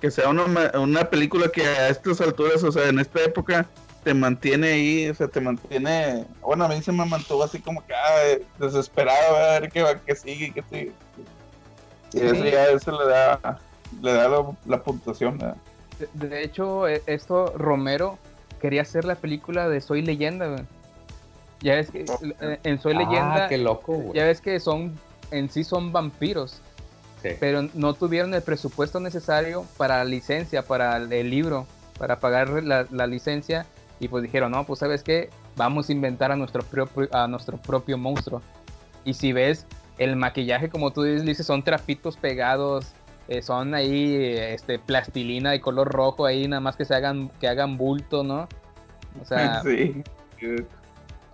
que 0.00 0.10
sea 0.10 0.28
una, 0.28 0.46
ma- 0.46 0.72
una 0.78 1.08
película 1.08 1.48
que 1.48 1.64
a 1.66 1.88
estas 1.88 2.20
alturas, 2.20 2.62
o 2.64 2.70
sea, 2.72 2.88
en 2.88 2.98
esta 2.98 3.22
época, 3.22 3.66
te 4.04 4.14
mantiene 4.14 4.68
ahí, 4.68 5.08
o 5.08 5.14
sea, 5.14 5.26
te 5.26 5.40
mantiene, 5.40 6.26
bueno, 6.40 6.64
a 6.64 6.68
mí 6.68 6.80
se 6.80 6.92
me 6.92 7.04
mantuvo 7.04 7.42
así 7.42 7.58
como 7.60 7.84
que 7.84 7.92
ah, 7.94 8.38
desesperado 8.58 9.36
a 9.36 9.58
ver 9.60 9.70
qué 9.72 9.82
va, 9.82 9.98
qué 9.98 10.14
sigue, 10.14 10.52
qué 10.52 10.62
sigue. 10.70 10.92
Y 12.12 12.20
eso 12.20 12.34
Sí. 12.36 12.50
ya 12.52 12.68
eso 12.68 12.92
le 13.02 13.08
da, 13.10 13.58
le 14.00 14.12
da 14.12 14.28
lo- 14.28 14.56
la 14.66 14.80
puntuación. 14.82 15.38
¿verdad? 15.38 15.56
De, 16.14 16.28
de 16.28 16.42
hecho, 16.44 16.86
eh, 16.86 17.02
esto 17.06 17.52
Romero 17.56 18.18
quería 18.60 18.82
hacer 18.82 19.04
la 19.04 19.16
película 19.16 19.68
de 19.68 19.80
Soy 19.80 20.02
Leyenda, 20.02 20.46
güey. 20.46 20.62
Ya 21.60 21.74
ves 21.74 21.90
que 21.90 22.04
eh, 22.04 22.60
en 22.62 22.80
Soy 22.80 22.94
Ah, 22.94 22.98
Leyenda, 22.98 23.48
qué 23.48 23.58
loco, 23.58 23.94
güey. 23.94 24.16
ya 24.18 24.24
ves 24.24 24.40
que 24.40 24.60
son, 24.60 24.94
en 25.32 25.50
sí 25.50 25.64
son 25.64 25.90
vampiros, 25.90 26.62
Sí. 27.30 27.36
pero 27.40 27.68
no 27.74 27.94
tuvieron 27.94 28.34
el 28.34 28.42
presupuesto 28.42 29.00
necesario 29.00 29.64
para 29.76 29.98
la 29.98 30.04
licencia, 30.04 30.62
para 30.62 30.96
el, 30.96 31.30
libro, 31.30 31.66
para 31.98 32.20
pagar 32.20 32.62
la, 32.62 32.86
la 32.90 33.06
licencia, 33.06 33.66
y 33.98 34.08
pues 34.08 34.22
dijeron, 34.22 34.52
no, 34.52 34.64
pues 34.64 34.80
sabes 34.80 35.02
qué, 35.02 35.30
vamos 35.56 35.88
a 35.88 35.92
inventar 35.92 36.32
a 36.32 36.36
nuestro 36.36 36.62
propio, 36.62 37.08
a 37.12 37.26
nuestro 37.26 37.56
propio 37.56 37.96
monstruo. 37.96 38.42
Y 39.04 39.14
si 39.14 39.32
ves, 39.32 39.66
el 39.98 40.16
maquillaje, 40.16 40.68
como 40.68 40.92
tú 40.92 41.02
dices, 41.02 41.46
son 41.46 41.62
trapitos 41.62 42.16
pegados, 42.16 42.92
eh, 43.28 43.42
son 43.42 43.74
ahí 43.74 44.14
este 44.14 44.78
plastilina 44.78 45.50
de 45.50 45.60
color 45.60 45.90
rojo 45.90 46.26
ahí 46.26 46.46
nada 46.46 46.60
más 46.60 46.76
que 46.76 46.84
se 46.84 46.94
hagan 46.94 47.28
que 47.40 47.48
hagan 47.48 47.76
bulto 47.76 48.22
no 48.22 48.46
o 49.20 49.24
sea 49.24 49.62
sí. 49.64 50.04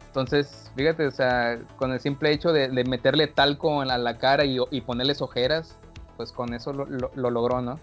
entonces 0.06 0.72
fíjate 0.74 1.06
o 1.06 1.10
sea 1.10 1.58
con 1.76 1.92
el 1.92 2.00
simple 2.00 2.32
hecho 2.32 2.50
de, 2.50 2.68
de 2.68 2.84
meterle 2.84 3.26
talco 3.26 3.82
a 3.82 3.84
la, 3.84 3.96
a 3.96 3.98
la 3.98 4.16
cara 4.16 4.46
y, 4.46 4.56
y 4.70 4.80
ponerles 4.80 5.20
ojeras 5.20 5.76
pues 6.22 6.32
con 6.32 6.54
eso 6.54 6.72
lo, 6.72 6.86
lo- 6.86 7.10
lo 7.14 7.30
logró 7.30 7.60
no 7.60 7.78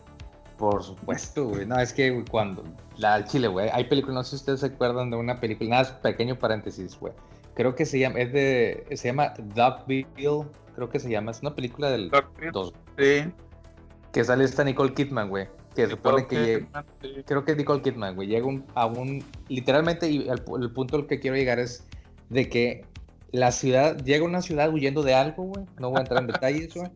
Por 0.58 0.82
supuesto, 0.84 1.46
güey. 1.50 1.66
No, 1.66 1.78
es 1.80 1.92
que 1.94 2.10
güey, 2.12 2.26
cuando. 2.26 2.64
La 2.98 3.24
Chile, 3.26 3.48
güey. 3.48 3.70
Hay 3.74 3.84
películas, 3.86 4.16
no 4.16 4.24
sé 4.24 4.30
si 4.32 4.36
ustedes 4.38 4.60
se 4.62 4.66
acuerdan 4.68 5.10
de 5.10 5.18
una 5.18 5.40
película. 5.40 5.70
Nada, 5.70 5.84
más 5.84 5.92
pequeño 5.94 6.38
paréntesis, 6.40 6.98
güey. 7.00 7.14
Creo 7.56 7.76
que 7.76 7.86
se 7.86 8.00
llama. 8.00 8.20
Es 8.20 8.32
de. 8.34 8.86
Se 8.96 9.08
llama 9.10 9.34
Dogville. 9.56 10.46
Creo 10.76 10.90
que 10.90 11.00
se 11.00 11.10
llama. 11.10 11.32
Es 11.32 11.42
una 11.42 11.54
película 11.56 11.90
del. 11.92 12.10
Dos, 12.54 12.74
Sí. 12.98 13.32
que 14.14 14.24
sale 14.24 14.44
esta 14.46 14.64
Nicole 14.64 14.94
Kidman, 14.94 15.30
güey. 15.30 15.48
Que 15.76 15.88
supone 15.88 16.28
que 16.28 16.36
llega. 16.36 16.60
Kidman, 16.66 16.86
sí. 17.02 17.24
Creo 17.26 17.44
que 17.46 17.52
es 17.52 17.58
Nicole 17.58 17.82
Kidman, 17.82 18.16
güey. 18.16 18.28
Llega 18.28 18.46
un- 18.46 18.66
a 18.76 18.86
un. 18.86 19.24
Literalmente, 19.50 20.10
y 20.10 20.28
pu- 20.28 20.62
el 20.62 20.72
punto 20.72 20.96
al 20.98 21.08
que 21.08 21.20
quiero 21.20 21.36
llegar 21.38 21.60
es 21.60 21.86
de 22.30 22.50
que 22.50 22.86
la 23.32 23.52
ciudad. 23.54 23.98
Llega 24.04 24.26
a 24.26 24.28
una 24.28 24.42
ciudad 24.42 24.74
huyendo 24.74 25.04
de 25.04 25.14
algo, 25.16 25.44
güey. 25.44 25.66
No 25.80 25.90
voy 25.90 26.00
a 26.00 26.02
entrar 26.02 26.22
en 26.22 26.28
detalles, 26.34 26.74
güey. 26.74 26.90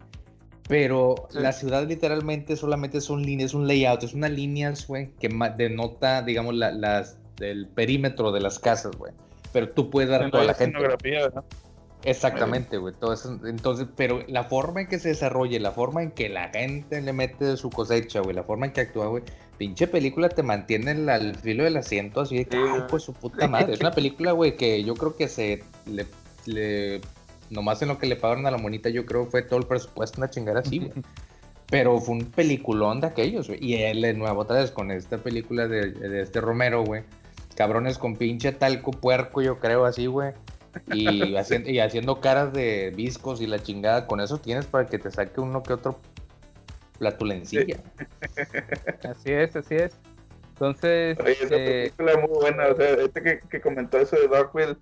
Pero 0.67 1.27
Sí. 1.29 1.39
la 1.39 1.51
ciudad 1.51 1.85
literalmente 1.87 2.55
solamente 2.55 3.01
son 3.01 3.21
líneas, 3.23 3.51
es 3.51 3.53
un 3.53 3.67
layout, 3.67 4.03
es 4.03 4.13
unas 4.13 4.31
líneas, 4.31 4.87
güey, 4.87 5.11
que 5.19 5.29
denota, 5.57 6.21
digamos, 6.21 6.55
la- 6.55 6.71
las, 6.71 7.17
el 7.39 7.67
perímetro 7.67 8.31
de 8.31 8.39
las 8.39 8.59
casas, 8.59 8.95
güey. 8.97 9.11
Pero 9.51 9.69
tú 9.69 9.89
puedes 9.89 10.09
dar 10.09 10.31
toda 10.31 10.43
la 10.43 10.53
la 10.53 10.53
gente. 10.55 10.79
Exactamente, 12.05 12.77
güey. 12.77 12.93
Entonces, 13.45 13.87
pero 13.95 14.23
la 14.27 14.43
forma 14.43 14.81
en 14.81 14.87
que 14.87 14.99
se 14.99 15.09
desarrolle, 15.09 15.59
la 15.59 15.71
forma 15.71 16.03
en 16.03 16.11
que 16.11 16.27
la 16.27 16.49
gente 16.49 17.01
le 17.01 17.13
mete 17.13 17.45
de 17.45 17.57
su 17.57 17.69
cosecha, 17.69 18.19
güey, 18.19 18.35
la 18.35 18.43
forma 18.43 18.65
en 18.65 18.73
que 18.73 18.81
actúa, 18.81 19.07
güey, 19.07 19.23
pinche 19.57 19.87
película 19.87 20.27
te 20.29 20.43
mantiene 20.43 20.91
al- 21.11 21.35
filo 21.35 21.63
del 21.63 21.77
asiento, 21.77 22.21
así 22.21 22.37
de 22.39 22.45
que, 22.45 22.57
pues 22.89 23.03
su 23.03 23.13
puta 23.13 23.47
madre. 23.47 23.73
Es 23.73 23.79
una 23.79 23.91
película, 23.91 24.33
güey, 24.33 24.57
que 24.57 24.83
yo 24.83 24.95
creo 24.95 25.15
que 25.15 25.27
se 25.29 25.63
le, 25.85 26.05
le- 26.45 26.99
nomás 27.53 27.81
en 27.81 27.89
lo 27.89 27.97
que 27.97 28.07
le 28.07 28.15
pagaron 28.15 28.45
a 28.45 28.51
la 28.51 28.57
monita, 28.57 28.89
yo 28.89 29.05
creo 29.05 29.25
fue 29.25 29.43
todo 29.43 29.59
el 29.59 29.65
presupuesto, 29.65 30.19
una 30.19 30.29
chingada 30.29 30.59
así, 30.59 30.79
güey. 30.79 30.91
Pero 31.69 31.99
fue 31.99 32.15
un 32.15 32.25
peliculón 32.25 33.01
de 33.01 33.07
aquellos, 33.07 33.47
güey. 33.47 33.63
Y 33.63 33.75
él 33.75 34.01
de 34.01 34.13
nuevo 34.13 34.41
otra 34.41 34.57
vez 34.57 34.69
con 34.69 34.91
esta 34.91 35.17
película 35.17 35.67
de, 35.67 35.91
de 35.91 36.21
este 36.21 36.39
Romero, 36.39 36.83
güey. 36.83 37.03
Cabrones 37.55 37.97
con 37.97 38.15
pinche 38.15 38.51
talco 38.51 38.91
puerco, 38.91 39.41
yo 39.41 39.59
creo, 39.59 39.85
así, 39.85 40.05
güey. 40.05 40.33
Y, 40.93 41.35
haciendo, 41.35 41.69
y 41.71 41.79
haciendo 41.79 42.19
caras 42.19 42.53
de 42.53 42.91
viscos 42.95 43.41
y 43.41 43.47
la 43.47 43.57
chingada. 43.57 44.05
Con 44.05 44.19
eso 44.19 44.37
tienes 44.37 44.67
para 44.67 44.85
que 44.85 44.99
te 44.99 45.09
saque 45.09 45.41
uno 45.41 45.63
que 45.63 45.73
otro 45.73 45.99
platulencilla. 46.99 47.81
así 49.09 49.31
es 49.31 49.55
así 49.55 49.75
es 49.75 49.97
entonces 50.53 51.17
Oye, 51.19 51.31
esa 51.41 51.55
eh, 51.55 51.91
película 51.95 52.11
es 52.11 52.17
muy 52.19 52.39
buena, 52.39 52.67
o 52.67 52.75
sea, 52.75 52.89
este 52.91 53.21
que, 53.21 53.39
que 53.49 53.59
comentó 53.59 53.97
eso 53.97 54.15
de 54.15 54.27
Dogville, 54.27 54.77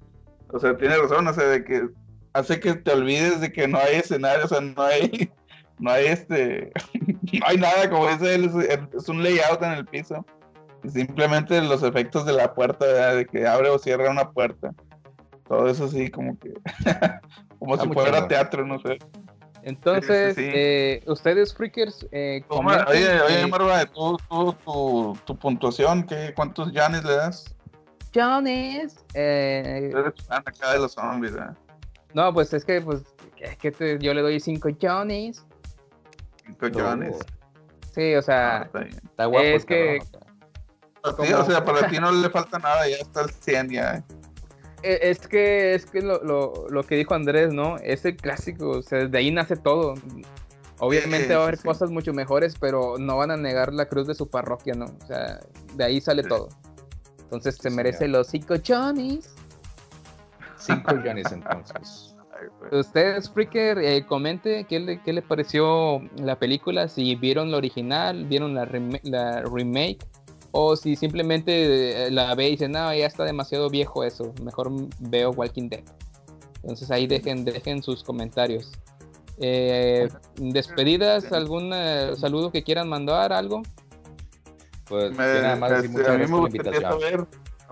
o 0.49 0.59
sea, 0.59 0.75
tiene 0.75 0.97
razón, 0.97 1.27
o 1.27 1.33
sea, 1.33 1.45
de 1.45 1.63
que 1.63 1.87
hace 2.33 2.59
que 2.59 2.73
te 2.75 2.91
olvides 2.91 3.41
de 3.41 3.51
que 3.51 3.67
no 3.67 3.77
hay 3.77 3.95
escenario, 3.95 4.45
o 4.45 4.47
sea, 4.47 4.61
no 4.61 4.81
hay, 4.81 5.31
no 5.79 5.91
hay 5.91 6.07
este, 6.07 6.71
no 7.33 7.45
hay 7.47 7.57
nada, 7.57 7.89
como 7.89 8.07
dice 8.07 8.35
él, 8.35 8.45
es, 8.45 8.79
es 8.95 9.09
un 9.09 9.23
layout 9.23 9.61
en 9.63 9.71
el 9.73 9.85
piso, 9.85 10.25
y 10.83 10.89
simplemente 10.89 11.61
los 11.61 11.83
efectos 11.83 12.25
de 12.25 12.33
la 12.33 12.53
puerta, 12.53 12.85
¿verdad? 12.85 13.15
de 13.15 13.25
que 13.25 13.47
abre 13.47 13.69
o 13.69 13.77
cierra 13.79 14.09
una 14.09 14.29
puerta, 14.31 14.73
todo 15.47 15.67
eso 15.67 15.85
así 15.85 16.09
como 16.09 16.37
que, 16.39 16.53
como 17.59 17.75
Está 17.75 17.85
si 17.87 17.93
fuera 17.93 18.27
teatro, 18.27 18.65
no 18.65 18.79
sé. 18.79 18.97
entonces 19.63 20.35
Sí, 20.35 20.41
sí, 20.43 20.49
sí. 20.49 20.55
eh, 20.55 21.03
ustedes 21.07 21.53
freakers 21.53 22.07
eh, 22.11 22.41
comenten, 22.47 22.87
Oye, 22.87 23.21
oye, 23.21 23.41
eh, 23.41 23.47
Marva, 23.47 23.85
¿tú, 23.85 24.17
tú, 24.29 24.53
tu, 24.65 25.17
tu 25.25 25.37
puntuación, 25.37 26.03
¿qué, 26.03 26.33
¿cuántos 26.35 26.71
Janis 26.71 27.03
le 27.03 27.15
das? 27.15 27.55
Jones 28.13 29.05
eh, 29.13 29.89
Eres 29.93 30.13
fan 30.27 30.43
acá 30.45 30.73
de 30.73 30.79
los 30.79 30.91
zombies, 30.93 31.33
¿verdad? 31.33 31.55
No 32.13 32.33
pues 32.33 32.53
es 32.53 32.63
que 32.65 32.81
pues 32.81 33.01
es 33.39 33.57
que 33.57 33.71
te- 33.71 33.99
yo 33.99 34.13
le 34.13 34.21
doy 34.21 34.39
5 34.39 34.69
Jones 34.81 35.45
Cinco 36.45 36.67
Janis. 36.73 37.17
sí 37.93 38.15
o 38.15 38.21
sea 38.21 38.63
Está 38.63 38.79
bien. 38.79 38.95
Está 39.03 39.25
guapo. 39.25 39.45
es 39.45 39.65
que 39.65 39.99
cabrón. 41.03 41.33
O 41.41 41.45
sea, 41.45 41.65
para 41.65 41.87
ti 41.87 41.97
no 41.99 42.11
le 42.11 42.29
falta 42.29 42.59
nada, 42.59 42.87
ya 42.87 42.97
está 42.97 43.21
el 43.21 43.31
100 43.31 43.69
ya. 43.69 44.03
Eh, 44.83 44.99
Es 45.01 45.27
que 45.27 45.73
es 45.73 45.85
que 45.87 46.01
lo, 46.01 46.23
lo, 46.23 46.67
lo 46.69 46.83
que 46.83 46.95
dijo 46.95 47.13
Andrés, 47.15 47.53
¿no? 47.53 47.77
Es 47.77 48.05
el 48.05 48.17
clásico, 48.17 48.69
o 48.69 48.81
sea, 48.83 49.05
de 49.07 49.17
ahí 49.17 49.31
nace 49.31 49.55
todo. 49.55 49.95
Obviamente 50.79 51.27
Sí, 51.27 51.33
va 51.33 51.39
a 51.39 51.43
haber 51.43 51.57
sí. 51.57 51.63
cosas 51.67 51.89
mucho 51.91 52.13
mejores, 52.13 52.55
pero 52.59 52.97
no 52.99 53.17
van 53.17 53.31
a 53.31 53.37
negar 53.37 53.73
la 53.73 53.87
cruz 53.87 54.07
de 54.07 54.15
su 54.15 54.29
parroquia, 54.29 54.73
¿no? 54.75 54.85
O 54.85 55.05
sea, 55.07 55.39
de 55.75 55.83
ahí 55.83 56.01
sale 56.01 56.23
Sí. 56.23 56.29
todo. 56.29 56.49
Entonces 57.21 57.55
se 57.55 57.69
merece 57.69 58.07
los 58.07 58.27
cinco 58.27 58.55
Johnnies. 58.67 59.33
Cinco 60.61 60.95
Johnny's 61.03 61.31
entonces. 61.31 62.15
Ustedes, 62.71 63.29
Freaker, 63.29 63.77
eh, 63.79 64.03
comente 64.05 64.65
qué 64.65 64.79
le, 64.79 65.01
qué 65.03 65.13
le 65.13 65.21
pareció 65.21 66.01
la 66.15 66.37
película, 66.39 66.87
si 66.87 67.15
vieron 67.15 67.51
la 67.51 67.57
original, 67.57 68.25
vieron 68.25 68.55
la, 68.55 68.65
rem- 68.65 68.99
la 69.03 69.41
remake, 69.43 69.99
o 70.51 70.75
si 70.75 70.95
simplemente 70.95 72.07
eh, 72.07 72.11
la 72.11 72.33
ve 72.33 72.47
y 72.47 72.51
dicen, 72.51 72.71
no, 72.71 72.93
ya 72.95 73.05
está 73.05 73.25
demasiado 73.25 73.69
viejo 73.69 74.03
eso, 74.03 74.33
mejor 74.43 74.71
veo 74.99 75.31
Walking 75.31 75.69
Dead. 75.69 75.83
Entonces 76.63 76.89
ahí 76.89 77.05
dejen, 77.05 77.45
dejen 77.45 77.83
sus 77.83 78.03
comentarios. 78.03 78.71
Eh, 79.39 80.09
despedidas, 80.37 81.31
algún 81.31 81.71
eh, 81.73 82.13
saludo 82.17 82.51
que 82.51 82.63
quieran 82.63 82.89
mandar, 82.89 83.33
algo. 83.33 83.61
Pues 84.85 85.11
Me- 85.11 85.41
nada 85.41 85.55
más 85.55 85.71
este, 85.71 85.87
muchas 85.89 86.07
a 86.09 86.17
mí 86.17 86.27
me 86.27 86.37
gustaría 86.37 86.81
saber. 86.81 87.27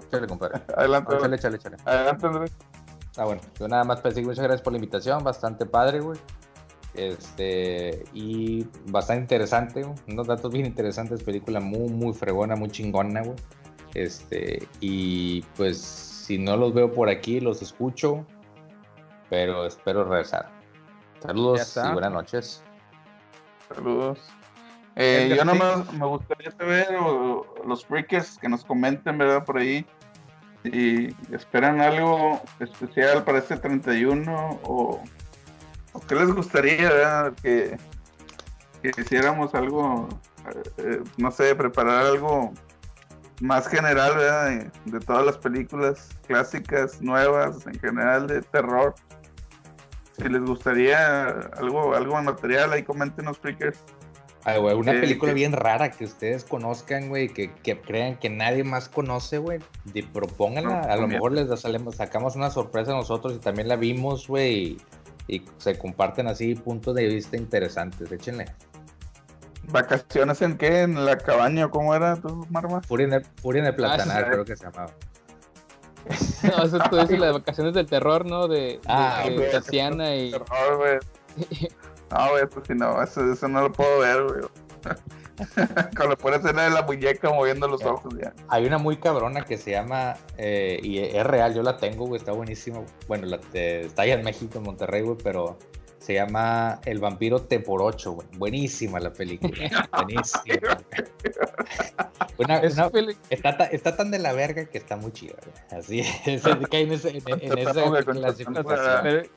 Échale, 0.08 0.28
compadre. 0.28 0.62
Adelante, 0.78 1.16
Échale, 1.16 1.36
échale, 1.36 1.56
échale. 1.58 1.78
adelante, 1.86 2.26
Andrés. 2.28 2.52
Ah, 3.20 3.26
bueno, 3.26 3.42
yo 3.60 3.68
nada 3.68 3.84
más 3.84 4.00
pues, 4.00 4.16
muchas 4.16 4.40
gracias 4.40 4.62
por 4.62 4.72
la 4.72 4.78
invitación, 4.78 5.22
bastante 5.26 5.66
padre, 5.66 6.00
güey. 6.00 6.18
Este, 6.94 8.06
y 8.14 8.66
bastante 8.86 9.24
interesante, 9.24 9.84
güey, 9.84 9.96
unos 10.08 10.28
datos 10.28 10.52
bien 10.54 10.66
interesantes, 10.66 11.22
película 11.22 11.60
muy, 11.60 11.90
muy 11.90 12.14
fregona, 12.14 12.56
muy 12.56 12.70
chingona, 12.70 13.22
güey. 13.22 13.36
Este, 13.94 14.66
y 14.80 15.42
pues 15.58 15.82
si 15.82 16.38
no 16.38 16.56
los 16.56 16.74
veo 16.74 16.94
por 16.94 17.10
aquí, 17.10 17.42
los 17.42 17.62
escucho, 17.62 18.26
pero 19.30 19.66
espero 19.66 20.06
regresar. 20.06 20.50
Saludos 21.20 21.78
y 21.78 21.92
buenas 21.92 22.14
noches. 22.14 22.64
Saludos. 23.68 24.20
Eh, 24.96 25.34
yo 25.36 25.44
nomás 25.44 25.92
me 25.92 26.06
gustaría 26.06 26.52
saber, 26.52 26.96
o, 27.02 27.46
los 27.68 27.86
freakers 27.86 28.38
que 28.38 28.48
nos 28.48 28.64
comenten, 28.64 29.18
¿verdad? 29.18 29.44
Por 29.44 29.58
ahí. 29.58 29.86
Si 30.64 31.16
esperan 31.32 31.80
algo 31.80 32.42
especial 32.60 33.24
para 33.24 33.40
este 33.40 33.58
31 33.58 34.60
o, 34.64 35.02
o 35.94 36.00
qué 36.02 36.16
les 36.16 36.32
gustaría. 36.32 37.34
Que, 37.42 37.78
que 38.82 39.02
hiciéramos 39.02 39.54
algo, 39.56 40.08
eh, 40.78 41.02
no 41.18 41.32
sé, 41.32 41.56
preparar 41.56 42.06
algo 42.06 42.54
más 43.42 43.68
general, 43.68 44.16
¿verdad? 44.16 44.48
De, 44.50 44.72
de 44.86 45.00
todas 45.00 45.26
las 45.26 45.38
películas 45.38 46.10
clásicas, 46.28 47.02
nuevas, 47.02 47.66
en 47.68 47.80
general 47.80 48.28
de 48.28 48.42
terror. 48.42 48.96
Si 50.18 50.28
les 50.28 50.42
gustaría 50.42 51.28
algo, 51.58 51.96
algo 51.96 52.20
en 52.20 52.26
material, 52.26 52.74
ahí 52.74 52.84
coméntenos, 52.84 53.38
freakers. 53.38 53.80
Ay, 54.46 54.60
güey, 54.60 54.74
una 54.76 54.94
Sí, 54.94 55.00
película 55.00 55.34
bien 55.34 55.52
rara 55.52 55.92
que 55.92 56.06
ustedes 56.06 56.46
conozcan, 56.46 57.10
güey, 57.10 57.28
que, 57.30 57.54
que 57.56 57.80
crean 57.80 58.16
que 58.18 58.30
nadie 58.30 58.64
más 58.64 58.88
conoce, 58.88 59.38
güey. 59.38 59.60
de- 59.86 60.04
Propónganla. 60.04 60.82
A 60.82 60.96
lo 60.96 61.08
mejor 61.08 61.34
les 61.34 61.48
salemos- 61.60 61.96
sacamos 61.96 62.36
una 62.38 62.50
sorpresa 62.50 62.92
nosotros 62.94 63.34
y 63.36 63.40
también 63.40 63.68
la 63.68 63.76
vimos, 63.76 64.28
güey. 64.28 64.78
Y, 65.28 65.36
y 65.36 65.46
se 65.58 65.78
comparten 65.78 66.28
así 66.28 66.56
puntos 66.56 66.96
de 66.96 67.06
vista 67.08 67.36
interesantes. 67.38 68.12
Échenle. 68.12 68.46
¿Vacaciones 69.72 70.42
en 70.42 70.58
qué? 70.58 70.82
¿En 70.82 71.06
la 71.06 71.18
cabaña 71.18 71.66
o 71.66 71.70
cómo 71.70 71.94
era 71.94 72.16
tu 72.16 72.48
Marma? 72.50 72.82
Furia 72.82 73.08
en 73.08 73.14
el, 73.14 73.26
Furia 73.42 73.60
en 73.62 73.68
el 73.68 73.76
Platanar, 73.76 74.24
sí. 74.24 74.30
creo 74.32 74.46
que 74.46 74.56
se 74.56 74.64
llamaba. 74.66 74.92
No, 76.44 76.64
eso 76.64 76.80
tú 76.90 76.96
dices 76.96 77.20
las 77.20 77.34
vacaciones 77.34 77.74
del 77.74 77.86
terror, 77.86 78.26
¿no? 78.26 78.48
De, 78.48 78.58
de- 78.60 78.80
Ah, 78.88 79.24
de 79.28 79.36
güey, 79.36 79.52
Tatiana 79.52 80.16
y. 80.16 80.32
Terror, 80.32 80.78
güey. 80.78 80.98
No, 82.12 82.32
güey, 82.32 82.48
pues 82.48 82.68
si 82.68 82.74
no, 82.74 83.02
eso, 83.02 83.32
eso 83.32 83.48
no 83.48 83.62
lo 83.62 83.72
puedo 83.72 84.00
ver, 84.00 84.24
güey. 84.24 84.42
Con 85.98 86.10
la 86.10 86.16
pura 86.18 86.36
escena 86.38 86.64
de 86.64 86.70
la 86.72 86.82
muñeca 86.82 87.30
moviendo 87.30 87.68
los 87.68 87.84
ojos, 87.86 88.14
ya. 88.22 88.34
Hay 88.50 88.66
una 88.66 88.78
muy 88.78 88.98
cabrona 88.98 89.46
que 89.46 89.58
se 89.58 89.72
llama, 89.72 90.16
eh, 90.38 90.80
y 90.84 91.00
es 91.00 91.26
real, 91.26 91.54
yo 91.54 91.64
la 91.64 91.78
tengo, 91.78 92.06
güey, 92.08 92.20
está 92.20 92.32
buenísima. 92.34 92.82
Bueno, 93.08 93.26
la, 93.28 93.40
eh, 93.54 93.84
está 93.86 94.02
allá 94.02 94.16
en 94.16 94.24
México, 94.24 94.58
en 94.58 94.64
Monterrey, 94.66 95.02
güey, 95.02 95.18
pero 95.24 95.58
se 96.00 96.14
llama 96.16 96.80
El 96.86 97.00
vampiro 97.00 97.42
T 97.44 97.60
por 97.62 97.82
8, 97.82 98.12
güey. 98.14 98.28
Buenísima 98.38 99.00
la 99.00 99.14
película. 99.14 99.52
buenísima. 99.94 100.78
Una- 102.38 102.60
una- 102.62 103.14
está, 103.30 103.58
ta- 103.58 103.66
está 103.66 103.96
tan 103.96 104.12
de 104.12 104.20
la 104.20 104.34
verga 104.34 104.66
que 104.66 104.78
está 104.78 104.96
muy 104.98 105.12
chida, 105.12 105.36
güey. 105.44 105.80
Así 105.80 106.00
es, 106.26 106.44
cae 106.72 106.82
en, 106.82 106.94
ese- 106.94 107.10
en- 107.18 107.24
en 107.28 107.58
esa 107.60 107.74
clasificación. 108.04 109.28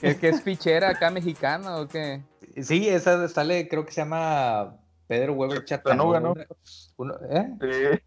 Pero, 0.00 0.20
¿que, 0.20 0.28
es 0.28 0.42
fichera 0.42 0.90
acá 0.90 1.10
mexicana 1.10 1.76
o 1.76 1.88
qué? 1.88 2.22
Sí, 2.62 2.88
esa 2.88 3.28
sale, 3.28 3.68
creo 3.68 3.84
que 3.84 3.92
se 3.92 4.02
llama 4.02 4.76
Pedro 5.06 5.34
Weber 5.34 5.64
Chattanooga. 5.64 6.20
¿no? 6.20 6.34
Uno- 6.96 7.18
¿eh? 7.30 7.48
Sí. 7.60 8.00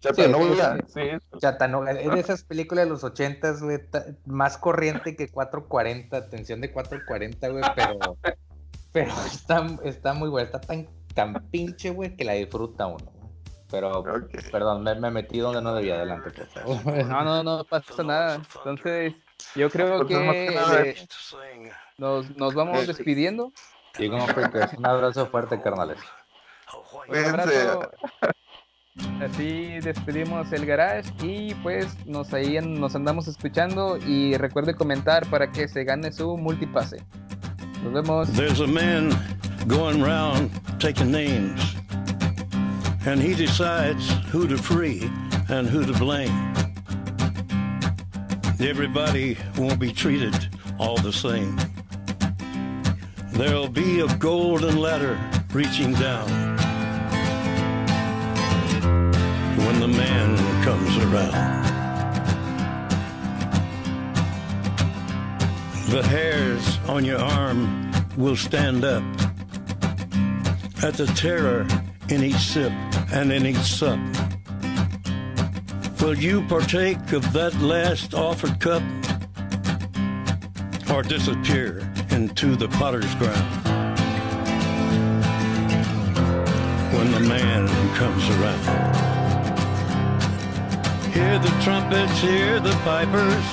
Chattanooga, 0.00 0.78
sí. 0.88 1.00
Chattanooga, 1.38 1.92
es 1.92 2.10
de 2.10 2.20
esas 2.20 2.42
películas 2.42 2.86
de 2.86 2.90
los 2.90 3.04
ochentas, 3.04 3.62
güey, 3.62 3.78
más 4.26 4.58
corriente 4.58 5.14
que 5.14 5.28
440, 5.28 6.16
atención 6.16 6.60
de 6.60 6.72
440, 6.72 7.48
güey, 7.48 7.62
pero, 7.76 8.18
pero 8.90 9.12
está, 9.26 9.64
está 9.84 10.12
muy 10.12 10.28
buena, 10.28 10.46
está 10.46 10.60
tan, 10.60 10.88
tan 11.14 11.34
pinche, 11.50 11.90
güey, 11.90 12.16
que 12.16 12.24
la 12.24 12.32
disfruta 12.32 12.88
uno. 12.88 13.12
Pero, 13.70 14.02
perdón, 14.50 14.82
me, 14.82 14.94
me 14.96 15.10
metí 15.10 15.38
donde 15.38 15.62
no 15.62 15.72
debía, 15.72 15.94
adelante. 15.94 16.30
No, 17.06 17.24
no, 17.24 17.42
no 17.42 17.64
pasa 17.64 18.02
nada. 18.02 18.42
Entonces, 18.56 19.14
yo 19.54 19.70
creo 19.70 20.02
Entonces, 20.02 20.54
más 20.54 20.80
que 20.82 20.90
eh, 20.90 21.72
nos, 21.98 22.36
nos 22.36 22.54
vamos 22.54 22.80
Sí. 22.80 22.86
despidiendo. 22.86 23.52
Y 23.98 24.08
como 24.08 24.24
un 24.24 24.86
abrazo 24.86 25.26
fuerte, 25.26 25.60
carnales. 25.60 25.98
Un 27.08 27.16
abrazo. 27.16 27.90
Así 29.22 29.80
despedimos 29.80 30.52
el 30.52 30.66
garage 30.66 31.10
y 31.22 31.54
pues 31.56 31.86
nos 32.06 32.32
ahí 32.34 32.58
nos 32.60 32.94
andamos 32.94 33.26
escuchando 33.26 33.96
y 33.96 34.36
recuerde 34.36 34.74
comentar 34.74 35.26
para 35.30 35.50
que 35.50 35.66
se 35.68 35.84
gane 35.84 36.12
su 36.12 36.36
multipase. 36.36 37.02
Nos 37.82 37.92
vemos. 37.92 38.32
There's 38.32 38.60
a 38.60 38.66
man 38.66 39.10
going 39.66 40.02
round 40.02 40.50
taking 40.78 41.10
names, 41.10 41.74
and 43.06 43.20
he 43.20 43.34
decides 43.34 44.08
who 44.32 44.46
to 44.46 44.56
free 44.56 45.10
and 45.48 45.68
who 45.68 45.84
to 45.84 45.98
blame. 45.98 46.51
Everybody 48.64 49.36
won't 49.58 49.80
be 49.80 49.92
treated 49.92 50.48
all 50.78 50.96
the 50.96 51.12
same. 51.12 51.58
There'll 53.32 53.68
be 53.68 54.00
a 54.00 54.06
golden 54.18 54.78
ladder 54.78 55.18
reaching 55.52 55.92
down 55.94 56.28
when 59.58 59.80
the 59.80 59.88
man 59.88 60.36
comes 60.62 60.96
around. 60.96 61.64
The 65.90 66.02
hairs 66.02 66.78
on 66.88 67.04
your 67.04 67.18
arm 67.18 67.92
will 68.16 68.36
stand 68.36 68.84
up 68.84 69.02
at 70.84 70.94
the 70.94 71.06
terror 71.16 71.66
in 72.08 72.22
each 72.22 72.36
sip 72.36 72.72
and 73.12 73.32
in 73.32 73.44
each 73.44 73.58
sup. 73.58 73.98
Will 76.02 76.18
you 76.18 76.42
partake 76.48 77.12
of 77.12 77.32
that 77.32 77.54
last 77.60 78.12
offered 78.12 78.58
cup 78.58 78.82
or 80.90 81.04
disappear 81.04 81.88
into 82.10 82.56
the 82.56 82.66
potter's 82.70 83.14
ground 83.14 83.46
when 86.92 87.12
the 87.12 87.20
man 87.20 87.68
comes 87.94 88.28
around? 88.30 88.64
Hear 91.12 91.38
the 91.38 91.54
trumpets, 91.62 92.18
hear 92.18 92.58
the 92.58 92.74
pipers. 92.82 93.46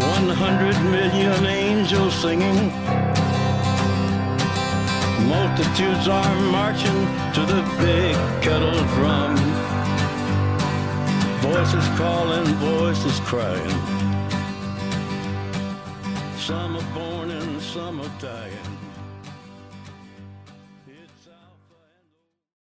One 0.00 0.30
hundred 0.30 0.80
million 0.90 1.44
angels 1.44 2.14
singing. 2.14 2.72
Multitudes 5.28 6.08
are 6.08 6.40
marching 6.50 7.06
to 7.34 7.44
the 7.44 7.62
big 7.78 8.16
kettle 8.42 8.82
drum. 8.94 9.49
Voices 11.60 11.88
calling, 11.98 12.46
voices 12.54 13.20
crying. 13.20 13.70
Some 16.38 16.76
are 16.76 16.94
born 16.94 17.30
and 17.30 17.60
some 17.60 18.00
are 18.00 18.12
dying. 18.18 18.69